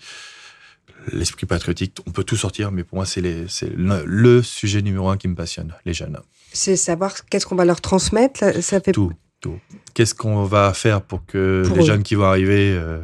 l'esprit 1.11 1.45
patriotique, 1.45 1.97
on 2.07 2.11
peut 2.11 2.23
tout 2.23 2.35
sortir, 2.35 2.71
mais 2.71 2.83
pour 2.83 2.97
moi, 2.97 3.05
c'est 3.05 3.21
le, 3.21 4.41
sujet 4.41 4.81
numéro 4.81 5.09
un 5.09 5.17
qui 5.17 5.27
me 5.27 5.35
passionne, 5.35 5.73
les 5.85 5.93
jeunes. 5.93 6.19
C'est 6.53 6.75
savoir 6.75 7.25
qu'est-ce 7.25 7.45
qu'on 7.45 7.55
va 7.55 7.65
leur 7.65 7.81
transmettre, 7.81 8.61
ça 8.61 8.79
fait 8.79 8.91
tout, 8.91 9.13
tout. 9.39 9.59
Qu'est-ce 9.93 10.15
qu'on 10.15 10.43
va 10.43 10.73
faire 10.73 11.01
pour 11.01 11.25
que 11.25 11.63
les 11.75 11.85
jeunes 11.85 12.03
qui 12.03 12.15
vont 12.15 12.25
arriver, 12.25 12.73
euh, 12.73 12.99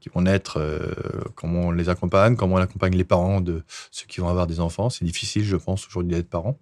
qui 0.00 0.08
vont 0.08 0.22
naître, 0.22 0.58
euh, 0.58 0.92
comment 1.34 1.68
on 1.68 1.70
les 1.70 1.88
accompagne, 1.88 2.36
comment 2.36 2.56
on 2.56 2.58
accompagne 2.58 2.96
les 2.96 3.04
parents 3.04 3.40
de 3.40 3.62
ceux 3.90 4.06
qui 4.06 4.20
vont 4.20 4.28
avoir 4.28 4.46
des 4.46 4.60
enfants. 4.60 4.90
C'est 4.90 5.04
difficile, 5.04 5.44
je 5.44 5.56
pense, 5.56 5.86
aujourd'hui 5.86 6.14
d'être 6.14 6.28
parent. 6.28 6.58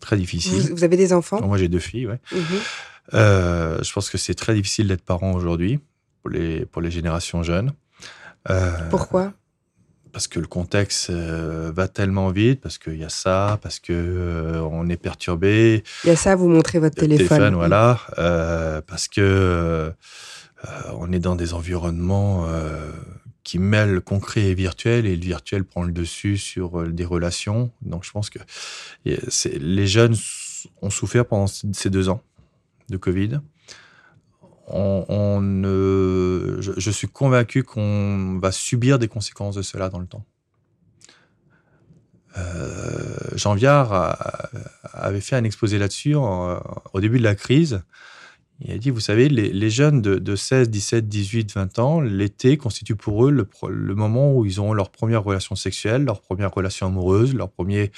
Très 0.00 0.16
difficile. 0.16 0.72
Vous, 0.72 0.84
avez 0.84 0.96
des 0.96 1.12
enfants? 1.12 1.40
Moi, 1.46 1.58
j'ai 1.58 1.68
deux 1.68 1.78
filles, 1.78 2.06
ouais. 2.06 2.20
Mhm. 2.32 2.40
Euh, 3.12 3.82
je 3.82 3.92
pense 3.92 4.08
que 4.08 4.18
c'est 4.18 4.34
très 4.34 4.54
difficile 4.54 4.88
d'être 4.88 5.04
parent 5.04 5.32
aujourd'hui 5.32 5.80
pour 6.22 6.30
les, 6.30 6.64
pour 6.66 6.80
les 6.80 6.90
générations 6.90 7.42
jeunes. 7.42 7.72
Euh, 8.50 8.70
Pourquoi? 8.90 9.32
Parce 10.14 10.28
que 10.28 10.38
le 10.38 10.46
contexte 10.46 11.10
euh, 11.10 11.72
va 11.74 11.88
tellement 11.88 12.30
vite, 12.30 12.60
parce 12.60 12.78
qu'il 12.78 12.96
y 12.96 13.04
a 13.04 13.08
ça, 13.08 13.58
parce 13.60 13.80
que 13.80 13.92
euh, 13.92 14.60
on 14.60 14.88
est 14.88 14.96
perturbé. 14.96 15.82
Il 16.04 16.06
y 16.06 16.10
a 16.12 16.16
ça, 16.16 16.36
vous 16.36 16.48
montrez 16.48 16.78
votre 16.78 16.94
téléphone. 16.94 17.26
téléphone 17.26 17.54
voilà, 17.56 18.00
parce 18.86 19.08
que 19.08 19.92
on 20.94 21.12
est 21.12 21.18
dans 21.18 21.34
des 21.34 21.52
environnements 21.52 22.46
qui 23.42 23.58
mêlent 23.58 23.92
le 23.92 24.00
concret 24.00 24.42
et 24.42 24.54
virtuel, 24.54 25.04
et 25.04 25.16
le 25.16 25.22
virtuel 25.22 25.64
prend 25.64 25.82
le 25.82 25.92
dessus 25.92 26.38
sur 26.38 26.84
des 26.84 27.04
relations. 27.04 27.72
Donc, 27.82 28.04
je 28.04 28.12
pense 28.12 28.30
que 28.30 28.38
les 29.04 29.86
jeunes 29.86 30.14
ont 30.80 30.90
souffert 30.90 31.26
pendant 31.26 31.48
ces 31.48 31.90
deux 31.90 32.08
ans 32.08 32.22
de 32.88 32.96
Covid 32.96 33.40
on, 34.66 35.62
je, 36.60 36.90
suis 36.90 37.08
convaincu 37.08 37.62
qu'on 37.62 38.38
va 38.40 38.52
subir 38.52 38.98
des 38.98 39.08
conséquences 39.08 39.56
de 39.56 39.62
cela 39.62 39.88
dans 39.88 39.98
le 39.98 40.06
temps. 40.06 40.24
Euh, 42.36 43.16
Jean 43.36 43.54
Viard 43.54 44.16
avait 44.92 45.20
fait 45.20 45.36
un 45.36 45.44
exposé 45.44 45.78
là-dessus 45.78 46.14
au 46.14 47.00
début 47.00 47.18
de 47.18 47.24
la 47.24 47.34
crise. 47.34 47.82
Il 48.60 48.70
a 48.70 48.78
dit, 48.78 48.90
vous 48.90 49.00
savez, 49.00 49.28
les, 49.28 49.70
jeunes 49.70 50.00
de, 50.00 50.36
16, 50.36 50.70
17, 50.70 51.08
18, 51.08 51.54
20 51.54 51.78
ans, 51.80 52.00
l'été 52.00 52.56
constitue 52.56 52.94
pour 52.94 53.26
eux 53.26 53.30
le, 53.30 53.94
moment 53.94 54.32
où 54.32 54.46
ils 54.46 54.60
ont 54.60 54.72
leur 54.72 54.90
première 54.90 55.24
relation 55.24 55.56
sexuelle, 55.56 56.04
leur 56.04 56.20
première 56.20 56.52
relation 56.52 56.86
amoureuse, 56.86 57.34
leur 57.34 57.50
premier 57.50 57.90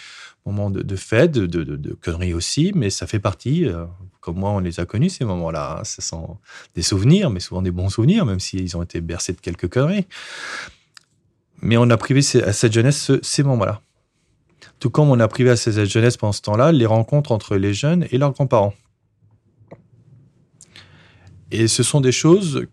moment 0.47 0.71
de, 0.71 0.97
fête, 0.97 1.33
de, 1.33 1.47
de, 1.47 1.92
conneries 1.95 2.33
aussi, 2.33 2.73
mais 2.75 2.88
ça 2.88 3.07
fait 3.07 3.19
partie, 3.19 3.66
euh, 3.66 3.85
comme 4.21 4.38
moi 4.38 4.51
on 4.51 4.61
les 4.61 4.81
a 4.81 4.87
connus 4.87 5.11
ces 5.11 5.25
moments-là, 5.25 5.79
hein. 5.81 5.85
ce 5.85 6.01
sont 6.01 6.38
des 6.75 6.83
souvenirs, 6.83 7.29
mais 7.31 7.40
souvent 7.40 7.62
des 7.62 7.71
bons 7.71 7.90
souvenirs, 7.90 8.25
même 8.25 8.40
s'ils 8.40 8.77
ont 8.77 8.83
été 8.83 9.01
bercés 9.01 9.35
de 9.35 9.40
quelques 9.40 9.69
conneries. 9.69 10.07
Mais 11.61 11.77
on 11.77 11.90
a 11.90 11.97
privé 11.97 12.21
à 12.42 12.53
cette 12.53 12.73
jeunesse 12.73 13.11
ces 13.23 13.42
moments-là. 13.42 13.83
Tout 14.79 14.90
comme 14.90 15.11
on 15.11 15.21
a 15.21 15.29
privé 15.29 15.51
à 15.51 15.57
cette 15.57 15.85
jeunesse 15.85 16.16
pendant 16.16 16.33
ce 16.33 16.42
temps-là 16.42 16.73
les 16.73 16.87
rencontres 16.87 17.33
entre 17.33 17.57
les 17.57 17.75
jeunes 17.75 18.07
et 18.11 18.19
leurs 18.19 18.33
grands-parents. 18.33 18.75
Et 21.51 21.69
ce 21.69 21.83
sont 21.83 22.01
des 22.01 22.13
choses, 22.13 22.67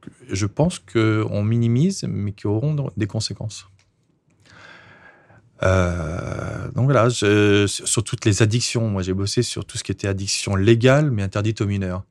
que 0.00 0.10
je 0.34 0.46
pense 0.46 0.78
qu'on 0.78 1.42
minimise, 1.42 2.04
mais 2.04 2.32
qui 2.32 2.46
auront 2.46 2.90
des 2.96 3.06
conséquences. 3.06 3.66
Euh, 5.62 6.70
donc 6.72 6.84
voilà, 6.84 7.10
sur 7.10 8.04
toutes 8.04 8.24
les 8.24 8.42
addictions, 8.42 8.88
moi 8.88 9.02
j'ai 9.02 9.14
bossé 9.14 9.42
sur 9.42 9.64
tout 9.64 9.76
ce 9.76 9.84
qui 9.84 9.90
était 9.90 10.06
addiction 10.06 10.54
légale 10.54 11.10
mais 11.10 11.22
interdite 11.22 11.60
aux 11.60 11.66
mineurs. 11.66 12.04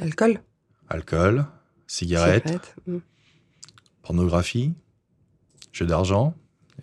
Alcool 0.00 0.40
Alcool, 0.88 1.46
cigarettes, 1.86 2.76
hmm. 2.86 2.98
pornographie, 4.02 4.74
jeux 5.72 5.86
d'argent, 5.86 6.34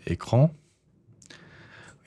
écran. 0.06 0.53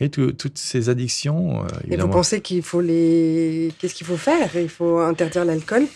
Et 0.00 0.08
toutes 0.08 0.56
ces 0.56 0.88
addictions. 0.88 1.64
Euh, 1.64 1.68
Et 1.90 1.96
vous 1.96 2.08
pensez 2.08 2.40
qu'il 2.40 2.62
faut 2.62 2.80
les. 2.80 3.72
Qu'est-ce 3.78 3.94
qu'il 3.94 4.06
faut 4.06 4.16
faire? 4.16 4.56
Il 4.56 4.70
faut 4.70 4.98
interdire 4.98 5.44
l'alcool? 5.44 5.86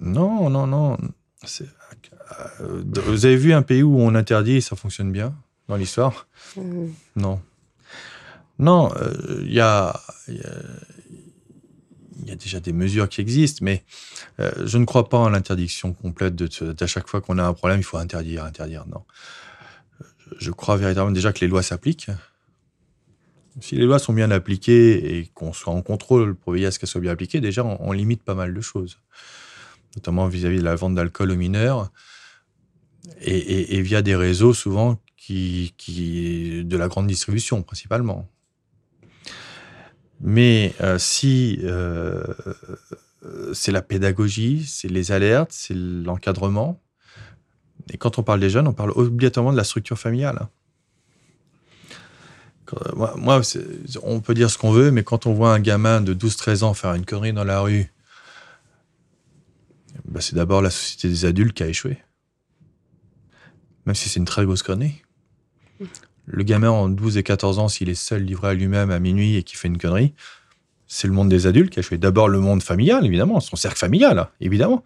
Non, 0.00 0.48
non, 0.48 0.66
non. 0.66 0.96
Euh, 2.60 2.82
vous 3.04 3.26
avez 3.26 3.36
vu 3.36 3.52
un 3.52 3.62
pays 3.62 3.82
où 3.82 4.00
on 4.00 4.14
interdit 4.14 4.56
et 4.56 4.60
ça 4.60 4.74
fonctionne 4.74 5.12
bien 5.12 5.34
dans 5.68 5.76
l'histoire? 5.76 6.26
Hmm. 6.56 6.88
Non. 7.14 7.40
Non, 8.58 8.90
euh, 8.96 9.42
il 9.44 9.52
y, 9.52 9.60
a, 9.60 10.00
y, 10.28 10.40
a, 12.30 12.36
déjà 12.36 12.58
des 12.58 12.72
mesures 12.72 13.06
qui 13.06 13.20
existent, 13.20 13.62
mais 13.62 13.84
je 14.38 14.78
ne 14.78 14.86
crois 14.86 15.10
pas 15.10 15.18
en 15.18 15.28
l'interdiction 15.28 15.92
complète 15.92 16.34
de, 16.34 16.72
de, 16.72 16.86
chaque 16.86 17.06
fois 17.06 17.20
qu'on 17.20 17.36
a 17.36 17.44
un 17.44 17.52
problème, 17.52 17.80
il 17.80 17.84
faut 17.84 17.98
interdire, 17.98 18.44
interdire. 18.44 18.86
Non 18.86 19.02
je 20.38 20.50
crois 20.50 20.76
véritablement 20.76 21.14
déjà 21.14 21.32
que 21.32 21.40
les 21.40 21.48
lois 21.48 21.62
s'appliquent. 21.62 22.10
Si 23.60 23.74
les 23.74 23.84
lois 23.84 23.98
sont 23.98 24.12
bien 24.12 24.30
appliquées 24.30 25.18
et 25.18 25.26
qu'on 25.34 25.52
soit 25.52 25.72
en 25.72 25.82
contrôle 25.82 26.34
pour 26.34 26.52
veiller 26.52 26.66
à 26.66 26.70
ce 26.70 26.78
qu'elles 26.78 26.88
soient 26.88 27.00
bien 27.00 27.12
appliquées, 27.12 27.40
déjà, 27.40 27.64
on, 27.64 27.92
limite 27.92 28.22
pas 28.22 28.34
mal 28.34 28.52
de 28.52 28.60
choses. 28.60 28.98
Notamment 29.94 30.28
vis-à-vis 30.28 30.58
de 30.58 30.64
la 30.64 30.74
vente 30.74 30.94
d'alcool 30.94 31.30
aux 31.30 31.36
mineurs 31.36 31.90
et, 33.20 33.80
via 33.80 34.02
des 34.02 34.14
réseaux 34.14 34.52
souvent 34.52 35.00
qui, 35.16 35.72
de 36.64 36.76
la 36.76 36.88
grande 36.88 37.06
distribution 37.06 37.62
principalement. 37.62 38.28
Mais 40.20 40.74
euh, 40.80 40.98
si 40.98 41.58
euh, 41.62 42.24
c'est 43.52 43.72
la 43.72 43.82
pédagogie, 43.82 44.64
c'est 44.66 44.88
les 44.88 45.12
alertes, 45.12 45.52
c'est 45.52 45.74
l'encadrement, 45.74 46.80
et 47.92 47.98
quand 47.98 48.18
on 48.18 48.22
parle 48.22 48.40
des 48.40 48.50
jeunes, 48.50 48.66
on 48.66 48.72
parle 48.72 48.92
obligatoirement 48.94 49.52
de 49.52 49.56
la 49.56 49.64
structure 49.64 49.98
familiale. 49.98 50.48
Moi, 52.96 53.40
on 54.02 54.20
peut 54.20 54.34
dire 54.34 54.50
ce 54.50 54.58
qu'on 54.58 54.72
veut, 54.72 54.90
mais 54.90 55.04
quand 55.04 55.26
on 55.26 55.32
voit 55.32 55.52
un 55.52 55.60
gamin 55.60 56.00
de 56.00 56.14
12-13 56.14 56.64
ans 56.64 56.74
faire 56.74 56.94
une 56.94 57.04
connerie 57.04 57.32
dans 57.32 57.44
la 57.44 57.60
rue, 57.60 57.92
bah, 60.04 60.20
c'est 60.20 60.34
d'abord 60.34 60.62
la 60.62 60.70
société 60.70 61.08
des 61.08 61.24
adultes 61.24 61.56
qui 61.56 61.62
a 61.62 61.68
échoué. 61.68 61.98
Même 63.86 63.94
si 63.94 64.08
c'est 64.08 64.18
une 64.18 64.26
très 64.26 64.44
grosse 64.44 64.62
connerie. 64.62 65.02
Le 66.26 66.42
gamin 66.42 66.70
en 66.70 66.88
12 66.88 67.18
et 67.18 67.22
14 67.22 67.58
ans, 67.58 67.68
s'il 67.68 67.88
est 67.88 67.94
seul 67.94 68.24
livré 68.24 68.48
à 68.48 68.54
lui-même 68.54 68.90
à 68.90 68.98
minuit 68.98 69.36
et 69.36 69.42
qui 69.44 69.56
fait 69.56 69.68
une 69.68 69.78
connerie, 69.78 70.12
c'est 70.88 71.06
le 71.06 71.12
monde 71.12 71.28
des 71.28 71.46
adultes 71.46 71.70
qui 71.70 71.78
a 71.78 71.80
échoué. 71.80 71.98
D'abord 71.98 72.28
le 72.28 72.40
monde 72.40 72.62
familial, 72.62 73.04
évidemment, 73.06 73.40
son 73.40 73.56
cercle 73.56 73.78
familial, 73.78 74.28
évidemment. 74.40 74.84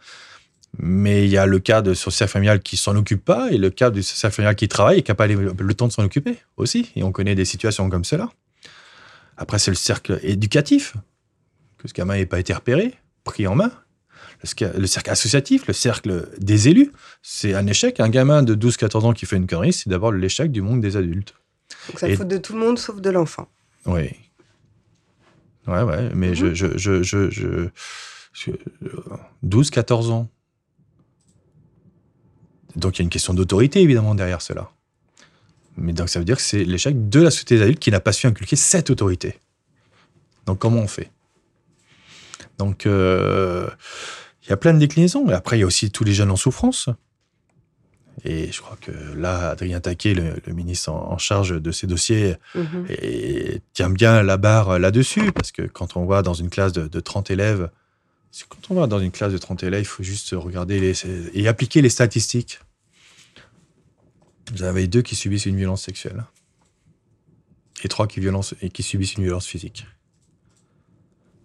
Mais 0.79 1.25
il 1.25 1.31
y 1.31 1.37
a 1.37 1.47
le 1.47 1.59
cas 1.59 1.83
de 1.83 1.95
son 1.95 2.11
cercle 2.11 2.33
familial 2.33 2.61
qui 2.61 2.77
s'en 2.77 2.95
occupe 2.97 3.25
pas 3.25 3.51
et 3.51 3.59
le 3.59 3.71
cas 3.71 3.91
du 3.91 4.03
cercle 4.03 4.37
familial 4.37 4.55
qui 4.55 4.69
travaille 4.69 5.01
et 5.01 5.03
qui 5.03 5.11
n'a 5.11 5.15
pas 5.15 5.27
le 5.27 5.75
temps 5.75 5.89
de 5.89 5.93
s'en 5.93 6.05
occuper 6.05 6.39
aussi. 6.57 6.93
Et 6.97 7.03
on 7.03 7.13
connaît 7.13 7.35
des 7.35 7.45
situations 7.45 7.91
comme 7.91 8.05
cela. 8.05 8.31
Après, 9.37 9.59
c'est 9.59 9.71
le 9.71 9.77
cercle 9.77 10.21
éducatif, 10.23 10.95
que 11.79 11.89
ce 11.89 11.95
gamin 11.95 12.17
n'ait 12.17 12.27
pas 12.27 12.39
été 12.39 12.53
repéré, 12.53 12.95
pris 13.25 13.47
en 13.47 13.55
main. 13.55 13.73
Le 14.61 14.87
cercle 14.87 15.11
associatif, 15.11 15.67
le 15.67 15.75
cercle 15.75 16.29
des 16.39 16.69
élus, 16.69 16.93
c'est 17.23 17.55
un 17.55 17.67
échec. 17.67 18.01
Un 18.01 18.09
gamin 18.09 18.43
de 18.43 18.55
12-14 18.55 19.05
ans 19.05 19.13
qui 19.13 19.27
fait 19.27 19.37
une 19.37 19.47
connerie, 19.47 19.73
c'est 19.73 19.89
d'abord 19.89 20.13
l'échec 20.13 20.51
du 20.51 20.63
monde 20.63 20.81
des 20.81 20.97
adultes. 20.97 21.35
Donc 21.89 21.99
ça 21.99 22.15
faute 22.17 22.29
de 22.29 22.39
tout 22.39 22.55
le 22.55 22.61
monde 22.61 22.79
sauf 22.79 23.01
de 23.01 23.11
l'enfant. 23.11 23.49
Oui. 23.87 24.11
Ouais, 25.67 25.83
ouais, 25.83 26.11
mais 26.15 26.35
je, 26.35 26.55
je, 26.55 26.77
je, 26.77 27.03
je, 27.03 27.31
je 27.31 28.51
12-14 29.45 30.11
ans. 30.11 30.29
Donc 32.77 32.99
il 32.99 33.03
y 33.03 33.03
a 33.03 33.05
une 33.05 33.11
question 33.11 33.35
d'autorité 33.35 33.81
évidemment 33.81 34.15
derrière 34.15 34.43
cela. 34.43 34.71
Mais 35.77 35.93
donc 35.93 36.09
ça 36.09 36.19
veut 36.19 36.25
dire 36.25 36.37
que 36.37 36.43
c'est 36.43 36.65
l'échec 36.65 37.09
de 37.09 37.21
la 37.21 37.31
société 37.31 37.57
des 37.57 37.63
adultes 37.63 37.79
qui 37.79 37.91
n'a 37.91 38.01
pas 38.01 38.13
su 38.13 38.27
inculquer 38.27 38.57
cette 38.57 38.91
autorité. 38.91 39.39
Donc 40.47 40.59
comment 40.59 40.81
on 40.81 40.89
fait? 40.89 41.11
Donc 42.59 42.87
euh, 42.87 43.69
il 44.45 44.51
y 44.51 44.53
a 44.53 44.57
plein 44.57 44.75
de 44.75 44.79
déclinaisons. 44.79 45.29
Et 45.31 45.33
après 45.33 45.57
il 45.59 45.61
y 45.61 45.63
a 45.65 45.67
aussi 45.67 45.91
tous 45.91 46.05
les 46.05 46.13
jeunes 46.13 46.31
en 46.31 46.37
souffrance. 46.37 46.89
Et 48.25 48.53
je 48.53 48.61
crois 48.61 48.77
que 48.79 48.91
là, 49.17 49.51
Adrien 49.51 49.81
Taquet, 49.81 50.13
le, 50.13 50.53
ministre 50.53 50.91
en, 50.91 51.17
charge 51.17 51.59
de 51.59 51.73
ces 51.73 51.87
dossiers, 51.87 52.37
mhm. 52.55 52.87
tient 53.73 53.89
bien 53.89 54.23
la 54.23 54.37
barre 54.37 54.79
là-dessus, 54.79 55.33
parce 55.33 55.53
que 55.53 55.63
quand 55.63 55.97
on 55.97 56.05
voit 56.05 56.21
dans 56.21 56.35
une 56.35 56.51
classe 56.51 56.75
de, 56.75 56.87
de 56.87 57.01
30 57.01 57.31
élèves 57.31 57.71
quand 58.49 58.71
on 58.71 58.75
va 58.75 58.87
dans 58.87 59.01
une 59.01 59.11
classe 59.11 59.33
de 59.33 59.39
30 59.39 59.63
élèves, 59.65 59.83
il 59.83 59.87
faut 59.87 60.03
juste 60.03 60.31
regarder 60.33 60.81
les, 60.81 60.95
et 61.35 61.49
appliquer 61.49 61.83
les 61.83 61.89
statistiques. 61.89 62.61
Vous 64.53 64.63
avez 64.63 64.87
deux 64.87 65.03
qui 65.03 65.15
subissent 65.15 65.47
une 65.47 65.57
violence 65.57 65.83
sexuelle 65.83 66.25
et 67.85 67.89
trois 67.89 68.07
qui, 68.07 68.21
violence, 68.21 68.55
et 68.61 68.71
qui 68.71 68.83
subissent 68.83 69.15
une 69.15 69.25
violence 69.25 69.47
physique. 69.47 69.87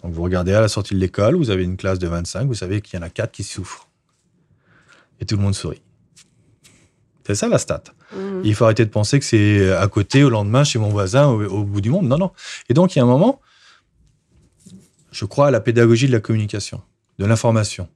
Donc 0.04 0.14
vous 0.14 0.24
regardez 0.24 0.54
à 0.54 0.62
la 0.62 0.68
sortie 0.68 0.94
de 0.94 1.00
l'école, 1.00 1.36
vous 1.36 1.50
avez 1.50 1.64
une 1.64 1.78
classe 1.78 2.00
de 2.00 2.08
25, 2.08 2.46
vous 2.46 2.54
savez 2.54 2.82
qu'il 2.82 3.00
y 3.00 3.02
en 3.02 3.06
a 3.06 3.10
quatre 3.10 3.32
qui 3.32 3.44
souffrent. 3.44 3.90
Et 5.20 5.26
tout 5.26 5.38
le 5.38 5.42
monde 5.42 5.56
sourit. 5.56 5.82
C'est 7.26 7.36
ça 7.36 7.48
la 7.48 7.58
stat. 7.58 7.84
Mmh. 8.14 8.42
Il 8.44 8.54
faut 8.54 8.66
arrêter 8.66 8.86
de 8.86 8.92
penser 8.92 9.18
que 9.18 9.26
c'est 9.26 9.74
à 9.74 9.88
côté, 9.88 10.24
au 10.24 10.30
lendemain, 10.30 10.64
chez 10.64 10.78
mon 10.78 10.90
voisin, 10.90 11.28
au 11.28 11.64
bout 11.64 11.82
du 11.82 11.90
monde. 11.90 12.08
Non, 12.08 12.18
non. 12.18 12.32
Et 12.70 12.74
donc 12.74 12.96
il 12.96 13.00
y 13.00 13.02
a 13.02 13.04
un 13.04 13.08
moment, 13.08 13.42
je 15.16 15.24
crois 15.24 15.48
à 15.48 15.52
la 15.52 15.62
pédagogie 15.62 16.08
de 16.08 16.12
la 16.12 16.20
communication, 16.20 16.82
de 17.20 17.26
l'information. 17.26 17.88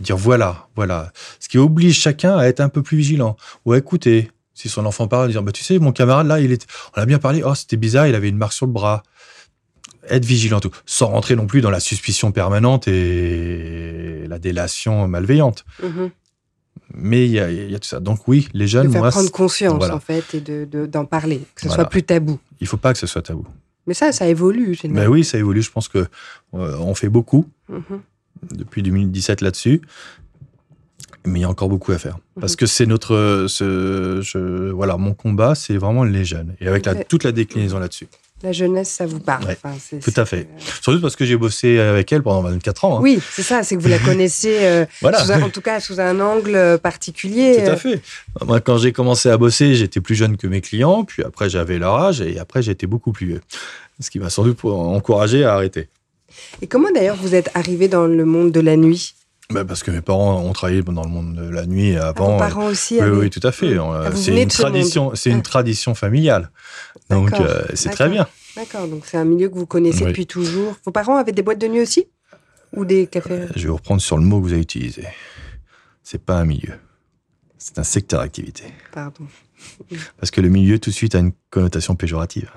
De 0.00 0.04
dire 0.04 0.16
voilà, 0.16 0.66
voilà. 0.74 1.12
Ce 1.38 1.48
qui 1.48 1.56
oblige 1.56 1.96
chacun 1.96 2.36
à 2.36 2.46
être 2.46 2.58
un 2.58 2.68
peu 2.68 2.82
plus 2.82 2.96
vigilant 2.96 3.36
ou 3.64 3.72
à 3.72 3.78
écouter. 3.78 4.30
Si 4.52 4.68
son 4.68 4.84
enfant 4.84 5.06
parle, 5.06 5.30
dire 5.30 5.42
bah, 5.42 5.52
tu 5.52 5.62
sais, 5.62 5.78
mon 5.78 5.92
camarade 5.92 6.26
là, 6.26 6.40
il 6.40 6.50
est, 6.50 6.66
on 6.96 7.00
a 7.00 7.06
bien 7.06 7.18
parlé, 7.18 7.42
oh, 7.44 7.54
c'était 7.54 7.76
bizarre, 7.76 8.08
il 8.08 8.14
avait 8.16 8.28
une 8.28 8.36
marque 8.36 8.54
sur 8.54 8.66
le 8.66 8.72
bras. 8.72 9.04
Être 10.08 10.24
vigilant, 10.24 10.58
tout, 10.58 10.72
sans 10.84 11.06
rentrer 11.06 11.36
non 11.36 11.46
plus 11.46 11.60
dans 11.60 11.70
la 11.70 11.78
suspicion 11.78 12.32
permanente 12.32 12.88
et 12.88 14.26
la 14.26 14.40
délation 14.40 15.06
malveillante. 15.06 15.64
Mm-hmm. 15.80 16.10
Mais 16.94 17.24
il 17.24 17.30
y, 17.30 17.38
a, 17.38 17.78
tout 17.78 17.88
ça. 17.88 18.00
Donc 18.00 18.26
oui, 18.26 18.48
les 18.52 18.66
jeunes... 18.66 18.88
De 18.88 18.92
faire 18.92 19.10
prendre 19.10 19.30
conscience, 19.30 19.88
en 19.88 20.00
fait, 20.00 20.34
et 20.34 20.40
d'en 20.40 20.80
de, 20.80 20.86
d'en 20.86 21.04
parler, 21.04 21.42
que 21.54 21.62
ce 21.62 21.68
soit 21.68 21.88
plus 21.88 22.02
tabou. 22.02 22.40
Il 22.60 22.66
faut 22.66 22.76
pas 22.76 22.92
que 22.92 22.98
ce 22.98 23.06
soit 23.06 23.22
tabou. 23.22 23.46
Mais 23.86 23.94
ça, 23.94 24.12
ça 24.12 24.28
évolue. 24.28 24.78
Ben 24.84 25.08
oui, 25.08 25.24
ça 25.24 25.38
évolue. 25.38 25.62
Je 25.62 25.70
pense 25.70 25.88
que 25.88 25.98
euh, 25.98 26.06
on 26.78 26.94
fait 26.94 27.08
beaucoup 27.08 27.48
mhm. 27.68 28.00
depuis 28.52 28.82
2017 28.82 29.40
là-dessus, 29.40 29.82
mais 31.24 31.40
il 31.40 31.42
y 31.42 31.44
a 31.44 31.48
encore 31.48 31.68
beaucoup 31.68 31.92
à 31.92 31.98
faire. 31.98 32.16
Mhm. 32.36 32.40
Parce 32.40 32.56
que 32.56 32.66
c'est 32.66 32.86
notre, 32.86 33.46
ce, 33.48 34.20
je, 34.22 34.70
voilà, 34.70 34.96
mon 34.96 35.14
combat, 35.14 35.54
c'est 35.54 35.76
vraiment 35.76 36.04
les 36.04 36.24
jeunes 36.24 36.54
et 36.60 36.68
avec 36.68 36.86
la, 36.86 37.04
toute 37.04 37.24
la 37.24 37.32
déclinaison 37.32 37.78
là-dessus. 37.78 38.08
La 38.42 38.52
jeunesse, 38.52 38.90
ça 38.90 39.06
vous 39.06 39.20
parle. 39.20 39.56
tout 40.02 40.12
à 40.16 40.24
fait. 40.24 40.48
Surtout 40.80 41.00
parce 41.00 41.14
que 41.14 41.24
j'ai 41.24 41.36
bossé 41.36 41.78
avec 41.78 42.12
elle 42.12 42.22
pendant 42.22 42.42
24 42.42 42.84
ans. 42.84 42.98
Hein. 42.98 43.00
Oui, 43.00 43.20
c'est 43.30 43.42
ça, 43.42 43.62
c'est 43.62 43.76
que 43.76 43.80
vous 43.80 43.88
la 43.88 43.98
connaissez, 43.98 44.58
euh, 44.62 44.84
en 45.02 45.48
tout 45.50 45.60
cas 45.60 45.78
sous 45.78 46.00
un 46.00 46.18
angle 46.18 46.56
euh, 46.56 46.78
particulier. 46.78 47.62
Tout 47.64 47.70
à 47.70 47.76
fait. 47.76 48.02
Moi, 48.44 48.60
quand 48.60 48.78
j'ai 48.78 48.92
commencé 48.92 49.28
à 49.28 49.36
bosser, 49.36 49.74
j'étais 49.74 50.00
plus 50.00 50.16
jeune 50.16 50.36
que 50.36 50.46
mes 50.48 50.60
clients, 50.60 51.04
puis 51.04 51.22
après 51.22 51.48
j'avais 51.48 51.78
leur 51.78 51.94
âge, 51.94 52.20
et 52.20 52.38
après 52.38 52.62
j'étais 52.62 52.86
beaucoup 52.86 53.12
plus 53.12 53.26
vieux. 53.26 53.40
Ce 54.00 54.10
qui 54.10 54.18
m'a 54.18 54.30
sans 54.30 54.42
doute 54.42 54.64
encouragé 54.64 55.44
à 55.44 55.54
arrêter. 55.54 55.88
Et 56.60 56.66
comment 56.66 56.90
d'ailleurs 56.92 57.16
vous 57.16 57.34
êtes 57.34 57.50
arrivé 57.54 57.88
dans 57.88 58.06
le 58.06 58.24
monde 58.24 58.50
de 58.50 58.60
la 58.60 58.76
nuit? 58.76 59.14
Bah 59.52 59.64
parce 59.64 59.82
que 59.82 59.90
mes 59.90 60.00
parents 60.00 60.40
ont 60.40 60.52
travaillé 60.52 60.82
dans 60.82 61.02
le 61.02 61.08
monde 61.08 61.34
de 61.34 61.48
la 61.48 61.66
nuit 61.66 61.96
avant. 61.96 62.32
vos 62.32 62.38
parents 62.38 62.66
aussi 62.66 62.98
Oui, 63.00 63.08
oui, 63.08 63.30
tout 63.30 63.46
à 63.46 63.52
fait. 63.52 63.76
Ah, 63.78 64.10
c'est 64.14 64.40
une, 64.40 64.48
tradition, 64.48 65.12
c'est 65.14 65.30
une 65.30 65.38
ah. 65.38 65.42
tradition 65.42 65.94
familiale. 65.94 66.50
Donc, 67.10 67.32
euh, 67.34 67.64
c'est 67.74 67.90
très 67.90 68.08
bien. 68.08 68.26
D'accord, 68.56 68.86
donc 68.88 69.04
c'est 69.06 69.16
un 69.16 69.24
milieu 69.24 69.48
que 69.48 69.54
vous 69.54 69.66
connaissez 69.66 70.04
depuis 70.04 70.26
toujours. 70.26 70.76
Vos 70.84 70.92
parents 70.92 71.16
avaient 71.16 71.32
des 71.32 71.42
boîtes 71.42 71.58
de 71.60 71.68
nuit 71.68 71.80
aussi? 71.80 72.06
Ou 72.74 72.84
des 72.84 73.06
cafés? 73.06 73.32
Euh, 73.32 73.48
Je 73.54 73.62
vais 73.62 73.68
vous 73.68 73.76
reprendre 73.76 74.00
sur 74.00 74.16
le 74.16 74.24
mot 74.24 74.38
que 74.40 74.44
vous 74.44 74.52
avez 74.52 74.62
utilisé. 74.62 75.06
C'est 76.02 76.22
pas 76.22 76.36
un 76.36 76.44
milieu. 76.44 76.74
C'est 77.58 77.78
un 77.78 77.84
secteur 77.84 78.20
d'activité. 78.20 78.64
Pardon. 78.92 79.26
Parce 80.18 80.30
que 80.30 80.40
le 80.40 80.48
milieu, 80.48 80.78
tout 80.78 80.90
de 80.90 80.94
suite, 80.94 81.14
a 81.14 81.18
une 81.18 81.32
connotation 81.50 81.94
péjorative. 81.94 82.50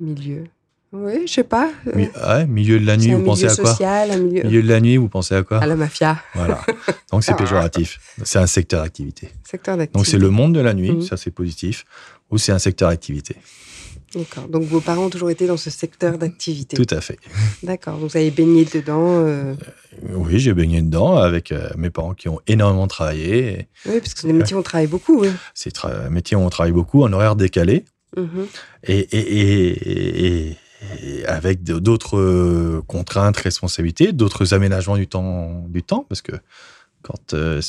Milieu. 0.00 0.44
Oui, 0.92 1.22
je 1.26 1.32
sais 1.32 1.44
pas. 1.44 1.70
ouais, 1.86 2.46
milieu 2.46 2.80
de 2.80 2.86
la 2.86 2.96
nuit, 2.96 3.12
vous 3.12 3.22
pensez 3.22 3.46
à 3.46 3.54
quoi? 3.54 3.70
social, 3.70 4.10
un 4.10 4.18
milieu... 4.18 4.42
milieu 4.42 4.62
de 4.62 4.68
la 4.68 4.80
nuit, 4.80 4.96
vous 4.96 5.08
pensez 5.08 5.36
à 5.36 5.44
quoi? 5.44 5.58
À 5.58 5.66
la 5.66 5.76
mafia. 5.76 6.20
Voilà. 6.34 6.60
Donc 7.12 7.22
c'est 7.22 7.36
péjoratif. 7.36 8.00
C'est 8.24 8.40
un 8.40 8.48
secteur 8.48 8.82
d'activité. 8.82 9.30
Secteur 9.48 9.76
d'activité. 9.76 9.96
Donc 9.98 10.06
c'est 10.06 10.18
le 10.18 10.30
monde 10.30 10.52
de 10.52 10.60
la 10.60 10.74
nuit, 10.74 10.90
mhm. 10.90 11.02
ça 11.02 11.16
c'est 11.16 11.30
positif, 11.30 11.84
ou 12.30 12.38
c'est 12.38 12.50
un 12.50 12.58
secteur 12.58 12.88
d'activité. 12.88 13.36
D'accord. 14.16 14.48
Donc 14.48 14.64
vos 14.64 14.80
parents 14.80 15.04
ont 15.04 15.10
toujours 15.10 15.30
été 15.30 15.46
dans 15.46 15.56
ce 15.56 15.70
secteur 15.70 16.18
d'activité. 16.18 16.76
Tout 16.76 16.92
à 16.92 17.00
fait. 17.00 17.18
D'accord. 17.62 17.98
Donc 17.98 18.10
vous 18.10 18.16
avez 18.16 18.32
baigné 18.32 18.64
dedans. 18.64 19.24
Euh... 19.24 19.54
Oui, 20.12 20.40
j'ai 20.40 20.52
baigné 20.52 20.82
dedans 20.82 21.18
avec 21.18 21.52
euh, 21.52 21.68
mes 21.76 21.90
parents 21.90 22.14
qui 22.14 22.28
ont 22.28 22.40
énormément 22.48 22.88
travaillé. 22.88 23.68
Oui, 23.86 24.00
parce 24.00 24.14
que 24.14 24.20
c'est 24.20 24.26
des 24.26 24.32
métiers 24.32 24.56
où 24.56 24.58
on 24.58 24.64
travaille 24.64 24.88
beaucoup. 24.88 25.20
Oui. 25.20 25.30
C'est 25.54 25.84
un 25.84 26.10
métier 26.10 26.36
où 26.36 26.40
on 26.40 26.50
travaille 26.50 26.72
beaucoup 26.72 27.04
en 27.04 27.12
horaire 27.12 27.36
décalé. 27.36 27.84
Mhm. 28.16 28.46
et, 28.82 28.98
et, 28.98 30.48
et 30.48 30.56
avec 31.26 31.62
d'autres 31.62 32.18
euh, 32.18 32.82
contraintes, 32.86 33.36
responsabilités, 33.36 34.12
d'autres 34.12 34.54
aménagements 34.54 34.96
du 34.96 35.06
temps, 35.06 35.64
du 35.68 35.82
temps, 35.82 36.06
parce 36.08 36.22
que 36.22 36.32
quand 37.02 37.34
euh, 37.34 37.60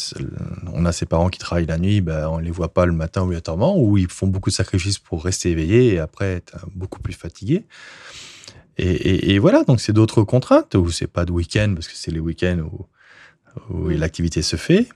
on 0.74 0.86
a 0.86 0.91
ses 0.91 1.05
parents 1.05 1.30
qui 1.30 1.39
travaillent 1.39 1.66
la 1.66 1.78
nuit, 1.78 2.01
ben, 2.01 2.28
on 2.28 2.38
les 2.38 2.51
voit 2.51 2.74
pas 2.74 2.86
le 2.86 2.91
matin 2.91 3.22
obligatoirement, 3.24 3.78
ou 3.78 3.97
ils 3.97 4.07
font 4.07 4.28
beaucoup 4.28 4.49
de 4.49 4.55
sacrifices 4.55 4.99
pour 4.99 5.24
rester 5.24 5.51
éveillés 5.51 5.93
et 5.93 5.99
après 5.99 6.34
être 6.34 6.66
beaucoup 6.74 6.99
plus 6.99 7.14
fatigués. 7.14 7.66
Et, 8.78 9.38
voilà, 9.38 9.64
donc 9.64 9.80
c'est 9.80 9.93
d'autres 9.93 10.24
contraintes, 10.24 10.74
ou 10.74 10.89
c'est 10.89 11.05
pas 11.05 11.26
de 11.26 11.32
week-end, 11.32 11.74
parce 11.76 11.88
que 11.88 11.95
c'est 11.95 12.09
les 12.09 12.20
week-ends 12.20 12.68
où, 13.70 13.89
l'activité 13.89 14.41
se 14.41 14.55
fait. 14.55 14.88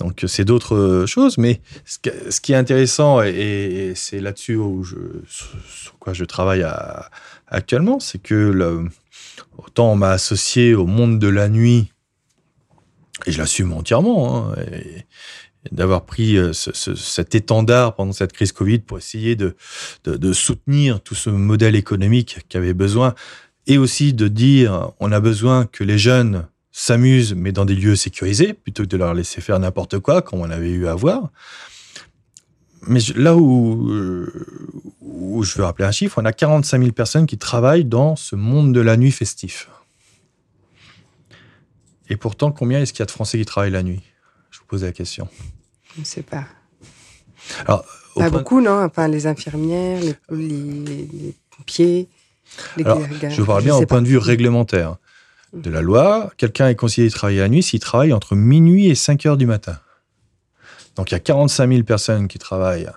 Donc 0.00 0.24
c'est 0.26 0.44
d'autres 0.44 1.04
choses, 1.06 1.38
mais 1.38 1.62
ce, 1.86 2.40
qui 2.40 2.52
est 2.52 2.56
intéressant, 2.56 3.22
et, 3.22 3.92
c'est 3.94 4.20
là-dessus 4.20 4.58
sur 5.26 5.98
quoi 5.98 6.12
je 6.12 6.24
travaille 6.24 6.62
à, 6.62 7.10
actuellement, 7.48 8.00
c'est 8.00 8.18
que 8.18 8.88
autant 9.58 9.92
on 9.92 9.96
m'a 9.96 10.10
associé 10.10 10.74
au 10.74 10.86
monde 10.86 11.18
de 11.18 11.28
la 11.28 11.48
nuit, 11.48 11.92
et 13.26 13.32
je 13.32 13.38
l'assume 13.38 13.72
entièrement, 13.72 14.52
hein, 14.52 14.56
d'avoir 15.72 16.04
pris 16.04 16.36
euh, 16.36 16.52
ce, 16.52 16.72
ce, 16.72 16.94
cet 16.94 17.34
étendard 17.34 17.94
pendant 17.96 18.12
cette 18.12 18.32
crise 18.32 18.52
Covid 18.52 18.80
pour 18.80 18.98
essayer 18.98 19.34
de, 19.34 19.56
de, 20.04 20.16
de, 20.16 20.32
soutenir 20.32 21.00
tout 21.00 21.14
ce 21.14 21.30
modèle 21.30 21.74
économique 21.74 22.40
qui 22.48 22.56
avait 22.56 22.74
besoin, 22.74 23.14
et 23.66 23.78
aussi 23.78 24.12
de 24.12 24.28
dire 24.28 24.92
on 25.00 25.10
a 25.12 25.20
besoin 25.20 25.66
que 25.66 25.82
les 25.82 25.98
jeunes 25.98 26.46
s'amusent, 26.70 27.34
mais 27.34 27.52
dans 27.52 27.64
des 27.64 27.74
lieux 27.74 27.96
sécurisés, 27.96 28.52
plutôt 28.52 28.82
que 28.82 28.88
de 28.88 28.96
leur 28.96 29.14
laisser 29.14 29.40
faire 29.40 29.58
n'importe 29.58 29.98
quoi, 29.98 30.22
comme 30.22 30.40
on 30.40 30.50
avait 30.50 30.70
eu 30.70 30.86
à 30.86 30.94
voir. 30.94 31.30
Mais 32.86 33.00
là 33.16 33.36
où, 33.36 33.90
euh, 33.90 34.46
où 35.00 35.42
je 35.42 35.56
veux 35.56 35.64
rappeler 35.64 35.84
un 35.86 35.92
chiffre, 35.92 36.20
on 36.20 36.24
a 36.24 36.32
45 36.32 36.78
000 36.80 36.92
personnes 36.92 37.26
qui 37.26 37.38
travaillent 37.38 37.84
dans 37.84 38.16
ce 38.16 38.36
monde 38.36 38.72
de 38.72 38.80
la 38.80 38.96
nuit 38.96 39.10
festif. 39.12 39.68
Et 42.08 42.16
pourtant, 42.16 42.52
combien 42.52 42.80
est-ce 42.80 42.92
qu'il 42.92 43.00
y 43.00 43.02
a 43.02 43.06
de 43.06 43.10
Français 43.10 43.38
qui 43.38 43.44
travaillent 43.44 43.72
la 43.72 43.82
nuit? 43.82 44.02
Je 44.50 44.60
vous 44.60 44.66
pose 44.66 44.84
la 44.84 44.92
question. 44.92 45.28
Je 45.94 46.00
ne 46.00 46.04
sais 46.04 46.22
pas. 46.22 46.44
Alors, 47.66 47.84
Pas 48.14 48.30
beaucoup, 48.30 48.60
non 48.60 48.84
Enfin, 48.84 49.08
les 49.08 49.26
infirmières, 49.26 50.00
les, 50.00 50.14
les, 50.30 51.08
les 51.12 51.34
pompiers, 51.56 52.08
les 52.76 52.84
Alors, 52.84 53.02
je 53.28 53.42
parle 53.42 53.64
bien 53.64 53.74
au 53.74 53.78
point 53.86 53.98
pas. 53.98 54.00
de 54.02 54.08
vue 54.08 54.18
réglementaire 54.18 54.96
de 55.52 55.70
la 55.70 55.80
loi. 55.80 56.30
Quelqu'un 56.36 56.68
est 56.68 56.76
conseillé 56.76 57.08
de 57.08 57.12
travailler 57.12 57.40
la 57.40 57.48
nuit 57.48 57.62
s'il 57.62 57.80
travaille 57.80 58.12
entre 58.12 58.36
minuit 58.36 58.86
et 58.86 58.94
5 58.94 59.26
heures 59.26 59.36
du 59.36 59.46
matin. 59.46 59.78
Donc 60.96 61.10
il 61.10 61.14
y 61.14 61.16
a 61.16 61.20
45 61.20 61.68
000 61.70 61.82
personnes 61.84 62.28
qui 62.28 62.38
travaillent 62.38 62.90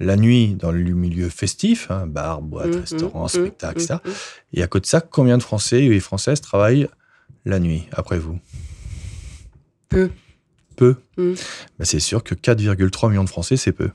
la 0.00 0.16
nuit 0.16 0.54
dans 0.54 0.70
le 0.70 0.82
milieu 0.92 1.28
festif, 1.28 1.90
hein, 1.90 2.06
bar, 2.06 2.40
boîte, 2.40 2.68
Mhm, 2.74 2.80
restaurant, 2.80 3.22
mhm, 3.22 3.28
spectacle, 3.28 3.78
mhm, 3.78 3.84
etc. 3.84 3.98
mhm. 4.04 4.12
Et 4.54 4.62
à 4.62 4.66
côté 4.66 4.82
de 4.82 4.86
ça, 4.86 5.00
combien 5.00 5.38
de 5.38 5.42
Français 5.42 5.84
et 5.84 6.00
Françaises 6.00 6.40
travaillent 6.40 6.88
la 7.44 7.58
nuit, 7.58 7.86
après 7.92 8.18
vous? 8.18 8.38
Peu. 9.88 10.10
Peu. 10.76 10.96
Ben, 11.16 11.34
C'est 11.80 12.00
sûr 12.00 12.22
que 12.22 12.34
4,3 12.34 13.08
millions 13.10 13.24
de 13.24 13.28
Français, 13.28 13.56
c'est 13.56 13.72
peu. 13.72 13.90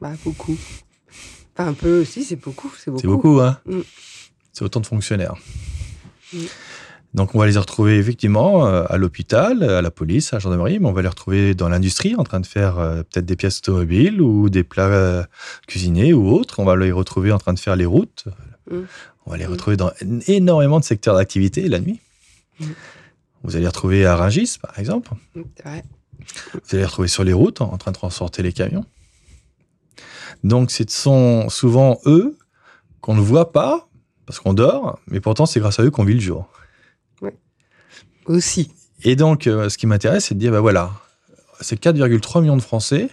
Bah, 0.00 0.12
beaucoup. 0.24 0.56
Enfin, 1.54 1.68
un 1.68 1.74
peu 1.74 2.00
aussi, 2.00 2.24
c'est 2.24 2.36
beaucoup. 2.36 2.72
C'est 2.76 2.90
beaucoup. 2.90 3.06
Beaucoup, 3.06 3.40
hein 3.40 3.58
Mm. 3.66 3.80
C'est 4.52 4.64
autant 4.64 4.80
de 4.80 4.86
fonctionnaires. 4.86 5.34
Donc, 7.14 7.34
on 7.34 7.38
va 7.38 7.46
les 7.46 7.58
retrouver 7.58 7.98
effectivement 7.98 8.66
euh, 8.66 8.84
à 8.88 8.96
l'hôpital, 8.96 9.62
à 9.62 9.82
la 9.82 9.90
police, 9.90 10.32
à 10.32 10.36
la 10.36 10.40
gendarmerie, 10.40 10.78
mais 10.78 10.86
on 10.86 10.92
va 10.92 11.02
les 11.02 11.08
retrouver 11.08 11.54
dans 11.54 11.68
l'industrie 11.68 12.14
en 12.16 12.24
train 12.24 12.40
de 12.40 12.46
faire 12.46 12.78
euh, 12.78 13.02
peut-être 13.02 13.26
des 13.26 13.36
pièces 13.36 13.58
automobiles 13.58 14.22
ou 14.22 14.48
des 14.48 14.64
plats 14.64 14.86
euh, 14.86 15.22
cuisinés 15.66 16.14
ou 16.14 16.30
autres. 16.30 16.58
On 16.58 16.64
va 16.64 16.74
les 16.76 16.90
retrouver 16.90 17.30
en 17.30 17.38
train 17.38 17.52
de 17.52 17.58
faire 17.58 17.76
les 17.76 17.84
routes. 17.84 18.24
Mm. 18.70 18.80
On 19.26 19.30
va 19.30 19.36
les 19.36 19.46
Mm. 19.46 19.50
retrouver 19.50 19.76
dans 19.76 19.92
énormément 20.26 20.80
de 20.80 20.84
secteurs 20.84 21.14
d'activité 21.14 21.68
la 21.68 21.80
nuit. 21.80 22.00
Mm. 22.60 22.64
Vous 23.44 23.56
allez 23.56 23.62
les 23.62 23.68
retrouver 23.68 24.06
à 24.06 24.16
Rungis, 24.16 24.56
par 24.60 24.78
exemple. 24.78 25.10
Vous 25.34 25.44
allez 25.66 25.82
les 26.72 26.84
retrouver 26.86 27.08
sur 27.08 27.24
les 27.24 27.32
routes 27.34 27.60
en 27.60 27.72
en 27.72 27.76
train 27.76 27.90
de 27.90 27.96
transporter 27.96 28.42
les 28.42 28.52
camions. 28.52 28.86
Donc, 30.44 30.70
ce 30.70 30.84
sont 30.88 31.50
souvent 31.50 31.98
eux 32.06 32.38
qu'on 33.00 33.14
ne 33.14 33.20
voit 33.20 33.52
pas 33.52 33.88
parce 34.24 34.40
qu'on 34.40 34.54
dort, 34.54 34.98
mais 35.08 35.20
pourtant, 35.20 35.44
c'est 35.44 35.60
grâce 35.60 35.78
à 35.78 35.82
eux 35.82 35.90
qu'on 35.90 36.04
vit 36.04 36.14
le 36.14 36.20
jour. 36.20 36.48
Aussi. 38.26 38.70
Et 39.02 39.16
donc, 39.16 39.46
euh, 39.46 39.68
ce 39.68 39.78
qui 39.78 39.86
m'intéresse, 39.86 40.26
c'est 40.26 40.34
de 40.34 40.40
dire, 40.40 40.52
bah 40.52 40.60
voilà, 40.60 40.92
c'est 41.60 41.80
4,3 41.80 42.40
millions 42.40 42.56
de 42.56 42.62
Français. 42.62 43.10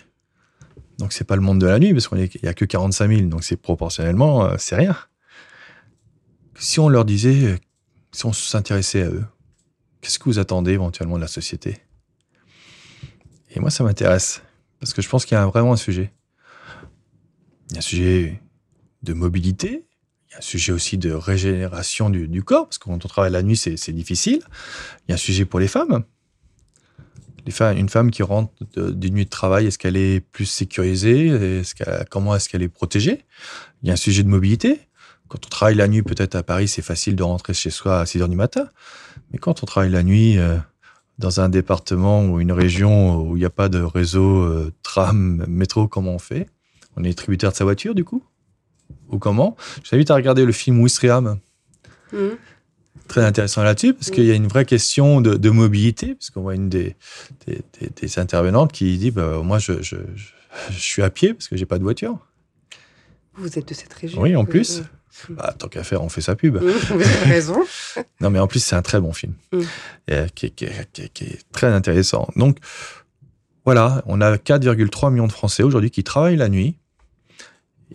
Donc, 0.98 1.14
c'est 1.14 1.24
pas 1.24 1.36
le 1.36 1.42
monde 1.42 1.60
de 1.60 1.66
la 1.66 1.80
nuit, 1.80 1.94
parce 1.94 2.08
qu'il 2.08 2.30
n'y 2.44 2.50
a 2.50 2.54
que 2.54 2.66
45 2.66 3.10
000, 3.10 3.22
donc 3.30 3.44
c'est 3.44 3.58
proportionnellement, 3.58 4.46
euh, 4.46 4.56
c'est 4.58 4.76
rien. 4.76 4.96
Si 6.60 6.80
on 6.80 6.90
leur 6.90 7.06
disait, 7.06 7.46
euh, 7.46 7.58
si 8.12 8.26
on 8.26 8.34
s'intéressait 8.34 9.04
à 9.04 9.08
eux, 9.08 9.26
qu'est-ce 10.02 10.20
que 10.20 10.26
vous 10.26 10.40
attendez 10.40 10.74
éventuellement 10.74 11.16
de 11.16 11.22
la 11.22 11.28
société? 11.28 11.78
Et 13.52 13.60
moi, 13.60 13.70
ça 13.70 13.84
m'intéresse, 13.84 14.42
parce 14.80 14.94
que 14.94 15.02
je 15.02 15.10
pense 15.10 15.26
qu'il 15.26 15.36
y 15.36 15.40
a 15.40 15.46
vraiment 15.46 15.74
un 15.74 15.78
sujet. 15.78 16.12
Il 17.70 17.74
y 17.74 17.76
a 17.78 17.80
un 17.80 17.82
sujet 17.82 18.42
de 19.02 19.14
mobilité, 19.14 19.88
il 20.30 20.34
y 20.34 20.36
a 20.36 20.38
un 20.40 20.42
sujet 20.42 20.72
aussi 20.72 20.98
de 20.98 21.12
régénération 21.12 22.10
du, 22.10 22.44
corps, 22.44 22.66
parce 22.66 22.78
que 22.78 22.86
quand 22.86 23.04
on 23.04 23.08
travaille 23.08 23.32
la 23.32 23.42
nuit, 23.42 23.58
c'est 23.58 23.92
difficile. 23.92 24.42
Il 25.08 25.10
y 25.10 25.12
a 25.12 25.16
un 25.16 25.18
sujet 25.18 25.46
pour 25.46 25.60
les 25.60 25.68
femmes. 25.68 26.04
Une 27.48 27.90
femme 27.90 28.12
qui 28.12 28.22
rentre 28.22 28.54
d'une 28.76 29.16
nuit 29.16 29.26
de 29.26 29.30
travail, 29.30 29.66
est-ce 29.66 29.80
qu'elle 29.80 29.98
est 29.98 30.20
plus 30.20 30.46
sécurisée? 30.46 31.64
Comment 32.12 32.36
est-ce 32.36 32.48
qu'elle 32.48 32.62
est 32.62 32.70
protégée? 32.70 33.26
Il 33.82 33.88
y 33.88 33.90
a 33.90 33.94
un 33.94 33.98
sujet 33.98 34.22
de 34.22 34.28
mobilité. 34.28 34.82
Quand 35.30 35.46
on 35.46 35.50
travaille 35.50 35.76
la 35.76 35.88
nuit, 35.88 36.04
peut-être 36.04 36.36
à 36.36 36.44
Paris, 36.44 36.68
c'est 36.68 36.84
facile 36.84 37.16
de 37.16 37.24
rentrer 37.24 37.54
chez 37.54 37.72
soi 37.72 38.02
à 38.02 38.06
6 38.06 38.22
heures 38.22 38.30
du 38.30 38.36
matin. 38.36 38.70
Mais 39.32 39.40
quand 39.40 39.64
on 39.64 39.66
travaille 39.66 39.92
la 39.92 40.04
nuit 40.04 40.38
euh, 40.38 40.58
dans 41.18 41.40
un 41.40 41.50
département 41.50 42.24
ou 42.26 42.40
une 42.40 42.52
région 42.52 43.22
où 43.22 43.36
il 43.36 43.40
n'y 43.40 43.46
a 43.46 43.52
pas 43.52 43.70
de 43.70 43.80
réseau 43.80 44.42
euh, 44.42 44.72
tram, 44.84 45.46
métro, 45.48 45.88
comment 45.88 46.14
on 46.14 46.20
fait? 46.20 46.48
On 46.98 47.04
est 47.04 47.18
tributaire 47.18 47.52
de 47.52 47.56
sa 47.56 47.64
voiture, 47.64 47.96
du 47.96 48.04
coup? 48.04 48.24
Ou 49.10 49.18
comment 49.20 49.56
Je 49.84 49.90
t'invite 49.90 50.12
à 50.12 50.16
regarder 50.16 50.46
le 50.46 50.52
film 50.52 50.80
Wistreham 50.82 51.40
Mhm. 52.12 52.38
très 53.08 53.24
intéressant 53.24 53.62
là-dessus 53.64 53.94
parce 53.94 54.10
qu'il 54.12 54.24
y 54.26 54.32
a 54.32 54.36
une 54.36 54.48
vraie 54.48 54.66
question 54.66 55.22
de, 55.22 55.36
de 55.36 55.50
mobilité 55.52 56.16
parce 56.16 56.30
qu'on 56.32 56.42
voit 56.42 56.56
une 56.56 56.70
des, 56.70 56.96
des, 57.48 57.62
des- 57.80 57.90
des 58.02 58.20
intervenantes 58.20 58.72
qui 58.72 58.98
dit 58.98 59.12
bah, 59.12 59.42
moi 59.44 59.60
je, 59.60 59.82
je, 59.84 59.96
je, 60.16 60.26
je 60.72 60.80
suis 60.80 61.02
à 61.04 61.10
pied 61.10 61.34
parce 61.34 61.48
que 61.48 61.56
j'ai 61.58 61.66
pas 61.68 61.78
de 61.78 61.84
voiture 61.84 62.18
Vous 63.36 63.58
êtes 63.60 63.68
de 63.68 63.74
cette 63.74 63.94
région. 63.94 64.22
Oui, 64.22 64.36
en 64.36 64.44
Euh, 64.44 64.46
plus. 64.46 64.80
euh, 64.80 64.84
bah, 65.32 65.54
tant 65.58 65.68
qu'à 65.68 65.84
faire 65.84 66.02
on 66.04 66.10
fait 66.10 66.22
sa 66.22 66.36
pub 66.36 66.56
mhm, 66.58 66.70
Vous 66.70 66.94
avez 66.94 67.04
raison. 67.26 67.60
non 68.22 68.30
mais 68.32 68.40
en 68.40 68.48
plus 68.48 68.60
c'est 68.64 68.76
un 68.76 68.82
très 68.82 69.00
bon 69.00 69.14
film 69.14 69.34
Mm. 69.52 69.60
Et, 70.08 70.14
euh, 70.14 70.28
qui 70.34 70.46
est 70.48 71.44
très 71.52 71.68
intéressant 71.68 72.28
donc 72.36 72.58
voilà 73.66 74.02
on 74.08 74.22
a 74.22 74.36
4,3 74.38 75.12
millions 75.12 75.28
de 75.28 75.32
Français 75.32 75.64
aujourd'hui 75.64 75.92
qui 75.92 76.04
travaillent 76.04 76.38
la 76.38 76.50
nuit 76.50 76.76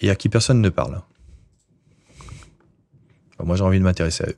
et 0.01 0.11
à 0.11 0.15
qui 0.17 0.29
personne 0.29 0.61
ne 0.61 0.69
parle. 0.69 1.01
Moi 3.43 3.57
j'ai 3.57 3.63
envie 3.63 3.79
de 3.79 3.85
m'intéresser 3.85 4.25
à 4.25 4.29
eux. 4.29 4.37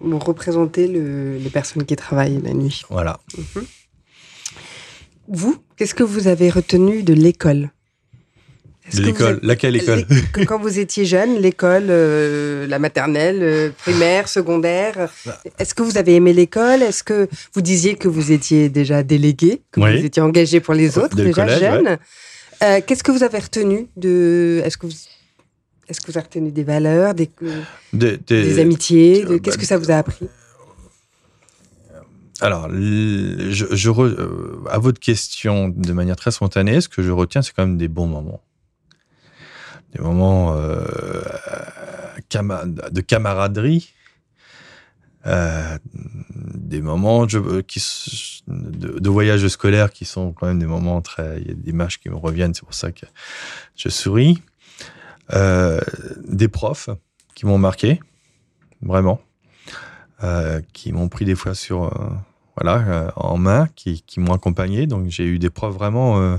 Vous 0.00 0.18
représentez 0.18 0.86
le- 0.88 1.36
les 1.38 1.50
personnes 1.50 1.84
qui 1.84 1.96
travaillent 1.96 2.40
la 2.42 2.52
nuit. 2.52 2.82
voilà. 2.90 3.18
Vous, 5.28 5.56
qu'est-ce 5.76 5.94
que 5.94 6.02
vous 6.04 6.28
avez 6.28 6.50
retenu 6.50 7.02
de 7.02 7.12
l'école? 7.12 7.70
L'école. 8.92 9.26
avez- 9.38 9.46
laquelle 9.46 9.74
école? 9.74 10.06
Quand 10.46 10.60
vous 10.60 10.78
étiez 10.78 11.04
jeune, 11.04 11.40
l'école, 11.40 11.86
euh, 11.88 12.68
la 12.68 12.78
maternelle, 12.78 13.40
euh, 13.42 13.70
primaire, 13.76 14.28
secondaire, 14.28 15.10
Bah. 15.24 15.42
est-ce 15.58 15.74
que 15.74 15.82
vous 15.82 15.98
avez 15.98 16.14
aimé 16.14 16.32
l'école? 16.32 16.82
Est-ce 16.82 17.02
que 17.02 17.28
vous 17.52 17.62
disiez 17.62 17.96
que 17.96 18.06
vous 18.06 18.30
étiez 18.30 18.68
déjà 18.68 19.02
délégué, 19.02 19.62
que 19.72 19.80
Oui. 19.80 19.98
vous 19.98 20.04
étiez 20.04 20.22
engagé 20.22 20.60
pour 20.60 20.74
les 20.74 20.98
autres, 20.98 21.16
Dès 21.16 21.24
déjà 21.24 21.42
collège, 21.46 21.58
jeune 21.60 21.98
Euh, 22.62 22.80
Qu'est-ce 22.86 23.02
que 23.02 23.10
vous 23.12 23.22
avez 23.22 23.38
retenu 23.38 23.88
de 23.96 24.60
Est-ce 24.64 24.76
que 24.78 24.86
vous 24.86 24.92
est-ce 25.88 26.00
que 26.00 26.10
vous 26.10 26.18
avez 26.18 26.26
retenu 26.26 26.50
des 26.50 26.64
valeurs, 26.64 27.14
des, 27.14 27.30
Des- 27.92 28.58
amitiés 28.58 29.24
de- 29.24 29.34
euh, 29.34 29.38
Qu'est-ce 29.38 29.56
bah, 29.56 29.60
que 29.60 29.66
ça 29.68 29.78
vous 29.78 29.90
a 29.92 29.94
appris? 29.96 30.26
Alors, 32.40 32.68
je, 32.70 33.66
je 33.70 33.90
re- 33.90 34.02
euh, 34.18 34.58
à 34.68 34.78
votre 34.78 34.98
question, 35.00 35.68
de 35.68 35.92
manière 35.92 36.16
très 36.16 36.32
spontanée, 36.32 36.80
ce 36.80 36.88
que 36.88 37.02
je 37.02 37.10
retiens, 37.12 37.40
c'est 37.40 37.52
quand 37.54 37.64
même 37.66 37.78
des 37.78 37.86
bons 37.88 38.08
moments. 38.08 38.42
Des 39.94 40.02
moments 40.02 40.54
euh, 40.56 40.82
de 42.90 43.00
camaraderie, 43.00 43.90
euh, 45.26 45.78
des 46.54 46.80
moments 46.80 47.26
je- 47.28 47.60
qui, 47.62 47.78
s- 47.80 48.42
de, 48.48 48.98
de 48.98 49.08
voyage 49.10 49.46
scolaire 49.48 49.90
qui 49.92 50.04
sont 50.04 50.32
quand 50.32 50.46
même 50.46 50.58
des 50.58 50.66
moments 50.66 51.02
très. 51.02 51.40
Il 51.40 51.48
y 51.48 51.50
a 51.50 51.54
des 51.54 51.70
images 51.70 51.98
qui 52.00 52.08
me 52.08 52.16
reviennent, 52.16 52.54
c'est 52.54 52.64
pour 52.64 52.74
ça 52.74 52.92
que 52.92 53.06
je 53.76 53.88
souris. 53.88 54.42
Euh, 55.32 55.80
des 56.26 56.48
profs 56.48 56.88
qui 57.34 57.46
m'ont 57.46 57.58
marqué, 57.58 58.00
vraiment, 58.82 59.20
euh, 60.22 60.60
qui 60.72 60.92
m'ont 60.92 61.08
pris 61.08 61.24
des 61.24 61.34
fois 61.34 61.54
sur. 61.54 61.84
euh, 61.84 62.08
voilà, 62.58 62.78
euh, 62.88 63.10
en 63.16 63.36
main, 63.36 63.68
qui, 63.76 64.00
qui 64.02 64.18
m'ont 64.20 64.32
accompagné. 64.32 64.86
Donc 64.86 65.08
j'ai 65.10 65.24
eu 65.26 65.38
des 65.38 65.50
profs 65.50 65.74
vraiment 65.74 66.18
euh, 66.20 66.36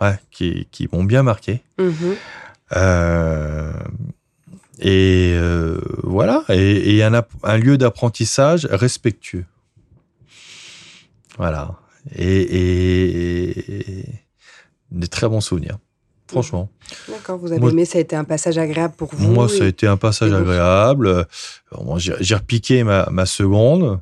ouais, 0.00 0.18
qui, 0.32 0.66
qui 0.72 0.88
m'ont 0.92 1.04
bien 1.04 1.22
marqué. 1.22 1.62
Mhm. 1.78 2.16
Euh, 4.80 4.84
et 4.84 5.34
euh, 5.36 5.80
voilà, 6.02 6.44
et, 6.48 6.96
et 6.96 7.02
un, 7.02 7.22
un 7.42 7.56
lieu 7.58 7.76
d'apprentissage 7.78 8.66
respectueux. 8.70 9.44
Voilà. 11.38 11.76
Et, 12.16 12.26
et- 12.40 14.00
et 14.00 14.04
des 14.90 15.06
très 15.08 15.28
bons 15.28 15.40
souvenirs, 15.40 15.78
franchement. 16.26 16.68
D'accord, 17.08 17.38
vous 17.38 17.52
avez 17.52 17.60
Moi- 17.60 17.70
aimé, 17.70 17.84
ça 17.84 17.98
a 17.98 18.00
été 18.00 18.16
un 18.16 18.24
passage 18.24 18.58
agréable 18.58 18.94
pour 18.96 19.14
vous 19.14 19.32
Moi, 19.32 19.48
ça 19.48 19.64
a 19.64 19.66
été 19.66 19.86
un 19.86 19.96
passage 19.96 20.32
agréable. 20.32 21.06
Euh, 21.06 21.24
bon, 21.70 21.96
j'ai 21.98 22.14
j'ai 22.20 22.34
repiqué 22.34 22.82
ma, 22.84 23.08
ma 23.10 23.24
seconde. 23.26 24.00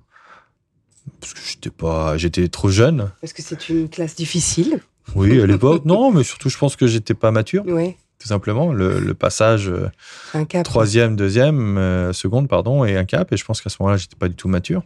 Parce 1.20 1.34
que 1.34 1.40
j'étais 1.46 1.70
pas, 1.70 2.16
j'étais 2.16 2.48
trop 2.48 2.70
jeune. 2.70 3.10
Parce 3.20 3.32
que 3.34 3.42
c'est 3.42 3.68
une 3.68 3.88
classe 3.88 4.14
difficile. 4.16 4.80
Oui, 5.14 5.40
à 5.40 5.46
l'époque. 5.46 5.84
non, 5.84 6.10
mais 6.12 6.24
surtout, 6.24 6.48
je 6.48 6.56
pense 6.56 6.76
que 6.76 6.86
j'étais 6.86 7.14
pas 7.14 7.30
mature, 7.30 7.62
Oui, 7.66 7.96
tout 8.20 8.28
simplement. 8.28 8.72
Le, 8.72 9.00
le 9.00 9.14
passage 9.14 9.68
euh, 9.68 9.90
un 10.34 10.44
cap. 10.44 10.64
troisième, 10.64 11.16
deuxième, 11.16 11.78
euh, 11.78 12.12
seconde, 12.12 12.48
pardon, 12.48 12.84
et 12.84 12.96
un 12.96 13.04
cap. 13.04 13.32
Et 13.32 13.36
je 13.36 13.44
pense 13.44 13.60
qu'à 13.60 13.70
ce 13.70 13.78
moment-là, 13.80 13.96
j'étais 13.96 14.16
pas 14.16 14.28
du 14.28 14.36
tout 14.36 14.48
mature. 14.48 14.82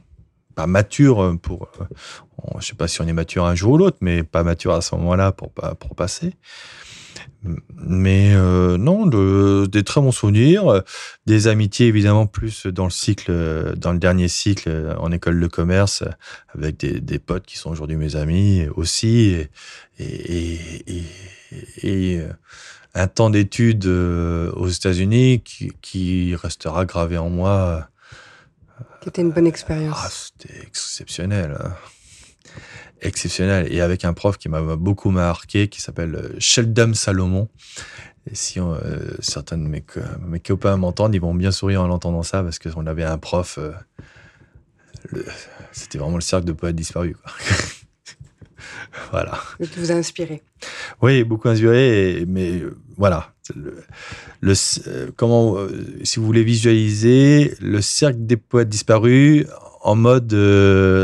pas 0.54 0.66
mature 0.66 1.36
pour. 1.42 1.68
je 1.78 2.60
je 2.60 2.66
sais 2.66 2.74
pas 2.74 2.88
si 2.88 3.02
on 3.02 3.06
est 3.06 3.12
mature 3.12 3.44
un 3.44 3.54
jour 3.54 3.72
ou 3.72 3.78
l'autre, 3.78 3.98
mais 4.00 4.22
pas 4.22 4.44
mature 4.44 4.72
à 4.72 4.80
ce 4.80 4.94
moment-là 4.94 5.32
pour 5.32 5.52
pour 5.52 5.94
passer. 5.94 6.34
Mais 7.74 8.32
euh, 8.34 8.78
non, 8.78 9.06
des 9.66 9.82
très 9.84 10.00
bons 10.00 10.12
souvenirs, 10.12 10.82
des 11.26 11.46
amitiés 11.46 11.86
évidemment 11.86 12.26
plus 12.26 12.66
dans 12.66 12.84
le 12.84 12.90
cycle, 12.90 13.74
dans 13.76 13.92
le 13.92 13.98
dernier 13.98 14.28
cycle 14.28 14.96
en 14.98 15.12
école 15.12 15.38
de 15.38 15.46
commerce, 15.46 16.04
avec 16.54 16.78
des, 16.78 17.00
des 17.00 17.18
potes 17.18 17.44
qui 17.44 17.58
sont 17.58 17.70
aujourd'hui 17.70 17.96
mes 17.96 18.16
amis 18.16 18.66
aussi, 18.74 19.36
et, 19.98 20.04
et, 20.04 21.04
et, 21.82 22.18
euh, 22.20 22.28
un 22.94 23.06
temps 23.06 23.30
d'études 23.30 23.86
euh, 23.86 24.52
aux 24.52 24.68
États-Unis 24.68 25.42
qui, 25.44 25.72
qui, 25.82 26.34
restera 26.36 26.84
gravé 26.84 27.18
en 27.18 27.30
moi. 27.30 27.88
Qui 29.00 29.08
était 29.08 29.22
une 29.22 29.32
bonne 29.32 29.46
expérience. 29.46 29.96
Ah, 29.98 30.08
c'était 30.10 30.62
exceptionnel. 30.62 31.56
Hein 31.60 31.72
exceptionnel 33.04 33.72
et 33.72 33.80
avec 33.80 34.04
un 34.04 34.12
prof 34.12 34.38
qui 34.38 34.48
m'a 34.48 34.60
beaucoup 34.76 35.10
marqué 35.10 35.68
qui 35.68 35.80
s'appelle 35.80 36.14
euh, 36.14 36.34
Sheldon 36.38 36.94
Salomon. 36.94 37.48
Et 38.30 38.34
si 38.34 38.58
euh, 38.58 39.10
certains 39.20 39.58
de 39.58 39.62
mes, 39.62 39.84
mes 40.26 40.40
copains 40.40 40.76
m'entendent, 40.76 41.14
ils 41.14 41.20
vont 41.20 41.34
bien 41.34 41.50
sourire 41.50 41.82
en 41.82 41.90
entendant 41.90 42.22
ça 42.22 42.42
parce 42.42 42.58
qu'on 42.58 42.86
avait 42.86 43.04
un 43.04 43.18
prof. 43.18 43.58
Euh, 43.58 43.72
c'était 45.72 45.98
vraiment 45.98 46.16
le 46.16 46.22
cercle 46.22 46.46
de 46.46 46.52
poètes 46.52 46.76
disparus. 46.76 47.16
voilà. 49.10 49.38
Et 49.60 49.66
qui 49.66 49.78
vous 49.78 49.92
a 49.92 49.94
inspiré. 49.94 50.42
Oui, 51.02 51.24
beaucoup 51.24 51.48
inspiré, 51.48 52.24
mais 52.26 52.62
voilà. 52.96 53.32
Le, 53.54 54.54
comment, 55.16 55.56
si 56.02 56.18
vous 56.18 56.26
voulez 56.26 56.44
visualiser 56.44 57.54
le 57.60 57.80
cercle 57.80 58.24
des 58.24 58.36
poètes 58.36 58.68
disparus 58.68 59.46
en 59.82 59.96
mode 59.96 60.30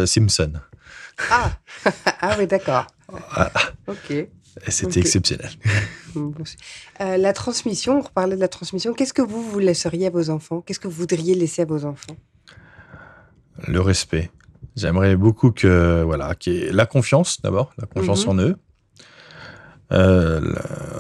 Simpson. 0.07 0.53
Ah, 1.31 1.53
ah 2.21 2.37
oui, 2.39 2.47
d'accord. 2.47 2.87
Ok. 3.87 4.29
C'était 4.69 5.01
exceptionnel. 5.01 5.51
Euh, 6.17 7.17
la 7.17 7.33
transmission, 7.33 7.99
on 7.99 8.01
reparlait 8.01 8.37
de 8.37 8.41
la 8.41 8.49
transmission. 8.49 8.95
Qu'est-ce 8.95 9.13
que 9.13 9.23
vous, 9.23 9.43
vous 9.43 9.59
laisseriez 9.59 10.09
à 10.09 10.11
vos 10.11 10.31
enfants? 10.31 10.61
Qu'est-ce 10.61 10.81
que 10.81 10.89
vous 10.89 10.95
voudriez 10.95 11.35
laisser 11.35 11.63
à 11.63 11.65
vos 11.65 11.85
enfants? 11.85 12.17
Le 13.67 13.81
respect. 13.81 14.31
J'aimerais 14.81 15.17
beaucoup 15.17 15.51
que, 15.51 16.03
voilà, 16.05 16.35
la 16.47 16.87
confiance 16.87 17.41
d'abord, 17.43 17.73
la 17.79 17.87
confiance 17.87 18.27
mhm. 18.27 18.33
en 18.33 18.43
eux. 18.43 18.57
Euh, 19.93 20.41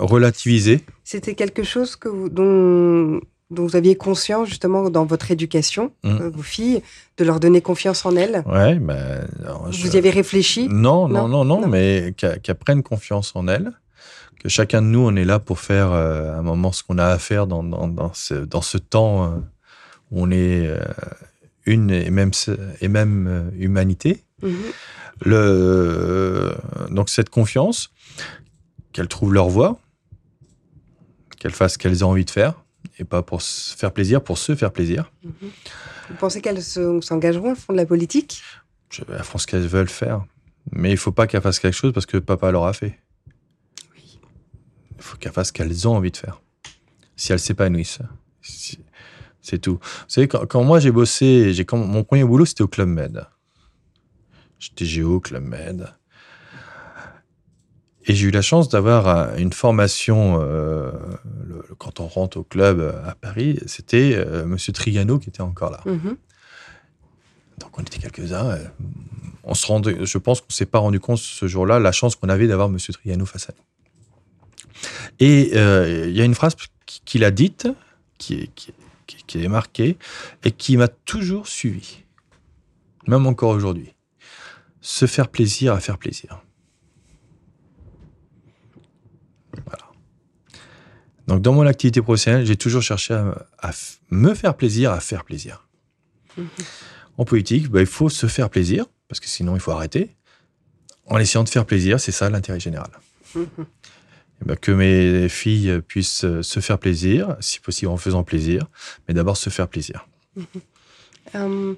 relativiser. 0.00 0.84
C'était 1.04 1.36
quelque 1.36 1.62
chose 1.62 1.94
que 1.94 2.08
vous, 2.08 2.28
dont 2.28 3.20
dont 3.50 3.66
vous 3.66 3.76
aviez 3.76 3.96
conscience 3.96 4.48
justement 4.48 4.90
dans 4.90 5.04
votre 5.04 5.30
éducation, 5.30 5.92
mmh. 6.04 6.08
euh, 6.08 6.30
vos 6.30 6.42
filles, 6.42 6.82
de 7.18 7.24
leur 7.24 7.40
donner 7.40 7.60
confiance 7.60 8.06
en 8.06 8.14
elles? 8.16 8.42
Ouais, 8.46 8.76
ben. 8.76 9.26
Vous 9.70 9.94
y 9.94 9.96
avez 9.96 10.10
réfléchi? 10.10 10.68
Non 10.68 11.08
non, 11.08 11.28
non, 11.28 11.44
non, 11.44 11.66
mais 11.66 12.14
qu'elles 12.16 12.54
prennent 12.54 12.82
confiance 12.82 13.32
en 13.34 13.48
elles, 13.48 13.72
que 14.40 14.48
chacun 14.48 14.82
de 14.82 14.86
nous, 14.86 15.00
on 15.00 15.16
est 15.16 15.24
là 15.24 15.38
pour 15.38 15.58
faire 15.58 15.92
euh, 15.92 16.38
un 16.38 16.42
moment 16.42 16.72
ce 16.72 16.82
qu'on 16.82 16.98
a 16.98 17.06
à 17.06 17.18
faire 17.18 17.46
dans, 17.46 17.62
dans, 17.62 17.88
dans, 17.88 18.12
ce, 18.14 18.34
dans 18.34 18.62
ce 18.62 18.78
temps 18.78 19.24
euh, 19.24 19.28
où 20.10 20.22
on 20.22 20.30
est 20.30 20.70
une 21.70 21.90
et 21.90 22.10
même, 22.10 22.32
et 22.80 22.88
même 22.88 23.50
humanité. 23.58 24.24
Mmh. 24.42 24.48
Le, 25.22 26.54
donc 26.90 27.10
cette 27.10 27.28
confiance, 27.28 27.92
qu'elles 28.92 29.08
trouvent 29.08 29.34
leur 29.34 29.48
voie, 29.48 29.78
qu'elles 31.38 31.52
fassent 31.52 31.74
ce 31.74 31.78
qu'elles 31.78 32.04
ont 32.04 32.10
envie 32.10 32.24
de 32.24 32.30
faire 32.30 32.54
et 32.98 33.04
pas 33.04 33.22
pour 33.22 33.42
se 33.42 33.76
faire 33.76 33.92
plaisir, 33.92 34.22
pour 34.22 34.38
se 34.38 34.54
faire 34.54 34.72
plaisir. 34.72 35.10
Mhm. 35.22 35.32
Vous 36.10 36.16
pensez 36.18 36.40
qu'elles 36.40 36.62
s'engageront 36.62 37.52
au 37.52 37.54
fond 37.54 37.72
de 37.72 37.78
la 37.78 37.86
politique? 37.86 38.42
Je, 38.90 39.02
Elles 39.10 39.22
font 39.24 39.38
ce 39.38 39.46
qu'elles 39.46 39.66
veulent 39.66 39.88
faire. 39.88 40.24
Mais 40.72 40.90
il 40.90 40.96
faut 40.96 41.12
pas 41.12 41.26
qu'elles 41.26 41.40
fassent 41.40 41.60
quelque 41.60 41.76
chose 41.76 41.92
parce 41.92 42.06
que 42.06 42.18
papa 42.18 42.50
leur 42.50 42.64
a 42.64 42.72
fait. 42.72 42.98
Oui. 43.94 44.20
Il 44.96 45.02
faut 45.02 45.16
qu'elles 45.16 45.32
fassent 45.32 45.48
ce 45.48 45.52
qu'elles 45.52 45.88
ont 45.88 45.96
envie 45.96 46.10
de 46.10 46.16
faire. 46.16 46.42
Si 47.16 47.32
elles 47.32 47.40
s'épanouissent. 47.40 48.00
C'est 49.42 49.58
tout. 49.58 49.78
Vous 49.82 50.04
savez, 50.08 50.28
quand, 50.28 50.64
moi 50.64 50.80
j'ai 50.80 50.90
bossé, 50.90 51.52
j'ai, 51.52 51.66
mon 51.72 52.04
premier 52.04 52.24
boulot 52.24 52.44
c'était 52.44 52.62
au 52.62 52.68
Club 52.68 52.88
Med. 52.88 53.26
J'étais 54.58 54.84
géo, 54.84 55.20
Club 55.20 55.44
Med. 55.44 55.88
Et 58.06 58.14
j'ai 58.14 58.28
eu 58.28 58.30
la 58.30 58.42
chance 58.42 58.68
d'avoir 58.68 59.36
une 59.36 59.52
formation, 59.52 60.38
euh, 60.40 60.90
quand 61.78 62.00
on 62.00 62.06
rentre 62.06 62.38
au 62.38 62.42
club 62.42 62.80
euh, 62.80 62.92
à 63.06 63.14
Paris, 63.14 63.60
c'était 63.66 64.14
euh, 64.14 64.46
Monsieur 64.46 64.72
Trigano 64.72 65.18
qui 65.18 65.28
était 65.28 65.42
encore 65.42 65.70
là. 65.70 65.80
Mhm. 65.84 66.16
Donc 67.58 67.78
on 67.78 67.82
était 67.82 67.98
quelques-uns. 67.98 68.58
On 69.44 69.54
se 69.54 69.66
rendait, 69.66 70.04
je 70.04 70.18
pense 70.18 70.40
qu'on 70.40 70.48
ne 70.48 70.54
s'est 70.54 70.66
pas 70.66 70.78
rendu 70.78 70.98
compte 70.98 71.18
ce 71.18 71.46
jour-là 71.46 71.78
la 71.78 71.92
chance 71.92 72.16
qu'on 72.16 72.30
avait 72.30 72.46
d'avoir 72.46 72.68
Monsieur 72.68 72.92
Trigano 72.92 73.26
face 73.26 73.50
à 73.50 73.52
nous. 73.52 73.64
Et 75.18 75.52
il 75.52 76.16
y 76.16 76.20
a 76.20 76.24
une 76.24 76.34
phrase 76.34 76.56
qu'il 77.04 77.22
a 77.22 77.30
dite, 77.30 77.68
qui 78.16 78.34
est, 78.34 78.50
qui, 78.54 78.72
qui 79.30 79.44
est 79.44 79.48
marquée, 79.48 79.96
et 80.44 80.50
qui 80.50 80.76
m'a 80.76 80.88
toujours 80.88 81.46
suivi, 81.46 82.02
même 83.06 83.26
encore 83.26 83.50
aujourd'hui. 83.50 83.94
Se 84.80 85.06
faire 85.06 85.28
plaisir 85.28 85.72
à 85.72 85.80
faire 85.80 85.98
plaisir. 85.98 86.42
Donc, 91.28 91.42
dans 91.42 91.52
mon 91.52 91.64
activité 91.64 92.02
professionnelle, 92.02 92.44
j'ai 92.44 92.56
toujours 92.56 92.82
cherché 92.82 93.14
à, 93.14 93.70
me 94.10 94.34
faire 94.34 94.56
plaisir, 94.56 94.90
à 94.90 95.00
faire 95.00 95.24
plaisir. 95.24 95.68
En 97.18 97.26
politique, 97.26 97.68
bah, 97.68 97.80
il 97.80 97.86
faut 97.86 98.08
se 98.08 98.26
faire 98.28 98.48
plaisir, 98.48 98.86
parce 99.06 99.20
que 99.20 99.26
sinon, 99.26 99.54
il 99.54 99.60
faut 99.60 99.72
arrêter. 99.72 100.16
En 101.04 101.18
essayant 101.18 101.44
de 101.44 101.50
faire 101.50 101.66
plaisir, 101.66 102.00
c'est 102.00 102.12
ça 102.12 102.30
l'intérêt 102.30 102.58
général. 102.58 102.90
Bah, 104.44 104.56
que 104.56 104.72
mes 104.72 105.28
filles 105.28 105.80
puissent 105.86 106.24
se 106.40 106.60
faire 106.60 106.78
plaisir, 106.78 107.36
si 107.40 107.60
possible 107.60 107.90
en 107.90 107.96
faisant 107.96 108.22
plaisir, 108.22 108.66
mais 109.06 109.14
d'abord 109.14 109.36
se 109.36 109.50
faire 109.50 109.68
plaisir. 109.68 110.06
Euh, 111.36 111.74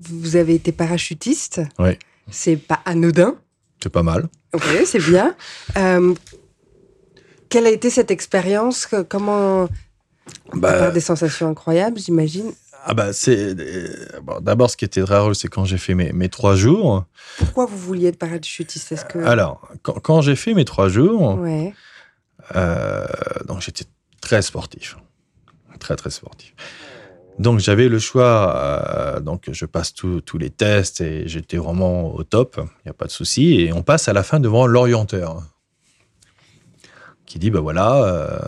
vous 0.00 0.36
avez 0.36 0.54
été 0.54 0.72
parachutiste. 0.72 1.60
Oui. 1.78 1.98
C'est 2.30 2.56
pas 2.56 2.80
anodin. 2.86 3.36
C'est 3.82 3.92
pas 3.92 4.02
mal. 4.02 4.28
Oui, 4.54 4.86
c'est 4.86 4.98
bien. 4.98 5.34
Euh, 5.76 6.14
quelle 7.50 7.66
a 7.66 7.70
été 7.70 7.90
cette 7.90 8.10
expérience? 8.10 8.88
Comment? 9.08 9.68
Bah, 10.54 10.90
des 10.90 11.00
sensations 11.00 11.48
incroyables, 11.48 11.98
j'imagine. 11.98 12.52
Ah 12.86 12.94
bah 12.94 13.12
c'est 13.12 13.54
d'abord 14.42 14.70
ce 14.70 14.76
qui 14.76 14.84
était 14.84 15.02
très 15.02 15.16
drôle, 15.16 15.34
c'est 15.34 15.48
quand 15.48 15.64
j'ai 15.64 15.78
fait 15.78 15.94
mes, 15.94 16.12
mes, 16.12 16.28
trois 16.28 16.54
jours. 16.54 17.04
Pourquoi 17.38 17.64
vous 17.64 17.78
vouliez 17.78 18.08
être 18.08 18.18
parachutiste? 18.18 19.06
Que 19.08 19.18
alors 19.20 19.68
quand, 19.82 20.00
quand 20.00 20.20
j'ai 20.20 20.36
fait 20.36 20.52
mes 20.52 20.64
trois 20.64 20.88
jours, 20.88 21.38
ouais. 21.38 21.72
Euh, 22.54 23.06
donc 23.46 23.60
j'étais 23.60 23.84
très 24.20 24.42
sportif, 24.42 24.96
très 25.78 25.96
très 25.96 26.10
sportif. 26.10 26.54
Donc 27.38 27.58
j'avais 27.58 27.88
le 27.88 27.98
choix, 27.98 28.54
euh, 28.56 29.20
donc 29.20 29.48
je 29.50 29.66
passe 29.66 29.92
tous 29.92 30.38
les 30.38 30.50
tests 30.50 31.00
et 31.00 31.26
j'étais 31.26 31.56
vraiment 31.56 32.14
au 32.14 32.22
top, 32.22 32.56
il 32.58 32.86
n'y 32.86 32.90
a 32.90 32.94
pas 32.94 33.06
de 33.06 33.10
souci. 33.10 33.60
Et 33.60 33.72
on 33.72 33.82
passe 33.82 34.08
à 34.08 34.12
la 34.12 34.22
fin 34.22 34.38
devant 34.38 34.66
l'orienteur 34.66 35.42
qui 37.26 37.38
dit, 37.38 37.50
ben 37.50 37.60
voilà, 37.60 38.04
euh, 38.04 38.38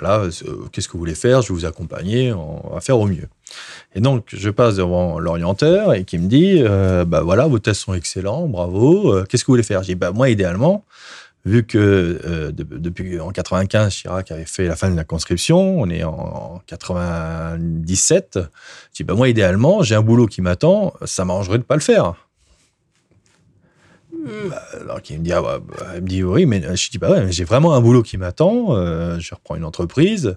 voilà, 0.00 0.28
qu'est-ce 0.72 0.88
que 0.88 0.92
vous 0.94 0.98
voulez 0.98 1.14
faire? 1.14 1.42
Je 1.42 1.48
vais 1.48 1.54
vous 1.54 1.66
accompagner, 1.66 2.32
on 2.32 2.70
va 2.74 2.80
faire 2.80 2.98
au 2.98 3.06
mieux. 3.06 3.28
Et 3.94 4.00
donc, 4.00 4.28
je 4.32 4.50
passe 4.50 4.76
devant 4.76 5.18
l'orienteur 5.18 5.94
et 5.94 6.04
qui 6.04 6.18
me 6.18 6.26
dit, 6.26 6.62
ben 6.62 7.20
voilà, 7.20 7.46
vos 7.46 7.58
tests 7.60 7.82
sont 7.82 7.94
excellents, 7.94 8.46
bravo, 8.48 9.24
qu'est-ce 9.24 9.44
que 9.44 9.48
vous 9.48 9.54
voulez 9.54 9.62
faire? 9.62 9.82
Je 9.82 9.88
dis, 9.88 9.94
bah, 9.94 10.10
moi, 10.12 10.30
idéalement, 10.30 10.84
vu 11.48 11.64
que 11.64 12.52
depuis 12.52 13.18
en 13.18 13.30
95, 13.30 13.92
Chirac 13.92 14.30
avait 14.30 14.44
fait 14.44 14.66
la 14.66 14.76
fin 14.76 14.90
de 14.90 14.96
la 14.96 15.04
conscription, 15.04 15.80
on 15.80 15.88
est 15.88 16.04
en, 16.04 16.60
97, 16.66 18.38
je 18.38 18.96
dis, 18.96 19.04
bah, 19.04 19.14
moi, 19.14 19.28
idéalement, 19.28 19.82
j'ai 19.82 19.94
un 19.94 20.02
boulot 20.02 20.26
qui 20.26 20.42
m'attend, 20.42 20.92
ça 21.04 21.24
m'arrangerait 21.24 21.58
de 21.58 21.62
pas 21.62 21.74
le 21.74 21.80
faire. 21.80 22.27
Bah, 24.48 24.62
alors 24.80 25.00
il 25.08 25.18
me 25.18 25.24
dit, 25.24 25.32
ah, 25.32 25.42
bah, 25.42 25.60
me 25.94 26.06
dit 26.06 26.22
oui, 26.22 26.46
mais 26.46 26.62
je 26.76 26.90
dis 26.90 26.98
bah 26.98 27.10
ouais, 27.10 27.30
j'ai 27.30 27.44
vraiment 27.44 27.74
un 27.74 27.80
boulot 27.80 28.02
qui 28.02 28.16
m'attend. 28.16 28.76
Euh, 28.76 29.18
je 29.18 29.34
reprends 29.34 29.56
une 29.56 29.64
entreprise, 29.64 30.36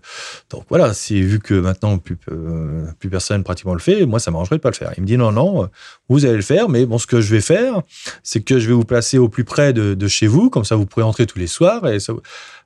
donc 0.49 0.65
voilà. 0.69 0.93
C'est 0.93 1.19
vu 1.19 1.39
que 1.39 1.53
maintenant 1.53 1.97
plus, 1.97 2.17
euh, 2.31 2.85
plus 2.99 3.09
personne 3.09 3.43
pratiquement 3.43 3.73
le 3.73 3.79
fait, 3.79 4.05
moi 4.05 4.19
ça 4.19 4.31
m'arrangerait 4.31 4.57
de 4.57 4.61
pas 4.61 4.69
le 4.69 4.75
faire. 4.75 4.91
Il 4.97 5.03
me 5.03 5.07
dit 5.07 5.17
non 5.17 5.31
non, 5.31 5.69
vous 6.09 6.25
allez 6.25 6.35
le 6.35 6.41
faire, 6.41 6.69
mais 6.69 6.85
bon 6.85 6.97
ce 6.97 7.07
que 7.07 7.21
je 7.21 7.33
vais 7.33 7.41
faire, 7.41 7.81
c'est 8.23 8.41
que 8.41 8.59
je 8.59 8.67
vais 8.67 8.73
vous 8.73 8.85
placer 8.85 9.17
au 9.17 9.29
plus 9.29 9.43
près 9.43 9.73
de, 9.73 10.07
chez 10.07 10.27
vous, 10.27 10.49
comme 10.49 10.65
ça 10.65 10.75
vous 10.75 10.85
pourrez 10.85 11.03
entrer 11.03 11.25
tous 11.25 11.39
les 11.39 11.47
soirs. 11.47 11.87
Et 11.87 11.99
ça... 11.99 12.13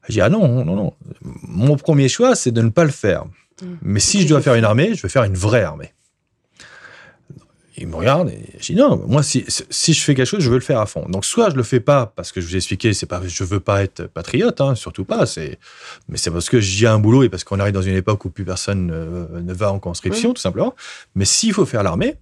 Je 0.07 0.13
dis 0.13 0.21
ah 0.21 0.29
non 0.29 0.63
non 0.63 0.75
non, 0.75 0.93
mon 1.21 1.77
premier 1.77 2.09
choix 2.09 2.35
c'est 2.35 2.51
de 2.51 2.61
ne 2.61 2.69
pas 2.69 2.83
le 2.83 2.91
faire. 2.91 3.25
Hmm. 3.61 3.75
Mais 3.81 3.99
si 3.99 4.21
je 4.21 4.27
dois 4.27 4.41
faire 4.41 4.55
une 4.55 4.65
armée, 4.65 4.95
je 4.95 5.01
vais 5.01 5.09
faire 5.09 5.23
une 5.23 5.35
vraie 5.35 5.63
armée 5.63 5.93
il 7.77 7.87
me 7.87 7.95
regarde 7.95 8.29
et 8.29 8.41
je 8.59 8.73
dis 8.73 8.75
non, 8.75 9.01
moi 9.07 9.23
si, 9.23 9.45
si 9.47 9.93
je 9.93 10.01
fais 10.01 10.15
quelque 10.15 10.27
chose, 10.27 10.41
je 10.41 10.49
veux 10.49 10.55
le 10.55 10.61
faire 10.61 10.79
à 10.79 10.85
fond. 10.85 11.05
Donc 11.09 11.25
soit 11.25 11.49
je 11.49 11.55
le 11.55 11.63
fais 11.63 11.79
pas 11.79 12.05
parce 12.05 12.31
que 12.31 12.41
je 12.41 12.47
vous 12.47 12.53
ai 12.53 12.57
expliqué, 12.57 12.93
c'est 12.93 13.05
pas, 13.05 13.21
je 13.25 13.43
veux 13.43 13.59
pas 13.59 13.83
être 13.83 14.07
patriote, 14.07 14.61
hein, 14.61 14.75
surtout 14.75 15.05
pas. 15.05 15.25
C'est, 15.25 15.59
mais 16.07 16.17
c'est 16.17 16.31
parce 16.31 16.49
que 16.49 16.59
j'ai 16.59 16.87
un 16.87 16.99
boulot 16.99 17.23
et 17.23 17.29
parce 17.29 17.43
qu'on 17.43 17.59
arrive 17.59 17.73
dans 17.73 17.81
une 17.81 17.95
époque 17.95 18.23
où 18.25 18.29
plus 18.29 18.45
personne 18.45 18.87
ne, 18.87 19.53
va 19.53 19.71
en 19.71 19.79
conscription, 19.79 20.33
tout 20.33 20.41
simplement. 20.41 20.73
Mais 21.15 21.25
s'il 21.25 21.53
faut 21.53 21.65
faire 21.65 21.83
l'armée, 21.83 22.15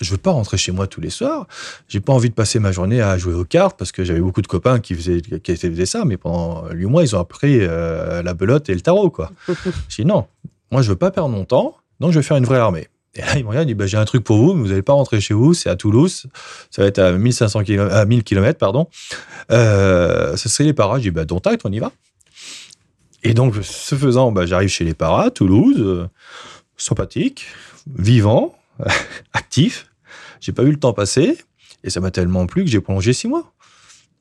je 0.00 0.10
veux 0.10 0.18
pas 0.18 0.32
rentrer 0.32 0.56
chez 0.56 0.72
moi 0.72 0.86
tous 0.86 1.00
les 1.00 1.10
soirs. 1.10 1.46
J'ai 1.88 2.00
pas 2.00 2.12
envie 2.12 2.28
de 2.28 2.34
passer 2.34 2.58
ma 2.58 2.72
journée 2.72 3.00
à 3.00 3.16
jouer 3.16 3.34
aux 3.34 3.44
cartes 3.44 3.78
parce 3.78 3.92
que 3.92 4.04
j'avais 4.04 4.20
beaucoup 4.20 4.42
de 4.42 4.46
copains 4.46 4.80
qui 4.80 4.94
faisaient, 4.94 5.20
qui 5.20 5.56
faisaient 5.56 5.86
ça, 5.86 6.04
mais 6.04 6.16
pendant 6.16 6.68
huit 6.70 6.86
mois, 6.86 7.04
ils 7.04 7.14
ont 7.14 7.20
appris 7.20 7.58
euh, 7.60 8.22
la 8.22 8.34
belote 8.34 8.68
et 8.68 8.74
le 8.74 8.80
tarot, 8.80 9.10
quoi. 9.10 9.30
J'ai 9.88 10.02
dit 10.02 10.08
non, 10.08 10.26
moi, 10.72 10.82
je 10.82 10.88
veux 10.88 10.96
pas 10.96 11.12
perdre 11.12 11.28
mon 11.28 11.44
temps, 11.44 11.76
donc 12.00 12.10
je 12.10 12.18
vais 12.18 12.24
faire 12.24 12.36
une 12.36 12.44
vraie 12.44 12.58
armée. 12.58 12.88
Et 13.16 13.20
là, 13.20 13.38
il 13.38 13.44
me 13.44 13.48
regarde, 13.48 13.68
il 13.68 13.74
dit, 13.74 13.74
bah, 13.74 13.86
j'ai 13.86 13.96
un 13.96 14.04
truc 14.04 14.24
pour 14.24 14.38
vous, 14.38 14.54
mais 14.54 14.62
vous 14.62 14.68
n'allez 14.68 14.82
pas 14.82 14.92
rentrer 14.92 15.20
chez 15.20 15.34
vous, 15.34 15.54
c'est 15.54 15.70
à 15.70 15.76
Toulouse, 15.76 16.26
ça 16.70 16.82
va 16.82 16.88
être 16.88 16.98
à 16.98 17.12
1500 17.12 17.62
km, 17.62 17.94
à 17.94 18.04
1000 18.04 18.24
km, 18.24 18.58
pardon. 18.58 18.88
Euh, 19.52 20.36
ce 20.36 20.48
serait 20.48 20.64
les 20.64 20.72
paras. 20.72 20.98
Je 20.98 21.04
dis, 21.04 21.10
bah, 21.10 21.24
dont 21.24 21.38
acte, 21.38 21.62
on 21.64 21.72
y 21.72 21.78
va. 21.78 21.92
Et 23.22 23.34
donc, 23.34 23.54
ce 23.62 23.94
faisant, 23.94 24.32
bah, 24.32 24.46
j'arrive 24.46 24.68
chez 24.68 24.84
les 24.84 24.94
paras, 24.94 25.30
Toulouse, 25.30 25.76
euh, 25.78 26.08
sympathique, 26.76 27.46
vivant, 27.86 28.56
actif. 29.32 29.86
J'ai 30.40 30.52
pas 30.52 30.64
vu 30.64 30.72
le 30.72 30.78
temps 30.78 30.92
passer, 30.92 31.38
et 31.84 31.90
ça 31.90 32.00
m'a 32.00 32.10
tellement 32.10 32.46
plu 32.46 32.64
que 32.64 32.70
j'ai 32.70 32.80
prolongé 32.80 33.12
six 33.12 33.28
mois. 33.28 33.52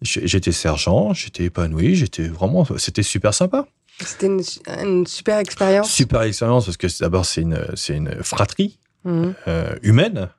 J'étais 0.02 0.52
sergent, 0.52 1.14
j'étais 1.14 1.46
épanoui, 1.46 1.96
j'étais 1.96 2.28
vraiment, 2.28 2.66
c'était 2.78 3.04
super 3.04 3.34
sympa. 3.34 3.66
C'était 4.00 4.26
une, 4.26 4.42
une, 4.82 5.08
super 5.08 5.38
expérience. 5.38 5.90
Super 5.90 6.24
expérience 6.24 6.66
parce 6.66 6.78
que 6.78 6.88
d'abord 7.00 7.26
c'est 7.26 7.42
une, 7.42 7.66
c'est 7.76 7.96
une 7.96 8.22
fratrie 8.24 8.80
mmh. 9.06 9.32
euh, 9.48 9.76
humaine 9.82 10.30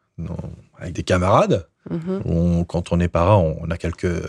avec 0.78 0.94
des 0.94 1.02
camarades. 1.02 1.66
Mmh. 1.90 2.20
On, 2.24 2.64
quand 2.64 2.92
on 2.92 3.00
est 3.00 3.08
parent, 3.08 3.56
on 3.60 3.70
a 3.70 3.76
quelques 3.76 4.22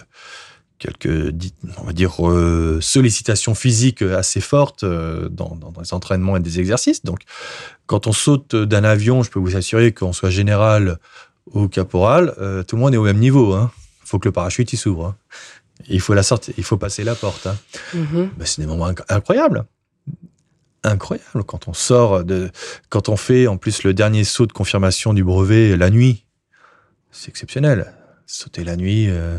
quelques 0.78 1.34
on 1.78 1.84
va 1.84 1.94
dire 1.94 2.28
euh, 2.28 2.80
sollicitations 2.82 3.56
physiques 3.56 4.02
assez 4.02 4.42
fortes 4.42 4.84
euh, 4.84 5.30
dans, 5.30 5.56
dans, 5.56 5.74
les 5.80 5.94
entraînements 5.94 6.38
et 6.38 6.40
des 6.40 6.60
exercices. 6.60 7.04
Donc 7.04 7.22
quand 7.86 8.08
on 8.08 8.14
saute 8.14 8.56
d'un 8.56 8.84
avion, 8.84 9.24
je 9.24 9.30
peux 9.30 9.40
vous 9.40 9.56
assurer 9.56 9.94
qu'on 9.94 10.14
soit 10.14 10.30
général 10.30 10.98
ou 11.54 11.68
caporal, 11.68 12.34
euh, 12.40 12.64
tout 12.64 12.76
le 12.76 12.82
monde 12.82 12.94
est 12.94 12.98
au 12.98 13.04
même 13.04 13.20
niveau. 13.20 13.56
Il 13.56 13.60
hein. 13.60 13.72
faut 14.04 14.20
que 14.20 14.28
le 14.28 14.32
parachute 14.34 14.74
il 14.74 14.78
s'ouvre. 14.78 15.06
Hein. 15.06 15.16
Il 15.88 16.02
faut 16.02 16.14
la 16.14 16.24
sortir, 16.24 16.54
il 16.58 16.64
faut 16.64 16.78
passer 16.78 17.04
la 17.04 17.16
porte. 17.16 17.48
Hein. 17.48 17.58
Mm-hmm. 17.94 18.30
Ben, 18.38 18.46
c'est 18.46 18.62
des 18.62 18.68
moments 18.68 18.88
inc 18.88 19.02
incroyables. 19.10 19.66
Incroyable 20.86 21.44
quand 21.46 21.68
on 21.68 21.74
sort 21.74 22.24
de, 22.24 22.50
quand 22.90 23.10
on 23.10 23.18
fait 23.18 23.48
en 23.48 23.58
plus 23.58 23.84
le 23.84 23.94
dernier 23.94 24.24
saut 24.24 24.46
de 24.46 24.54
confirmation 24.54 25.14
du 25.14 25.24
brevet 25.24 25.76
la 25.76 25.90
nuit. 25.90 26.26
C'est 27.12 27.30
exceptionnel 27.30 27.94
sauter 28.26 28.64
la 28.64 28.76
nuit. 28.76 29.08
Euh, 29.10 29.38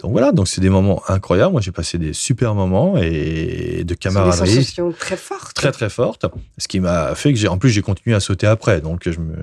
donc 0.00 0.12
voilà, 0.12 0.32
donc 0.32 0.48
c'est 0.48 0.60
des 0.60 0.70
moments 0.70 1.02
incroyables. 1.08 1.52
Moi, 1.52 1.60
j'ai 1.60 1.72
passé 1.72 1.98
des 1.98 2.12
super 2.12 2.54
moments 2.54 2.96
et 2.98 3.84
de 3.84 3.94
camaraderie. 3.94 4.50
Des 4.50 4.56
sensations 4.56 4.92
très 4.92 5.16
fortes. 5.16 5.54
Très 5.54 5.72
très 5.72 5.88
fortes. 5.88 6.26
Ce 6.58 6.68
qui 6.68 6.80
m'a 6.80 7.14
fait 7.14 7.32
que 7.32 7.38
j'ai, 7.38 7.48
en 7.48 7.58
plus, 7.58 7.70
j'ai 7.70 7.82
continué 7.82 8.14
à 8.14 8.20
sauter 8.20 8.46
après. 8.46 8.80
Donc 8.80 9.08
je 9.08 9.18
me, 9.18 9.34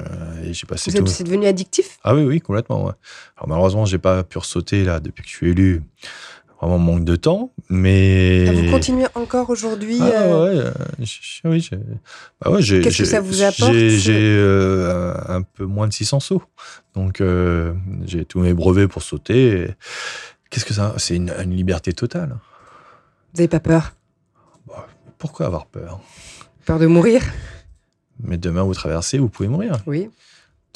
euh, 0.00 0.04
j'ai 0.50 0.66
passé. 0.66 0.90
Vous 0.90 0.96
êtes, 0.96 1.22
devenu 1.22 1.46
addictif? 1.46 1.98
Ah 2.02 2.14
oui, 2.14 2.24
oui, 2.24 2.40
complètement. 2.40 2.86
Ouais. 2.86 2.92
Alors 3.36 3.48
malheureusement, 3.48 3.84
j'ai 3.84 3.98
pas 3.98 4.24
pu 4.24 4.38
sauter 4.42 4.84
là 4.84 5.00
depuis 5.00 5.22
que 5.22 5.28
je 5.28 5.34
suis 5.34 5.50
élu 5.50 5.82
vraiment 6.62 6.78
manque 6.78 7.04
de 7.04 7.16
temps, 7.16 7.52
mais... 7.68 8.46
Ah, 8.48 8.52
vous 8.52 8.70
continuez 8.70 9.06
encore 9.14 9.50
aujourd'hui 9.50 9.98
ah, 10.00 10.04
euh... 10.04 10.72
ouais, 10.98 11.06
oui, 11.44 11.70
bah 12.40 12.50
ouais, 12.50 12.62
Qu'est-ce 12.62 12.98
que 12.98 13.04
ça 13.04 13.20
vous 13.20 13.42
apporte 13.42 13.74
J'ai 13.74 14.14
euh, 14.16 15.14
un 15.28 15.42
peu 15.42 15.64
moins 15.64 15.88
de 15.88 15.92
600 15.92 16.20
sauts, 16.20 16.42
donc 16.94 17.20
euh, 17.20 17.74
j'ai 18.04 18.24
tous 18.24 18.38
mes 18.38 18.54
brevets 18.54 18.86
pour 18.86 19.02
sauter. 19.02 19.68
Qu'est-ce 20.50 20.64
que 20.64 20.74
ça 20.74 20.94
C'est 20.98 21.16
une, 21.16 21.32
une, 21.42 21.56
liberté 21.56 21.92
totale. 21.92 22.38
Vous 23.32 23.38
n'avez 23.38 23.48
pas 23.48 23.60
peur? 23.60 23.94
Bah, 24.68 24.86
Pourquoi 25.18 25.46
avoir 25.46 25.66
peur? 25.66 26.00
Peur 26.64 26.78
de 26.78 26.86
mourir? 26.86 27.22
Mais 28.22 28.38
demain, 28.38 28.62
vous 28.62 28.74
traversez, 28.74 29.18
vous 29.18 29.28
pouvez 29.28 29.48
mourir. 29.48 29.78
Oui 29.86 30.10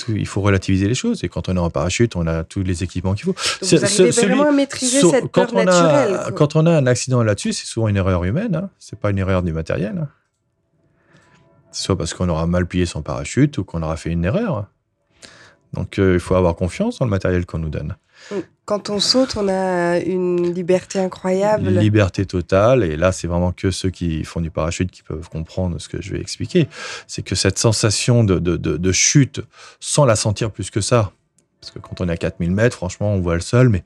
il 0.08 0.26
faut 0.26 0.40
relativiser 0.40 0.88
les 0.88 0.94
choses. 0.94 1.24
Et 1.24 1.28
quand 1.28 1.48
on 1.48 1.56
est 1.56 1.60
en 1.60 1.70
parachute, 1.70 2.16
on 2.16 2.26
a 2.26 2.44
tous 2.44 2.62
les 2.62 2.82
équipements 2.82 3.14
qu'il 3.14 3.24
faut. 3.24 3.32
Donc 3.32 3.70
vous 3.70 3.84
arrivez 3.84 4.12
ce, 4.12 4.26
vraiment 4.26 4.48
à 4.48 4.52
maîtriser 4.52 5.00
so, 5.00 5.10
cette 5.10 5.30
peur 5.32 5.46
quand 5.48 5.54
on 5.54 5.64
naturelle. 5.64 6.14
A, 6.14 6.30
quand 6.32 6.56
on 6.56 6.66
a 6.66 6.70
un 6.70 6.86
accident 6.86 7.22
là-dessus, 7.22 7.52
c'est 7.52 7.66
souvent 7.66 7.88
une 7.88 7.96
erreur 7.96 8.24
humaine. 8.24 8.54
Hein. 8.54 8.70
C'est 8.78 8.98
pas 8.98 9.10
une 9.10 9.18
erreur 9.18 9.42
du 9.42 9.52
matériel. 9.52 9.98
Hein. 9.98 10.08
Soit 11.72 11.96
parce 11.96 12.14
qu'on 12.14 12.28
aura 12.28 12.46
mal 12.46 12.66
plié 12.66 12.86
son 12.86 13.02
parachute 13.02 13.58
ou 13.58 13.64
qu'on 13.64 13.82
aura 13.82 13.96
fait 13.96 14.10
une 14.10 14.24
erreur. 14.24 14.66
Donc 15.72 15.98
euh, 15.98 16.14
il 16.14 16.20
faut 16.20 16.34
avoir 16.34 16.56
confiance 16.56 16.98
dans 16.98 17.04
le 17.04 17.10
matériel 17.10 17.44
qu'on 17.44 17.58
nous 17.58 17.68
donne. 17.68 17.96
Quand 18.64 18.90
on 18.90 18.98
saute, 18.98 19.36
on 19.36 19.48
a 19.48 19.98
une 19.98 20.52
liberté 20.52 20.98
incroyable. 20.98 21.68
Une 21.68 21.78
liberté 21.78 22.26
totale. 22.26 22.82
Et 22.82 22.96
là, 22.96 23.12
c'est 23.12 23.28
vraiment 23.28 23.52
que 23.52 23.70
ceux 23.70 23.90
qui 23.90 24.24
font 24.24 24.40
du 24.40 24.50
parachute 24.50 24.90
qui 24.90 25.02
peuvent 25.02 25.28
comprendre 25.28 25.78
ce 25.78 25.88
que 25.88 26.02
je 26.02 26.12
vais 26.12 26.20
expliquer. 26.20 26.68
C'est 27.06 27.22
que 27.22 27.36
cette 27.36 27.58
sensation 27.58 28.24
de, 28.24 28.92
chute, 28.92 29.40
sans 29.78 30.04
la 30.04 30.16
sentir 30.16 30.50
plus 30.50 30.70
que 30.70 30.80
ça, 30.80 31.12
parce 31.60 31.72
que 31.72 31.78
quand 31.78 32.00
on 32.00 32.08
est 32.08 32.12
à 32.12 32.16
4000 32.16 32.50
mètres, 32.50 32.76
franchement, 32.76 33.12
on 33.12 33.20
voit 33.20 33.34
le 33.34 33.40
sol, 33.40 33.68
mais 33.68 33.84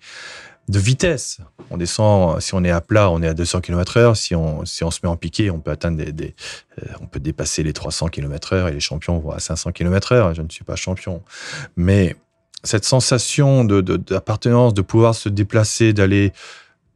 de 0.69 0.79
vitesse. 0.79 1.41
On 1.71 1.77
descend, 1.77 2.41
si 2.41 2.55
on 2.55 2.65
est 2.65 2.71
à 2.71 2.81
plat, 2.81 3.11
on 3.11 3.23
est 3.23 3.29
à 3.29 3.35
200 3.35 3.61
km 3.61 3.97
heure. 3.97 4.17
Si 4.17 4.35
on, 4.35 4.65
si 4.65 4.85
on 4.85 4.91
se 4.91 5.01
met 5.03 5.09
en 5.09 5.17
piqué, 5.17 5.51
on 5.51 5.61
peut 5.61 5.71
atteindre 5.71 6.03
des, 6.03 6.35
euh, 6.83 6.87
on 7.01 7.07
peut 7.07 7.21
dépasser 7.21 7.63
les 7.63 7.73
300 7.73 8.09
km 8.09 8.55
heure 8.55 8.69
et 8.69 8.73
les 8.73 8.81
champions 8.81 9.19
vont 9.19 9.33
à 9.33 9.41
500 9.41 9.73
km 9.73 10.13
heure. 10.13 10.35
Je 10.35 10.43
ne 10.43 10.49
suis 10.49 10.65
pas 10.65 10.77
champion. 10.77 11.23
Mais 11.77 12.17
cette 12.63 12.85
sensation 12.85 13.65
d'appartenance, 13.65 14.75
de, 14.75 14.81
de, 14.81 14.87
pouvoir 14.87 15.15
se 15.15 15.29
déplacer, 15.29 15.93
d'aller 15.93 16.33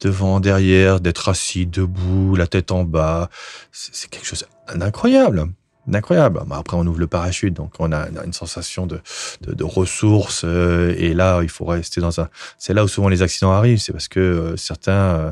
devant, 0.01 0.41
derrière, 0.41 1.01
d'être 1.01 1.29
assis, 1.29 1.67
debout, 1.67 2.37
la 2.37 2.47
tête 2.47 2.73
en 2.73 2.85
bas, 2.85 3.31
c'est 3.73 4.11
quelque 4.11 4.27
chose 4.27 4.47
d'incroyable. 4.75 5.49
Incroyable. 5.93 6.41
Après, 6.51 6.77
on 6.77 6.87
ouvre 6.87 6.99
le 6.99 7.07
parachute, 7.07 7.53
donc 7.53 7.75
on 7.79 7.93
a 7.93 8.09
une 8.25 8.33
sensation 8.33 8.87
de, 8.87 9.01
de, 9.43 9.53
de 9.53 9.65
ressources. 9.65 10.43
Euh, 10.45 10.95
et 10.97 11.13
là, 11.13 11.41
il 11.43 11.51
faut 11.51 11.67
rester 11.67 12.01
dans 12.01 12.21
un. 12.21 12.29
C'est 12.59 12.73
là 12.73 12.85
où 12.85 12.89
souvent 12.89 13.11
les 13.11 13.21
accidents 13.21 13.53
arrivent. 13.53 13.79
C'est 13.79 13.93
parce 13.93 14.09
que 14.09 14.21
euh, 14.21 14.57
certains 14.57 14.93
euh, 14.93 15.31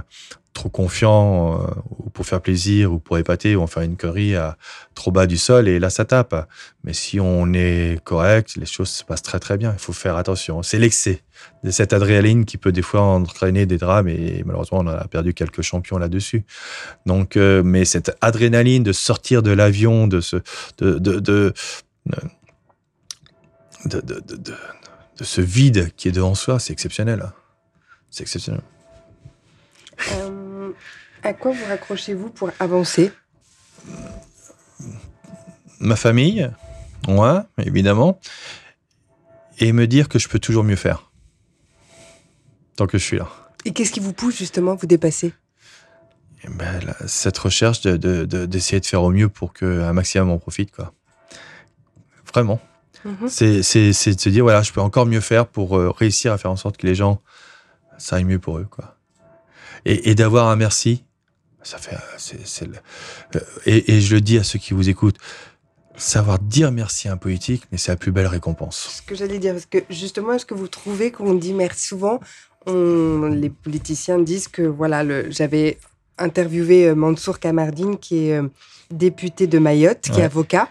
trop 0.52 0.68
confiants 0.68 1.60
euh, 1.60 1.66
ou 1.98 2.10
pour 2.10 2.26
faire 2.26 2.40
plaisir 2.40 2.92
ou 2.92 2.98
pour 2.98 3.18
épater 3.18 3.54
vont 3.54 3.66
faire 3.66 3.82
une 3.82 3.96
connerie 3.96 4.36
à 4.36 4.56
trop 4.94 5.10
bas 5.10 5.26
du 5.26 5.38
sol 5.38 5.68
et 5.68 5.78
là 5.78 5.90
ça 5.90 6.04
tape. 6.04 6.48
Mais 6.84 6.92
si 6.92 7.20
on 7.20 7.52
est 7.52 8.02
correct, 8.04 8.56
les 8.56 8.66
choses 8.66 8.90
se 8.90 9.04
passent 9.04 9.22
très 9.22 9.38
très 9.38 9.56
bien. 9.56 9.72
Il 9.72 9.78
faut 9.78 9.92
faire 9.92 10.16
attention. 10.16 10.62
C'est 10.62 10.78
l'excès 10.78 11.22
de 11.64 11.70
cette 11.70 11.92
adrénaline 11.92 12.44
qui 12.44 12.58
peut 12.58 12.72
des 12.72 12.82
fois 12.82 13.02
entraîner 13.02 13.66
des 13.66 13.78
drames 13.78 14.08
et 14.08 14.42
malheureusement 14.44 14.78
on 14.80 14.86
a 14.86 15.06
perdu 15.08 15.34
quelques 15.34 15.62
champions 15.62 15.98
là-dessus. 15.98 16.44
Donc, 17.06 17.36
euh, 17.36 17.62
mais 17.64 17.84
cette 17.84 18.16
adrénaline 18.20 18.82
de 18.82 18.92
sortir 18.92 19.42
de 19.42 19.50
l'avion, 19.50 20.06
de 20.06 20.20
ce, 20.20 20.36
de, 20.78 20.98
de, 20.98 21.20
de, 21.20 21.54
de, 23.86 24.64
ce 25.20 25.40
vide 25.40 25.92
qui 25.96 26.08
est 26.08 26.12
devant 26.12 26.34
soi, 26.34 26.58
c'est 26.58 26.72
exceptionnel. 26.72 27.32
C'est 28.10 28.22
exceptionnel. 28.22 28.62
Euh, 30.10 30.41
à 31.22 31.32
quoi 31.32 31.52
vous 31.52 31.64
raccrochez-vous 31.66 32.30
pour 32.30 32.50
avancer? 32.58 33.12
Ma 35.80 35.96
famille, 35.96 36.50
moi, 37.08 37.46
évidemment, 37.58 38.20
et 39.58 39.72
me 39.72 39.86
dire 39.86 40.08
que 40.08 40.18
je 40.18 40.28
peux 40.28 40.38
toujours 40.38 40.64
mieux 40.64 40.76
faire. 40.76 41.10
Tant 42.76 42.86
que 42.86 42.98
je 42.98 43.04
suis 43.04 43.18
là. 43.18 43.28
Et 43.64 43.72
qu'est-ce 43.72 43.92
qui 43.92 44.00
vous 44.00 44.12
pousse 44.12 44.36
justement 44.36 44.72
à 44.72 44.74
vous 44.74 44.86
dépasser? 44.86 45.34
Ben, 46.48 46.80
là, 46.84 46.96
Cette 47.06 47.38
recherche 47.38 47.80
d'essayer 47.82 47.98
de, 47.98 48.24
de, 48.24 48.46
de, 48.46 48.46
de, 48.46 48.84
faire 48.84 49.02
au 49.02 49.10
mieux 49.10 49.28
pour 49.28 49.52
qu'un 49.52 49.92
maximum 49.92 50.30
en 50.30 50.38
profite. 50.38 50.72
Quoi. 50.72 50.92
Vraiment. 52.32 52.60
Mm 53.04 53.14
-hmm. 53.14 53.62
C'est 53.62 54.14
de 54.14 54.20
se 54.20 54.28
dire, 54.28 54.44
voilà, 54.44 54.62
je 54.62 54.72
peux 54.72 54.80
encore 54.80 55.06
mieux 55.06 55.20
faire 55.20 55.46
pour 55.46 55.76
euh, 55.76 55.90
réussir 55.90 56.32
à 56.32 56.38
faire 56.38 56.50
en 56.50 56.56
sorte 56.56 56.76
que 56.76 56.86
les 56.86 56.94
gens, 56.94 57.20
ça 57.98 58.16
aille 58.16 58.24
mieux 58.24 58.40
pour 58.40 58.58
eux. 58.58 58.66
Quoi 58.70 58.96
et, 59.84 60.10
et 60.10 60.14
d'avoir 60.14 60.48
un 60.48 60.56
merci, 60.56 61.04
ça 61.62 61.78
fait, 61.78 61.96
c'est, 62.16 62.66
le, 62.66 62.74
et, 63.66 63.94
et, 63.94 64.00
je 64.00 64.14
le 64.14 64.20
dis 64.20 64.38
à 64.38 64.44
ceux 64.44 64.58
qui 64.58 64.74
vous 64.74 64.88
écoutent, 64.88 65.18
savoir 65.96 66.38
dire 66.38 66.72
merci 66.72 67.08
à 67.08 67.12
un 67.12 67.16
politique, 67.16 67.64
mais 67.70 67.78
c'est 67.78 67.92
la 67.92 67.96
plus 67.96 68.12
belle 68.12 68.26
récompense. 68.26 68.96
Ce 68.96 69.02
que 69.02 69.14
j'allais 69.14 69.38
dire, 69.38 69.52
parce 69.52 69.66
que 69.66 69.78
justement, 69.90 70.32
est-ce 70.32 70.46
que 70.46 70.54
vous 70.54 70.68
trouvez 70.68 71.10
qu'on 71.10 71.34
dit 71.34 71.52
merci 71.52 71.88
souvent? 71.88 72.20
On, 72.66 73.28
Les 73.28 73.50
politiciens 73.50 74.18
disent 74.18 74.48
que, 74.48 74.62
voilà, 74.62 75.30
j'avais 75.30 75.78
interviewé 76.18 76.94
Mansour 76.94 77.38
Kamardine, 77.38 77.98
qui 77.98 78.28
est 78.28 78.40
député 78.90 79.46
de 79.46 79.58
Mayotte, 79.58 80.00
qui 80.00 80.12
ouais. 80.12 80.20
est 80.20 80.24
avocat, 80.24 80.68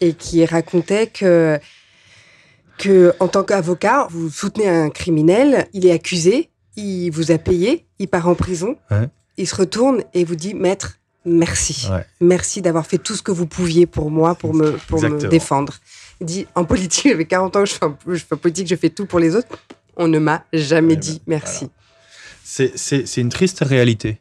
et 0.00 0.14
qui 0.14 0.44
racontait 0.44 1.08
que, 1.08 1.58
que 2.78 3.14
en 3.20 3.28
tant 3.28 3.44
qu'avocat, 3.44 4.06
vous 4.10 4.30
soutenez 4.30 4.68
un 4.68 4.90
criminel, 4.90 5.68
il 5.72 5.86
est 5.86 5.92
accusé, 5.92 6.50
il 6.76 7.10
vous 7.10 7.30
a 7.30 7.38
payé, 7.38 7.86
il 7.98 8.08
part 8.08 8.28
en 8.28 8.34
prison, 8.34 8.76
ouais. 8.90 9.08
Il 9.36 9.48
se 9.48 9.54
retourne 9.54 10.02
et 10.14 10.24
vous 10.24 10.36
dit 10.36 10.54
Maître, 10.54 10.98
merci. 11.24 11.88
Ouais. 11.90 12.06
Merci 12.20 12.62
d'avoir 12.62 12.86
fait 12.86 12.98
tout 12.98 13.14
ce 13.14 13.22
que 13.22 13.32
vous 13.32 13.46
pouviez 13.46 13.86
pour 13.86 14.10
moi, 14.10 14.34
pour 14.34 14.54
me, 14.54 14.72
pour 14.88 15.02
me 15.02 15.28
défendre. 15.28 15.74
Il 16.20 16.26
dit 16.26 16.46
En 16.54 16.64
politique, 16.64 17.08
j'avais 17.10 17.26
40 17.26 17.56
ans, 17.56 17.64
je 17.64 17.74
fais, 17.74 17.86
je 18.08 18.24
fais 18.24 18.36
politique, 18.36 18.68
je 18.68 18.76
fais 18.76 18.90
tout 18.90 19.06
pour 19.06 19.18
les 19.18 19.36
autres. 19.36 19.48
On 19.96 20.08
ne 20.08 20.18
m'a 20.18 20.44
jamais 20.52 20.94
ouais, 20.94 21.00
dit 21.00 21.22
ben, 21.26 21.36
merci. 21.36 21.70
Voilà. 22.44 22.72
C'est 22.76 23.16
une 23.16 23.30
triste 23.30 23.60
réalité. 23.60 24.20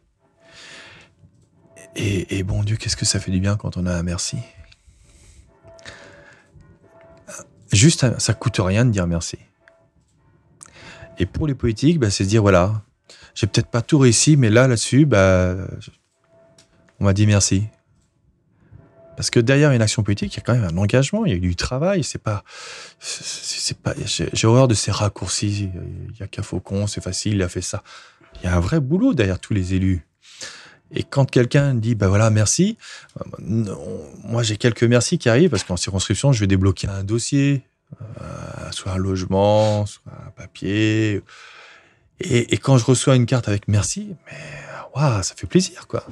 Et, 1.95 2.37
et, 2.37 2.43
bon 2.43 2.63
Dieu, 2.63 2.75
qu'est-ce 2.77 2.95
que 2.95 3.05
ça 3.05 3.19
fait 3.19 3.29
du 3.29 3.39
bien 3.39 3.55
quand 3.55 3.77
on 3.77 3.85
a 3.85 3.93
un 3.93 4.01
merci? 4.01 4.37
juste, 7.73 8.19
ça 8.19 8.33
coûte 8.33 8.57
rien 8.59 8.85
de 8.85 8.91
dire 8.91 9.07
merci. 9.07 9.37
Et 11.19 11.25
pour 11.25 11.47
les 11.47 11.55
politiques, 11.55 11.99
bah, 11.99 12.09
c'est 12.09 12.23
de 12.23 12.29
dire 12.29 12.41
voilà, 12.41 12.81
j'ai 13.35 13.47
peut-être 13.47 13.67
pas 13.67 13.81
tout 13.81 13.97
réussi, 13.97 14.37
mais 14.37 14.49
là, 14.49 14.67
là-dessus, 14.67 15.05
bah, 15.05 15.55
on 16.99 17.05
m'a 17.05 17.13
dit 17.13 17.25
merci. 17.25 17.63
Parce 19.15 19.29
que 19.29 19.39
derrière 19.39 19.71
une 19.71 19.81
action 19.81 20.03
politique, 20.03 20.33
il 20.33 20.37
y 20.37 20.39
a 20.39 20.43
quand 20.43 20.53
même 20.53 20.63
un 20.63 20.77
engagement, 20.77 21.25
il 21.25 21.31
y 21.31 21.33
a 21.33 21.37
eu 21.37 21.41
du 21.41 21.55
travail. 21.55 22.03
C'est 22.03 22.21
pas, 22.21 22.43
c'est 22.99 23.77
pas. 23.77 23.93
J'ai 24.05 24.47
horreur 24.47 24.67
de 24.67 24.73
ces 24.73 24.91
raccourcis. 24.91 25.69
Il 26.09 26.19
y 26.19 26.23
a 26.23 26.27
qu'à 26.27 26.41
Faucon, 26.41 26.87
c'est 26.87 27.01
facile, 27.01 27.33
il 27.33 27.43
a 27.43 27.49
fait 27.49 27.61
ça. 27.61 27.83
Il 28.35 28.45
y 28.45 28.47
a 28.47 28.55
un 28.55 28.59
vrai 28.59 28.79
boulot 28.79 29.13
derrière 29.13 29.39
tous 29.39 29.53
les 29.53 29.75
élus. 29.75 30.05
Et 30.95 31.03
quand 31.03 31.29
quelqu'un 31.29 31.73
dit, 31.73 31.95
bah 31.95 32.07
voilà, 32.07 32.29
merci, 32.29 32.77
moi 33.39 34.43
j'ai 34.43 34.57
quelques 34.57 34.83
merci 34.83 35.17
qui 35.17 35.27
arrivent 35.27 35.49
parce 35.49 35.63
qu'en 35.63 35.77
circonscription, 35.77 36.31
je 36.33 36.39
vais 36.39 36.47
débloquer 36.47 36.87
un 36.87 37.03
dossier, 37.03 37.63
euh, 38.21 38.71
soit 38.71 38.91
un 38.91 38.97
logement, 38.97 39.87
soit 39.87 40.11
un 40.27 40.29
papier. 40.31 41.23
Et, 42.23 42.57
quand 42.57 42.77
je 42.77 42.85
reçois 42.85 43.15
une 43.15 43.25
carte 43.25 43.47
avec 43.47 43.67
merci, 43.67 44.15
mais 44.25 44.37
waouh, 44.95 45.23
ça 45.23 45.35
fait 45.35 45.47
plaisir, 45.47 45.87
quoi. 45.87 46.05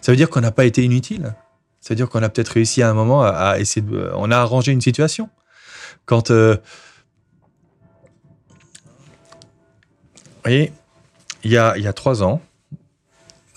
Ça 0.00 0.12
veut 0.12 0.16
dire 0.16 0.28
qu'on 0.30 0.40
n'a 0.40 0.52
pas 0.52 0.64
été 0.64 0.82
inutile. 0.82 1.34
Ça 1.80 1.90
veut 1.90 1.96
dire 1.96 2.08
qu'on 2.08 2.22
a 2.22 2.28
peut-être 2.28 2.50
réussi 2.50 2.82
à 2.82 2.90
un 2.90 2.94
moment 2.94 3.22
à, 3.22 3.58
essayer 3.58 3.82
de. 3.82 4.10
On 4.14 4.30
a 4.30 4.36
arrangé 4.36 4.72
une 4.72 4.80
situation. 4.80 5.28
Quand. 6.06 6.30
Euh, 6.30 6.56
vous 10.44 10.50
voyez, 10.50 10.72
il 11.44 11.50
y 11.50 11.56
a, 11.56 11.76
il 11.76 11.84
y 11.84 11.86
a 11.86 11.92
trois 11.92 12.22
ans, 12.22 12.42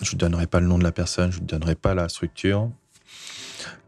je 0.00 0.14
ne 0.14 0.18
donnerai 0.18 0.46
pas 0.46 0.60
le 0.60 0.66
nom 0.66 0.78
de 0.78 0.84
la 0.84 0.92
personne, 0.92 1.32
je 1.32 1.40
ne 1.40 1.46
donnerai 1.46 1.74
pas 1.74 1.94
la 1.94 2.08
structure, 2.08 2.70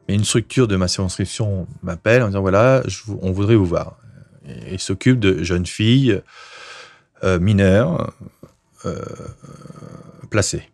mais 0.09 0.14
une 0.14 0.24
structure 0.24 0.66
de 0.66 0.74
ma 0.74 0.89
circonscription 0.89 1.68
m'appelle 1.82 2.22
en 2.22 2.26
disant 2.26 2.41
voilà, 2.41 2.82
on 3.22 3.30
voudrait 3.30 3.55
vous 3.55 3.66
voir. 3.66 3.99
Et 4.47 4.74
il 4.74 4.80
s'occupe 4.80 5.20
de 5.20 5.45
jeunes 5.45 5.66
filles 5.66 6.20
euh, 7.25 7.39
mineures 7.41 8.12
euh, 8.85 9.03
placées. 10.31 10.69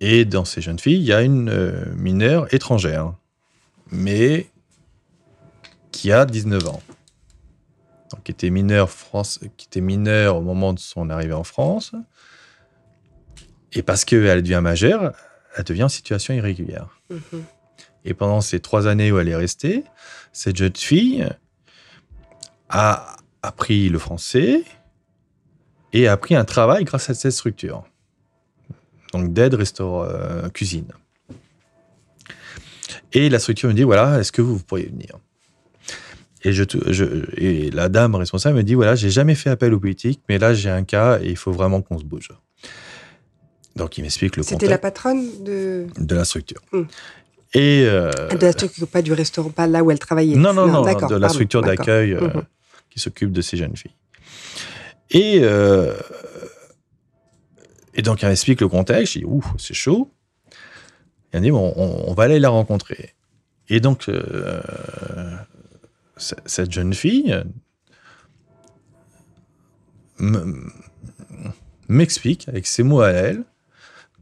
Et 0.00 0.24
dans 0.24 0.44
ces 0.44 0.60
jeunes 0.60 0.78
filles, 0.78 0.98
il 0.98 1.04
y 1.04 1.12
a 1.12 1.22
une 1.22 1.48
euh, 1.48 1.86
mineure 1.96 2.52
étrangère, 2.52 3.14
mais 3.90 4.50
qui 5.92 6.12
a 6.12 6.26
19 6.26 6.68
ans. 6.68 6.82
Donc, 8.10 8.24
qui 8.24 8.32
était 8.32 8.50
mineure, 8.50 8.90
France, 8.90 9.40
qui 9.56 9.66
était 9.66 9.80
mineure 9.80 10.36
au 10.36 10.42
moment 10.42 10.74
de 10.74 10.78
son 10.78 11.08
arrivée 11.08 11.32
en 11.32 11.44
France, 11.44 11.94
et 13.72 13.82
parce 13.82 14.04
qu'elle 14.04 14.42
devient 14.42 14.60
majeure, 14.62 15.12
elle 15.56 15.64
devient 15.64 15.84
en 15.84 15.88
situation 15.88 16.34
irrégulière. 16.34 17.00
Mhm. 17.08 17.44
Et 18.04 18.12
pendant 18.12 18.42
ces 18.42 18.60
trois 18.60 18.86
années 18.86 19.10
où 19.10 19.18
elle 19.18 19.28
est 19.28 19.36
restée, 19.36 19.84
cette 20.32 20.56
jeune 20.56 20.76
fille 20.76 21.26
a 22.68 23.16
appris 23.42 23.88
le 23.88 23.98
français 23.98 24.64
et 25.94 26.08
a 26.08 26.12
appris 26.12 26.34
un 26.34 26.44
travail 26.44 26.84
grâce 26.84 27.08
à 27.08 27.14
cette 27.14 27.32
structure. 27.32 27.84
Donc 29.12 29.32
d'aide, 29.32 29.54
restaurant, 29.54 30.04
euh, 30.04 30.48
cuisine. 30.48 30.88
Et 33.12 33.30
la 33.30 33.38
structure 33.38 33.68
me 33.68 33.74
dit, 33.74 33.84
voilà, 33.84 34.18
est-ce 34.18 34.32
que 34.32 34.42
vous, 34.42 34.58
pourriez 34.58 34.86
venir? 34.86 35.16
Et, 36.42 36.52
je, 36.52 36.64
et 37.38 37.70
la 37.70 37.88
dame 37.88 38.16
responsable 38.16 38.56
me 38.58 38.62
dit, 38.64 38.74
voilà, 38.74 38.96
j'ai 38.96 39.08
jamais 39.08 39.36
fait 39.36 39.50
appel 39.50 39.72
aux 39.72 39.78
politiques, 39.78 40.20
mais 40.28 40.36
là 40.36 40.52
j'ai 40.52 40.68
un 40.68 40.82
cas 40.82 41.20
et 41.22 41.30
il 41.30 41.36
faut 41.36 41.52
vraiment 41.52 41.80
qu'on 41.80 41.98
se 41.98 42.04
bouge. 42.04 42.28
Donc, 43.76 43.98
il 43.98 44.02
m'explique 44.02 44.36
le 44.36 44.42
contexte. 44.42 44.60
C'était 44.60 44.70
la 44.70 44.78
patronne 44.78 45.26
de... 45.42 45.86
De 45.98 46.14
la 46.14 46.24
structure. 46.24 46.60
Hmm. 46.72 46.82
Et 47.54 47.86
euh, 47.86 48.10
de 48.28 48.44
la 48.44 48.52
structure, 48.52 48.86
pas 48.88 49.02
du 49.02 49.12
restaurant, 49.12 49.50
pas 49.50 49.66
là 49.68 49.82
où 49.82 49.90
elle 49.90 49.98
travaillait. 49.98 50.36
Non, 50.36 50.52
non, 50.52 50.66
non, 50.66 50.82
de 50.82 51.16
la 51.16 51.28
structure 51.28 51.62
d'accueil 51.62 52.12
euh, 52.12 52.20
mhm. 52.20 52.42
qui 52.90 52.98
s'occupe 52.98 53.30
de 53.30 53.40
ces 53.40 53.56
jeunes 53.56 53.76
filles. 53.76 53.94
Et, 55.14 55.40
euh, 55.42 55.94
et 57.94 58.02
donc, 58.02 58.22
elle 58.22 58.28
m'explique 58.28 58.60
le 58.60 58.68
contexte. 58.68 59.14
Je 59.14 59.18
dis, 59.20 59.24
ouh, 59.24 59.44
c'est 59.58 59.74
chaud. 59.74 60.10
Elle 61.32 61.40
dit, 61.40 61.50
bon, 61.50 61.72
on, 61.76 62.12
va 62.12 62.24
aller 62.24 62.38
la 62.38 62.50
rencontrer. 62.50 63.14
Et 63.68 63.80
donc, 63.80 64.10
cette 66.16 66.70
jeune 66.70 66.92
fille 66.92 67.42
m'explique, 71.88 72.48
avec 72.48 72.66
ses 72.66 72.82
mots 72.82 73.00
à 73.00 73.10
elle, 73.10 73.44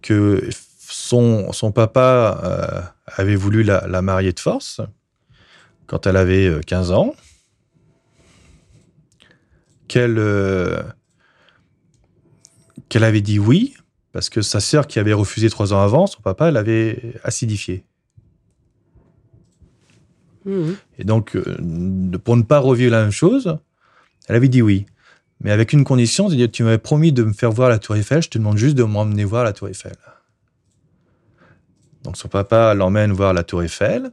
que 0.01 0.49
son, 0.79 1.53
son 1.53 1.73
papa 1.73 2.41
euh, 2.45 2.81
avait 3.07 3.37
voulu 3.37 3.63
la, 3.63 4.03
marier 4.03 4.33
de 4.33 4.41
force 4.41 4.81
quand 5.87 6.07
elle 6.07 6.17
avait 6.17 6.61
15 6.67 6.91
euh, 6.91 6.95
ans, 6.95 7.15
qu'elle 9.93 10.19
euh, 10.19 10.83
qu'elle 12.89 13.05
avait 13.05 13.21
dit 13.21 13.39
oui, 13.39 13.75
parce 14.13 14.31
que 14.31 14.41
sa 14.41 14.59
sœur 14.59 14.87
qui 14.87 14.99
avait 14.99 15.13
refusé 15.13 15.51
trois 15.51 15.75
ans 15.75 15.83
avant, 15.83 16.07
son 16.07 16.23
papa 16.23 16.51
l'avait 16.51 17.15
acidifié. 17.25 17.85
Mmh. 20.47 20.73
Et 20.99 21.05
donc, 21.05 21.37
pour 22.25 22.37
ne 22.37 22.43
pas 22.43 22.59
revivre 22.59 22.91
la 22.91 23.03
même 23.03 23.11
chose, 23.11 23.59
elle 24.29 24.37
avait 24.37 24.49
dit 24.49 24.63
oui. 24.63 24.87
Mais 25.41 25.51
avec 25.51 25.75
une 25.75 25.85
condition, 25.85 26.29
c'est-à-dire 26.29 26.51
tu 26.51 26.63
m'avais 26.63 26.79
promis 26.79 27.13
de 27.13 27.23
me 27.23 27.33
faire 27.35 27.53
voir 27.53 27.69
la 27.69 27.79
Tour 27.79 27.97
Eiffel, 27.97 28.23
je 28.23 28.31
te 28.31 28.39
demande 28.39 28.57
juste 28.57 28.77
de 28.77 28.85
m'emmener 28.85 29.25
voir 29.25 29.45
la 29.45 29.53
Tour 29.53 29.69
Eiffel. 29.69 29.97
Donc 32.03 32.17
son 32.17 32.29
papa 32.29 32.75
l'emmène 32.75 33.13
voir 33.13 33.35
la 33.35 33.43
Tour 33.43 33.63
Eiffel 33.63 34.11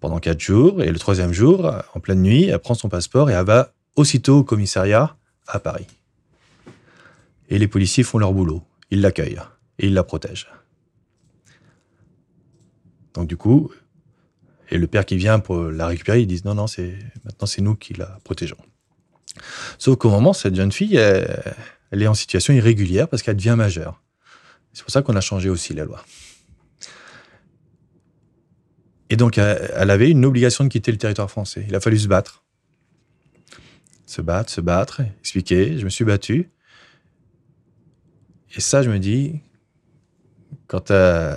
pendant 0.00 0.18
quatre 0.18 0.40
jours, 0.40 0.82
et 0.82 0.90
le 0.90 0.98
troisième 0.98 1.32
jour, 1.32 1.72
en 1.94 2.00
pleine 2.00 2.20
nuit, 2.20 2.44
elle 2.44 2.58
prend 2.58 2.74
son 2.74 2.88
passeport 2.88 3.30
et 3.30 3.32
elle 3.32 3.46
va 3.46 3.72
aussitôt 3.96 4.38
au 4.38 4.44
commissariat 4.44 5.16
à 5.46 5.58
Paris. 5.58 5.86
Et 7.48 7.58
les 7.58 7.68
policiers 7.68 8.04
font 8.04 8.18
leur 8.18 8.32
boulot. 8.32 8.62
Ils 8.90 9.00
l'accueillent 9.00 9.40
et 9.78 9.86
ils 9.86 9.94
la 9.94 10.04
protègent. 10.04 10.48
Donc 13.14 13.26
du 13.26 13.36
coup, 13.36 13.72
et 14.70 14.78
le 14.78 14.86
père 14.86 15.06
qui 15.06 15.16
vient 15.16 15.38
pour 15.38 15.64
la 15.64 15.86
récupérer, 15.86 16.20
ils 16.20 16.26
disent 16.26 16.44
non, 16.44 16.54
non, 16.54 16.66
c'est 16.66 16.98
maintenant 17.24 17.46
c'est 17.46 17.62
nous 17.62 17.74
qui 17.74 17.94
la 17.94 18.18
protégeons. 18.24 18.56
Sauf 19.78 19.96
qu'au 19.96 20.10
moment, 20.10 20.32
cette 20.32 20.54
jeune 20.54 20.72
fille, 20.72 20.96
elle, 20.96 22.02
est 22.02 22.06
en 22.06 22.14
situation 22.14 22.52
irrégulière 22.52 23.08
parce 23.08 23.22
qu'elle 23.22 23.36
devient 23.36 23.54
majeure. 23.56 24.02
C'est 24.72 24.82
pour 24.82 24.90
ça 24.90 25.02
qu'on 25.02 25.16
a 25.16 25.20
changé 25.20 25.48
aussi 25.48 25.72
la 25.74 25.84
loi. 25.84 26.04
Et 29.08 29.16
donc, 29.16 29.38
elle 29.38 29.90
avait 29.90 30.10
une 30.10 30.24
obligation 30.24 30.64
de 30.64 30.68
quitter 30.68 30.90
le 30.90 30.98
territoire 30.98 31.30
français. 31.30 31.64
Il 31.68 31.74
a 31.74 31.80
fallu 31.80 31.98
se 31.98 32.08
battre. 32.08 32.45
Se 34.06 34.22
battre, 34.22 34.50
se 34.50 34.60
battre, 34.60 35.02
expliquer. 35.20 35.78
Je 35.78 35.84
me 35.84 35.90
suis 35.90 36.04
battu. 36.04 36.50
Et 38.54 38.60
ça, 38.60 38.82
je 38.82 38.90
me 38.90 38.98
dis, 38.98 39.40
quand 40.66 40.90
elle 40.90 41.36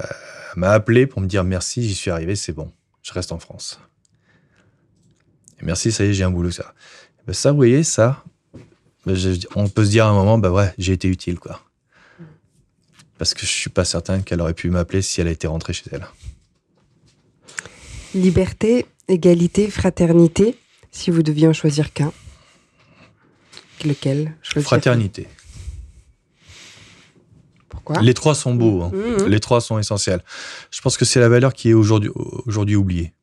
m'a 0.56 0.72
appelé 0.72 1.08
pour 1.08 1.22
me 1.22 1.28
dire 1.28 1.44
merci, 1.44 1.84
j'y 1.84 1.96
suis 1.96 2.12
arrivé, 2.12 2.36
c'est 2.36 2.54
bon. 2.54 2.72
Je 3.02 3.12
reste 3.12 3.32
en 3.32 3.40
France. 3.40 3.80
Merci, 5.62 5.92
ça 5.92 6.06
y 6.06 6.10
est, 6.10 6.14
j'ai 6.14 6.24
un 6.24 6.32
boulot, 6.32 6.52
ça. 6.52 6.74
Ben, 7.28 7.34
ça, 7.34 7.52
vous 7.52 7.58
voyez, 7.58 7.84
ça, 7.84 8.24
ben, 9.06 9.18
on 9.56 9.68
peut 9.68 9.84
se 9.84 9.90
dire 9.90 10.06
à 10.06 10.10
un 10.10 10.14
moment, 10.14 10.38
bah 10.38 10.52
ouais, 10.52 10.74
j'ai 10.78 10.94
été 10.94 11.08
utile, 11.08 11.40
quoi. 11.40 11.62
Parce 13.18 13.34
que 13.34 13.42
je 13.42 13.52
suis 13.52 13.70
pas 13.70 13.84
certain 13.84 14.22
qu'elle 14.22 14.40
aurait 14.40 14.54
pu 14.54 14.70
m'appeler 14.70 15.02
si 15.02 15.20
elle 15.20 15.28
été 15.28 15.48
rentrée 15.48 15.74
chez 15.74 15.90
elle. 15.92 16.08
Liberté, 18.16 18.86
égalité, 19.10 19.70
fraternité, 19.70 20.56
si 20.92 21.12
vous 21.12 21.22
deviez 21.22 21.48
en 21.48 21.54
choisir 21.54 21.92
qu'un. 21.92 22.14
Lequel? 23.84 24.36
Fraternité. 24.44 25.28
Pourquoi? 27.70 28.02
Les 28.02 28.14
trois 28.14 28.36
sont 28.36 28.54
beaux, 28.56 28.82
hein. 28.84 28.92
mmh, 28.94 29.24
mmh. 29.24 29.28
les 29.28 29.40
trois 29.40 29.62
sont 29.62 29.80
essentiels. 29.80 30.24
Je 30.72 30.82
pense 30.82 30.98
que 30.98 31.06
c'est 31.06 31.20
la 31.20 31.30
valeur 31.30 31.54
qui 31.54 31.70
est 31.70 31.74
aujourd'hui 31.74 32.10
aujourd'hui 32.46 32.76
oubliée. 32.76 33.14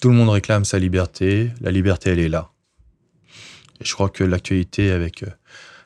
Tout 0.00 0.08
le 0.10 0.14
monde 0.14 0.28
réclame 0.30 0.64
sa 0.64 0.78
liberté. 0.78 1.50
La 1.60 1.70
liberté, 1.70 2.10
elle 2.10 2.18
est 2.18 2.28
là. 2.28 2.50
Et 3.80 3.84
je 3.84 3.92
crois 3.94 4.10
que 4.10 4.22
l'actualité 4.22 4.90
avec 4.90 5.22
euh, 5.22 5.30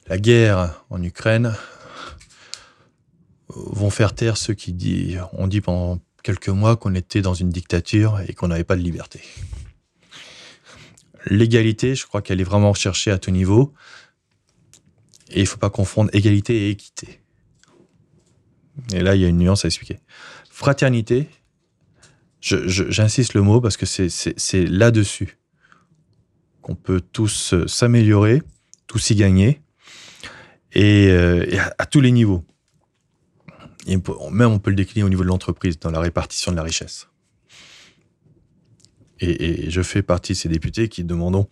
la 0.09 0.19
guerre 0.19 0.83
en 0.91 1.03
Ukraine 1.03 1.55
euh, 3.51 3.55
vont 3.55 3.91
faire 3.91 4.15
taire 4.15 4.37
ceux 4.37 4.55
qui 4.55 4.73
disent, 4.73 5.21
on 5.33 5.47
dit 5.47 5.61
pendant 5.61 6.01
quelques 6.23 6.49
mois 6.49 6.77
qu'on 6.77 6.95
était 6.95 7.23
dans 7.23 7.35
une 7.35 7.51
dictature 7.51 8.21
et 8.27 8.35
qu'on 8.35 8.49
n'avait 8.49 8.65
pas 8.65 8.77
de 8.77 8.83
liberté. 8.83 9.21
L'égalité, 11.27 11.95
je 11.95 12.07
crois 12.07 12.23
qu'elle 12.23 12.41
est 12.41 12.45
vraiment 12.45 12.71
recherchée 12.71 13.11
à 13.11 13.19
tout 13.19 13.31
niveau. 13.31 13.75
Et 15.31 15.41
il 15.41 15.43
ne 15.43 15.47
faut 15.47 15.59
pas 15.59 15.71
confondre 15.71 16.11
égalité 16.15 16.69
et 16.69 16.71
équité. 16.71 17.21
Et 18.93 19.01
là, 19.01 19.15
il 19.15 19.21
y 19.21 19.25
a 19.25 19.29
une 19.29 19.39
nuance 19.39 19.65
à 19.65 19.69
expliquer. 19.69 19.99
Fraternité, 20.51 21.29
J'insiste 22.41 23.35
le 23.35 23.43
mot 23.43 23.61
parce 23.61 23.77
que 23.77 23.87
c'est 23.87 24.65
là-dessus 24.67 25.39
qu'on 26.63 26.77
peut 26.77 27.01
tous 27.01 27.55
euh, 27.55 27.67
s'améliorer, 27.67 28.43
tous 28.87 29.11
y 29.11 29.15
gagner, 29.15 29.61
et, 30.73 31.09
euh, 31.09 31.47
à, 31.79 31.87
tous 31.87 32.01
les 32.01 32.13
niveaux. 32.13 32.45
Même 33.87 34.53
on 34.53 34.59
peut 34.59 34.71
le 34.71 34.77
décliner 34.77 35.03
au 35.03 35.09
niveau 35.09 35.23
de 35.23 35.29
l'entreprise, 35.29 35.79
dans 35.79 35.91
la 35.91 36.01
répartition 36.01 36.53
de 36.53 36.57
la 36.57 36.63
richesse. 36.63 37.09
Et, 39.21 39.71
je 39.71 39.83
fais 39.83 40.03
partie 40.03 40.33
de 40.33 40.39
ces 40.39 40.49
députés 40.49 40.89
qui 40.89 41.05
demandons, 41.05 41.49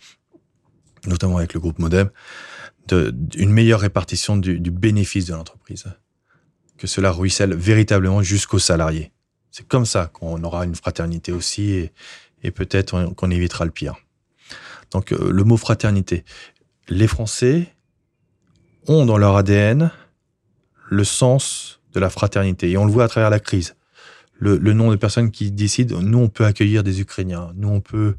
notamment 1.07 1.39
avec 1.39 1.55
le 1.55 1.61
groupe 1.61 1.79
Modem, 1.79 2.11
de, 2.89 3.14
une 3.37 3.51
meilleure 3.51 3.81
répartition 3.81 4.37
du, 4.37 4.59
bénéfice 4.71 5.27
de 5.27 5.35
l'entreprise. 5.35 5.85
Que 6.79 6.87
cela 6.87 7.11
ruisselle 7.11 7.55
véritablement 7.55 8.23
jusqu'aux 8.23 8.59
salariés. 8.59 9.12
C'est 9.51 9.67
comme 9.67 9.87
ça 9.87 10.11
qu'on 10.12 10.43
aura 10.45 10.64
une 10.64 10.75
fraternité 10.75 11.33
aussi 11.33 11.71
et, 11.71 11.93
et 12.43 12.51
peut-être 12.51 13.14
qu'on 13.14 13.31
évitera 13.31 13.64
le 13.64 13.71
pire. 13.71 13.97
Donc 14.91 15.12
euh, 15.12 15.31
le 15.31 15.45
mot 15.45 15.57
fraternité. 15.57 16.25
Les 16.89 17.09
Français 17.09 17.75
ont 18.87 19.07
dans 19.07 19.19
leur 19.19 19.37
ADN 19.37 19.91
le 20.89 21.05
sens 21.05 21.81
de 21.93 22.01
la 22.01 22.11
fraternité 22.11 22.71
et 22.71 22.77
on 22.77 22.85
le 22.85 22.93
voit 22.93 23.05
à 23.05 23.09
travers 23.09 23.31
la 23.31 23.41
crise. 23.41 23.76
Le, 24.39 24.59
le 24.59 24.72
nombre 24.72 24.93
de 24.93 24.97
personnes 24.97 25.30
qui 25.30 25.51
décident, 25.51 26.03
nous 26.03 26.18
on 26.18 26.28
peut 26.28 26.45
accueillir 26.45 26.82
des 26.82 27.01
Ukrainiens, 27.01 27.53
nous 27.55 27.68
on 27.68 27.80
peut... 27.80 28.16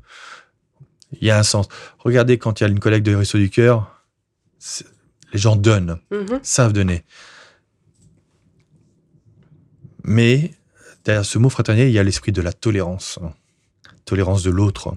Il 1.13 1.25
y 1.25 1.31
a 1.31 1.39
un 1.39 1.43
sens. 1.43 1.69
Regardez 1.99 2.37
quand 2.37 2.59
il 2.59 2.63
y 2.63 2.67
a 2.67 2.69
une 2.69 2.79
collecte 2.79 3.05
de 3.05 3.15
Réseau 3.15 3.37
du 3.37 3.49
Cœur, 3.49 4.03
les 5.31 5.39
gens 5.39 5.55
donnent, 5.55 5.99
mhm. 6.11 6.39
savent 6.43 6.73
donner. 6.73 7.03
Mais 10.03 10.53
derrière 11.05 11.25
ce 11.25 11.37
mot 11.37 11.49
fraternité, 11.49 11.87
il 11.87 11.93
y 11.93 11.99
a 11.99 12.03
l'esprit 12.03 12.31
de 12.31 12.41
la 12.41 12.53
tolérance, 12.53 13.19
tolérance 14.05 14.43
de 14.43 14.49
l'autre, 14.49 14.95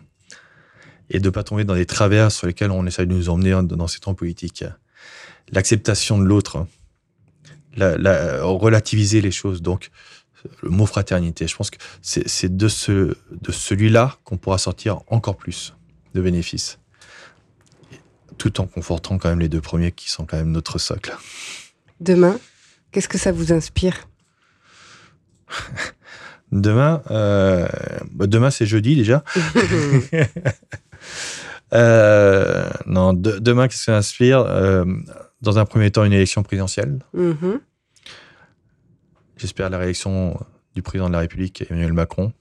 et 1.11 1.19
de 1.19 1.25
ne 1.25 1.31
pas 1.31 1.43
tomber 1.43 1.65
dans 1.65 1.75
des 1.75 1.87
travers 1.87 2.31
sur 2.31 2.47
lesquels 2.47 2.71
on 2.71 2.87
essaie 2.87 3.07
de 3.07 3.13
nous 3.13 3.29
emmener 3.29 3.61
dans 3.65 3.89
ces 3.89 3.99
temps 3.99 4.15
politiques. 4.15 4.65
L'acceptation 5.53 6.19
de 6.19 6.25
l'autre, 6.25 6.67
la, 7.77 8.43
relativiser 8.43 9.21
les 9.21 9.33
choses. 9.33 9.63
Donc, 9.63 9.91
le 10.63 10.71
mot 10.71 10.87
fraternité, 10.87 11.47
je 11.47 11.57
pense 11.57 11.71
que 11.71 11.79
c'est 12.03 12.57
de, 12.57 12.69
ce, 12.69 13.17
de 13.31 13.53
celui-là 13.53 14.17
qu'on 14.25 14.37
pourra 14.37 14.59
sortir 14.59 15.01
encore 15.09 15.37
plus 15.37 15.75
de 16.15 16.21
bénéfices 16.21 16.79
tout 18.41 18.61
en 18.63 18.67
confortant 18.67 19.19
quand 19.19 19.29
même 19.29 19.41
les 19.41 19.51
deux 19.51 19.61
premiers 19.61 19.93
qui 19.93 20.09
sont 20.09 20.25
quand 20.25 20.39
même 20.39 20.51
notre 20.51 20.79
socle. 20.79 21.15
Demain, 22.01 22.39
qu'est-ce 22.91 23.09
que 23.09 23.19
ça 23.19 23.33
vous 23.33 23.53
inspire? 23.53 24.09
Demain, 26.51 27.03
euh, 27.11 27.69
bah, 28.11 28.27
demain 28.27 28.51
c'est 28.51 28.67
jeudi 28.67 28.97
déjà. 28.97 29.23
Euh, 31.73 32.69
non, 32.87 33.13
demain 33.13 33.69
qu'est-ce 33.69 33.79
que 33.79 33.85
ça 33.85 33.97
inspire 33.97 34.41
euh, 34.41 34.85
Dans 35.41 35.61
un 35.61 35.65
premier 35.65 35.93
temps, 35.93 36.05
une 36.05 36.13
élection 36.13 36.43
présidentielle. 36.43 36.99
Mm-hmm. 37.17 37.61
J'espère 39.41 39.71
la 39.71 39.79
réélection 39.79 40.39
du 40.75 40.83
président 40.83 41.09
de 41.09 41.15
la 41.15 41.21
République, 41.21 41.65
Emmanuel 41.71 41.95
Macron 41.95 42.35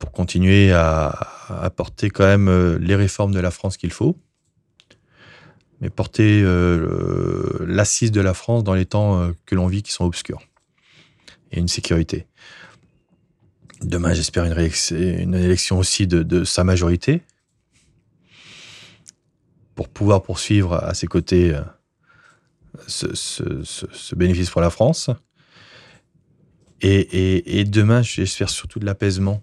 pour 0.00 0.10
continuer 0.10 0.72
à, 0.72 1.08
apporter 1.48 2.10
quand 2.10 2.24
même 2.24 2.48
euh, 2.48 2.76
les 2.80 2.96
réformes 2.96 3.30
de 3.30 3.38
la 3.38 3.52
France 3.52 3.76
qu'il 3.76 3.92
faut, 3.92 4.18
mais 5.80 5.88
porter 5.88 6.42
euh, 6.42 7.64
l'assise 7.64 8.10
de 8.10 8.20
la 8.20 8.34
France 8.34 8.64
dans 8.64 8.74
les 8.74 8.86
temps 8.86 9.20
euh, 9.20 9.32
que 9.46 9.54
l'on 9.54 9.68
vit 9.68 9.84
qui 9.84 9.92
sont 9.92 10.04
obscurs 10.04 10.42
et 11.52 11.60
une 11.60 11.68
sécurité. 11.68 12.26
Demain, 13.82 14.14
j'espère 14.14 14.44
une, 14.46 15.34
élection 15.34 15.78
aussi 15.78 16.08
de, 16.08 16.42
sa 16.42 16.64
majorité 16.64 17.22
pour 19.76 19.88
pouvoir 19.88 20.24
poursuivre 20.24 20.74
à 20.74 20.92
ses 20.92 21.06
côtés 21.06 21.56
ce, 22.86 24.14
bénéfice 24.14 24.50
pour 24.50 24.60
la 24.60 24.70
France. 24.70 25.10
Et, 26.82 27.60
et 27.60 27.64
demain, 27.64 28.02
j'espère 28.02 28.50
surtout 28.50 28.78
de 28.78 28.84
l'apaisement 28.84 29.42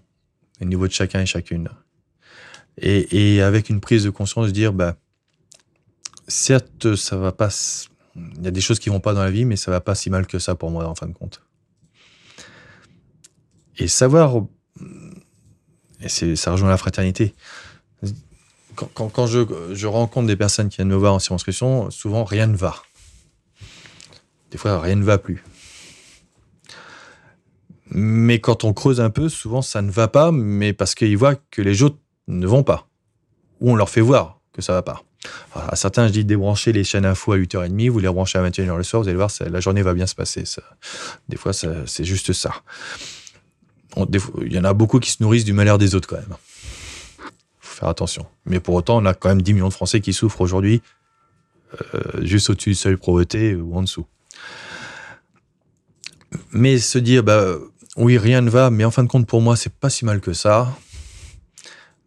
au 0.60 0.64
niveau 0.64 0.86
de 0.86 0.92
chacun 0.92 1.20
et 1.20 1.26
chacune. 1.26 1.68
Et, 2.78 3.40
avec 3.40 3.70
une 3.70 3.80
prise 3.80 4.04
de 4.04 4.10
conscience 4.10 4.52
dire, 4.52 4.72
bah, 4.72 4.96
certes, 6.26 6.96
ça 6.96 7.16
va 7.16 7.32
pas. 7.32 7.48
Il 8.16 8.44
y 8.44 8.48
a 8.48 8.50
des 8.50 8.60
choses 8.60 8.78
qui 8.78 8.88
vont 8.88 9.00
pas 9.00 9.14
dans 9.14 9.22
la 9.22 9.30
vie, 9.30 9.44
mais 9.44 9.56
ça 9.56 9.70
va 9.70 9.80
pas 9.80 9.94
si 9.94 10.10
mal 10.10 10.26
que 10.26 10.38
ça 10.38 10.54
pour 10.54 10.70
moi, 10.70 10.86
en 10.86 10.94
fin 10.94 11.06
de 11.06 11.12
compte. 11.12 11.40
Et 13.78 13.88
savoir. 13.88 14.44
Et 16.00 16.36
ça 16.36 16.52
rejoint 16.52 16.68
la 16.68 16.76
fraternité. 16.76 17.34
Quand, 18.74 19.26
je, 19.26 19.86
rencontre 19.86 20.26
des 20.26 20.36
personnes 20.36 20.68
qui 20.68 20.76
viennent 20.76 20.88
me 20.88 20.96
voir 20.96 21.14
en 21.14 21.20
circonscription, 21.20 21.90
souvent 21.90 22.24
rien 22.24 22.48
ne 22.48 22.56
va. 22.56 22.74
Des 24.54 24.58
fois, 24.58 24.80
rien 24.80 24.94
ne 24.94 25.02
va 25.02 25.18
plus. 25.18 25.42
Mais 27.90 28.38
quand 28.38 28.62
on 28.62 28.72
creuse 28.72 29.00
un 29.00 29.10
peu, 29.10 29.28
souvent 29.28 29.62
ça 29.62 29.82
ne 29.82 29.90
va 29.90 30.06
pas, 30.06 30.30
mais 30.30 30.72
parce 30.72 30.94
qu'ils 30.94 31.18
voient 31.18 31.34
que 31.50 31.60
les 31.60 31.82
autres 31.82 31.98
ne 32.28 32.46
vont 32.46 32.62
pas. 32.62 32.86
Ou 33.60 33.72
on 33.72 33.74
leur 33.74 33.90
fait 33.90 34.00
voir 34.00 34.38
que 34.52 34.62
ça 34.62 34.72
va 34.72 34.82
pas. 34.82 35.02
à 35.56 35.74
certains, 35.74 36.06
je 36.06 36.12
dis 36.12 36.24
débrancher 36.24 36.70
les 36.70 36.84
chaînes 36.84 37.04
info 37.04 37.32
à 37.32 37.36
8h30, 37.36 37.90
vous 37.90 37.98
les 37.98 38.06
rebranchez 38.06 38.38
à 38.38 38.48
21h 38.48 38.76
le 38.76 38.84
soir, 38.84 39.02
vous 39.02 39.08
allez 39.08 39.16
voir, 39.16 39.30
la 39.40 39.58
journée 39.58 39.82
va 39.82 39.92
bien 39.92 40.06
se 40.06 40.14
passer. 40.14 40.44
Des 41.28 41.36
fois, 41.36 41.52
c'est 41.52 42.04
juste 42.04 42.32
ça. 42.32 42.54
il 43.96 44.52
y 44.52 44.58
en 44.60 44.64
a 44.64 44.72
beaucoup 44.72 45.00
qui 45.00 45.10
se 45.10 45.20
nourrissent 45.20 45.44
du 45.44 45.52
malheur 45.52 45.78
des 45.78 45.96
autres 45.96 46.06
quand 46.06 46.18
même. 46.18 46.36
faut 47.58 47.80
faire 47.80 47.88
attention. 47.88 48.24
Mais 48.46 48.60
pour 48.60 48.76
autant, 48.76 49.02
on 49.02 49.04
a 49.04 49.14
quand 49.14 49.30
même 49.30 49.42
10 49.42 49.52
millions 49.52 49.68
de 49.68 49.74
Français 49.74 50.00
qui 50.00 50.12
souffrent 50.12 50.42
aujourd'hui 50.42 50.80
euh, 51.94 52.22
juste 52.22 52.50
au-dessus 52.50 52.70
du 52.70 52.76
seuil 52.76 52.94
de 52.94 53.00
pauvreté 53.00 53.56
ou 53.56 53.74
en 53.74 53.82
dessous. 53.82 54.06
Mais 56.54 56.78
se 56.78 56.98
dire, 56.98 57.24
bah, 57.24 57.56
oui, 57.96 58.16
rien 58.16 58.40
ne 58.40 58.48
va, 58.48 58.70
mais 58.70 58.84
en 58.84 58.90
fin 58.90 59.02
de 59.02 59.08
compte, 59.08 59.26
pour 59.26 59.40
moi, 59.40 59.56
c'est 59.56 59.72
pas 59.72 59.90
si 59.90 60.04
mal 60.04 60.20
que 60.20 60.32
ça. 60.32 60.74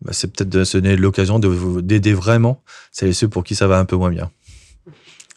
Bah, 0.01 0.13
c'est 0.13 0.31
peut-être 0.31 0.49
de 0.49 0.63
se 0.63 0.77
donner 0.77 0.95
l'occasion 0.95 1.39
d'aider 1.39 2.13
vraiment 2.13 2.63
celles 2.91 3.09
et 3.09 3.13
ceux 3.13 3.27
pour 3.27 3.43
qui 3.43 3.55
ça 3.55 3.67
va 3.67 3.77
un 3.77 3.85
peu 3.85 3.95
moins 3.95 4.09
bien. 4.09 4.31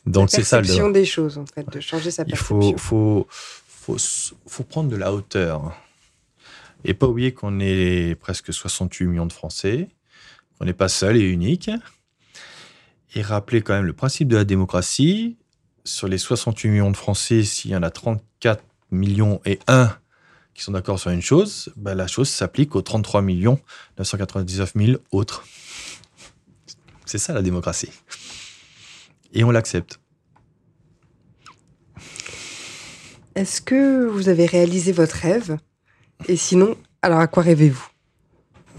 Donc 0.07 0.31
c'est 0.31 0.43
ça. 0.43 0.57
La 0.57 0.63
perception 0.63 0.91
des 0.91 1.05
choses, 1.05 1.39
en 1.39 1.47
fait, 1.47 1.69
de 1.69 1.81
changer 1.81 2.11
sa 2.11 2.25
perception. 2.25 2.61
Il 2.61 2.79
faut, 2.79 3.27
faut, 3.67 3.97
faut, 4.47 4.65
prendre 4.65 4.89
de 4.89 4.97
la 4.97 5.13
hauteur. 5.13 5.77
Et 6.85 6.95
pas 6.95 7.07
oublier 7.07 7.33
qu'on 7.33 7.61
est 7.61 8.15
presque 8.15 8.53
68 8.53 9.07
millions 9.07 9.27
de 9.27 9.33
Français, 9.33 9.89
qu'on 10.59 10.65
n'est 10.65 10.73
pas 10.73 10.89
seul 10.89 11.17
et 11.17 11.25
unique. 11.25 11.71
Et 13.15 13.23
rappeler 13.23 13.61
quand 13.61 13.75
même 13.75 13.87
le 13.87 13.93
principe 13.93 14.29
de 14.29 14.37
la 14.37 14.45
démocratie. 14.45 15.37
Sur 15.85 16.09
les 16.09 16.19
68 16.19 16.69
millions 16.69 16.91
de 16.91 16.97
Français, 16.97 17.43
s'il 17.43 17.71
y 17.71 17.77
en 17.77 17.83
a 17.83 17.91
34 17.91 18.63
millions 18.91 19.41
et 19.45 19.59
1 19.67 19.95
qui 20.55 20.63
sont 20.63 20.73
d'accord 20.73 20.99
sur 20.99 21.11
une 21.11 21.23
chose, 21.23 21.73
bah, 21.77 21.95
la 21.95 22.07
chose 22.07 22.29
s'applique 22.29 22.75
aux 22.77 22.83
33 22.83 23.23
millions 23.23 23.61
999 23.99 24.73
000 24.75 24.99
autres. 25.11 25.45
C'est 27.07 27.19
ça 27.19 27.33
la 27.33 27.43
démocratie. 27.43 27.91
Et 29.33 29.45
on 29.45 29.51
l'accepte. 29.51 30.01
Est-ce 33.35 33.61
que 33.61 34.07
vous 34.07 34.29
avez 34.29 34.47
réalisé 34.47 34.93
votre 34.93 35.17
rêve? 35.17 35.57
Et 36.29 36.37
sinon, 36.37 36.77
alors 37.01 37.21
à 37.21 37.27
quoi 37.27 37.43
rêvez-vous? 37.43 37.87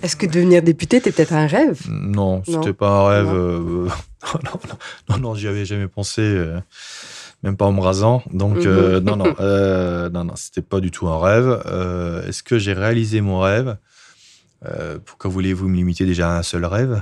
Est-ce 0.03 0.15
que 0.15 0.25
devenir 0.25 0.61
député 0.61 0.97
était 0.97 1.11
peut-être 1.11 1.33
un 1.33 1.47
rêve? 1.47 1.81
Non, 1.89 2.43
c'était 2.45 2.73
pas 2.73 2.89
un 2.89 3.07
rêve. 3.07 3.33
Euh, 3.33 3.87
non, 4.43 4.59
non, 4.67 4.77
non, 5.09 5.17
non, 5.17 5.35
j'y 5.35 5.47
avais 5.47 5.65
jamais 5.65 5.87
pensé. 5.87 6.21
Euh, 6.21 6.59
même 7.43 7.57
pas 7.57 7.65
en 7.65 7.71
me 7.71 7.81
rasant. 7.81 8.23
Donc, 8.31 8.57
mhm. 8.57 8.67
euh, 8.67 8.99
non, 8.99 9.15
non, 9.15 9.33
euh, 9.39 10.09
non, 10.09 10.25
non, 10.25 10.35
c'était 10.35 10.61
pas 10.61 10.79
du 10.79 10.91
tout 10.91 11.07
un 11.07 11.19
rêve. 11.19 11.61
Euh, 11.65 12.27
est-ce 12.27 12.43
que 12.43 12.59
j'ai 12.59 12.73
réalisé 12.73 13.21
mon 13.21 13.39
rêve? 13.39 13.77
Pourquoi 15.05 15.31
voulez-vous 15.31 15.67
me 15.67 15.75
limiter 15.75 16.05
déjà 16.05 16.35
à 16.35 16.37
un 16.37 16.43
seul 16.43 16.65
rêve? 16.65 17.01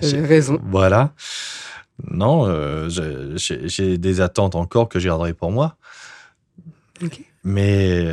J'ai 0.00 0.20
raison. 0.20 0.58
Voilà. 0.64 1.14
Non, 2.10 2.88
j'ai 2.88 3.98
des 3.98 4.20
attentes 4.20 4.56
encore 4.56 4.88
que 4.88 4.98
je 4.98 5.06
garderai 5.06 5.32
pour 5.32 5.52
moi. 5.52 5.76
Mais 7.44 8.04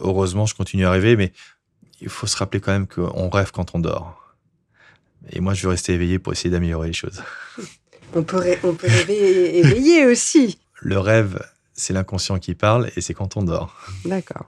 heureusement, 0.00 0.46
je 0.46 0.54
continue 0.54 0.86
à 0.86 0.90
rêver. 0.90 1.14
Mais 1.16 1.32
il 2.00 2.08
faut 2.08 2.26
se 2.26 2.38
rappeler 2.38 2.60
quand 2.60 2.72
même 2.72 2.86
qu'on 2.86 3.28
rêve 3.28 3.50
quand 3.52 3.74
on 3.74 3.80
dort. 3.80 4.34
Et 5.30 5.40
moi, 5.40 5.52
je 5.52 5.64
veux 5.64 5.68
rester 5.68 5.92
éveillé 5.92 6.18
pour 6.18 6.32
essayer 6.32 6.48
d'améliorer 6.48 6.88
les 6.88 6.94
choses. 6.94 7.22
On 8.14 8.22
peut, 8.22 8.42
on 8.64 8.74
peut 8.74 8.86
rêver 8.88 9.58
éveillé 9.58 10.06
aussi. 10.06 10.58
Le 10.80 10.98
rêve, 10.98 11.38
c'est 11.74 11.92
l'inconscient 11.92 12.38
qui 12.38 12.54
parle 12.54 12.90
et 12.96 13.00
c'est 13.00 13.14
quand 13.14 13.36
on 13.36 13.42
dort. 13.42 13.74
D'accord. 14.04 14.46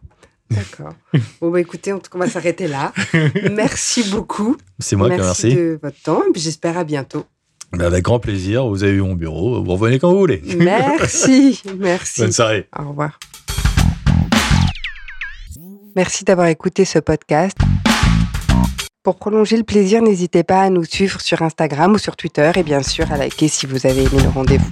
D'accord. 0.50 0.94
Bon, 1.40 1.50
bah 1.50 1.60
écoutez, 1.60 1.92
on 1.92 2.00
va 2.14 2.28
s'arrêter 2.28 2.66
là. 2.66 2.92
Merci 3.52 4.10
beaucoup. 4.10 4.56
C'est 4.80 4.96
moi 4.96 5.08
qui 5.08 5.14
remercie. 5.14 5.46
Merci 5.46 5.56
de 5.56 5.78
votre 5.80 6.02
temps 6.02 6.22
et 6.22 6.38
j'espère 6.38 6.76
à 6.76 6.84
bientôt. 6.84 7.24
Bah, 7.72 7.86
avec 7.86 8.04
grand 8.04 8.18
plaisir. 8.18 8.66
Vous 8.66 8.82
avez 8.82 8.94
eu 8.94 9.02
mon 9.02 9.14
bureau. 9.14 9.62
Vous 9.62 9.72
revenez 9.72 10.00
quand 10.00 10.10
vous 10.10 10.18
voulez. 10.18 10.42
Merci. 10.56 11.62
Merci. 11.78 12.22
Bonne 12.22 12.32
soirée. 12.32 12.68
Au 12.76 12.88
revoir. 12.88 13.18
Merci 15.94 16.24
d'avoir 16.24 16.48
écouté 16.48 16.84
ce 16.84 16.98
podcast. 16.98 17.56
Pour 19.02 19.16
prolonger 19.16 19.56
le 19.56 19.62
plaisir, 19.62 20.02
n'hésitez 20.02 20.44
pas 20.44 20.60
à 20.60 20.68
nous 20.68 20.84
suivre 20.84 21.22
sur 21.22 21.40
Instagram 21.40 21.94
ou 21.94 21.98
sur 21.98 22.16
Twitter 22.16 22.52
et 22.56 22.62
bien 22.62 22.82
sûr 22.82 23.10
à 23.10 23.16
liker 23.16 23.48
si 23.48 23.64
vous 23.64 23.86
avez 23.86 24.02
aimé 24.02 24.22
le 24.22 24.28
rendez-vous. 24.28 24.68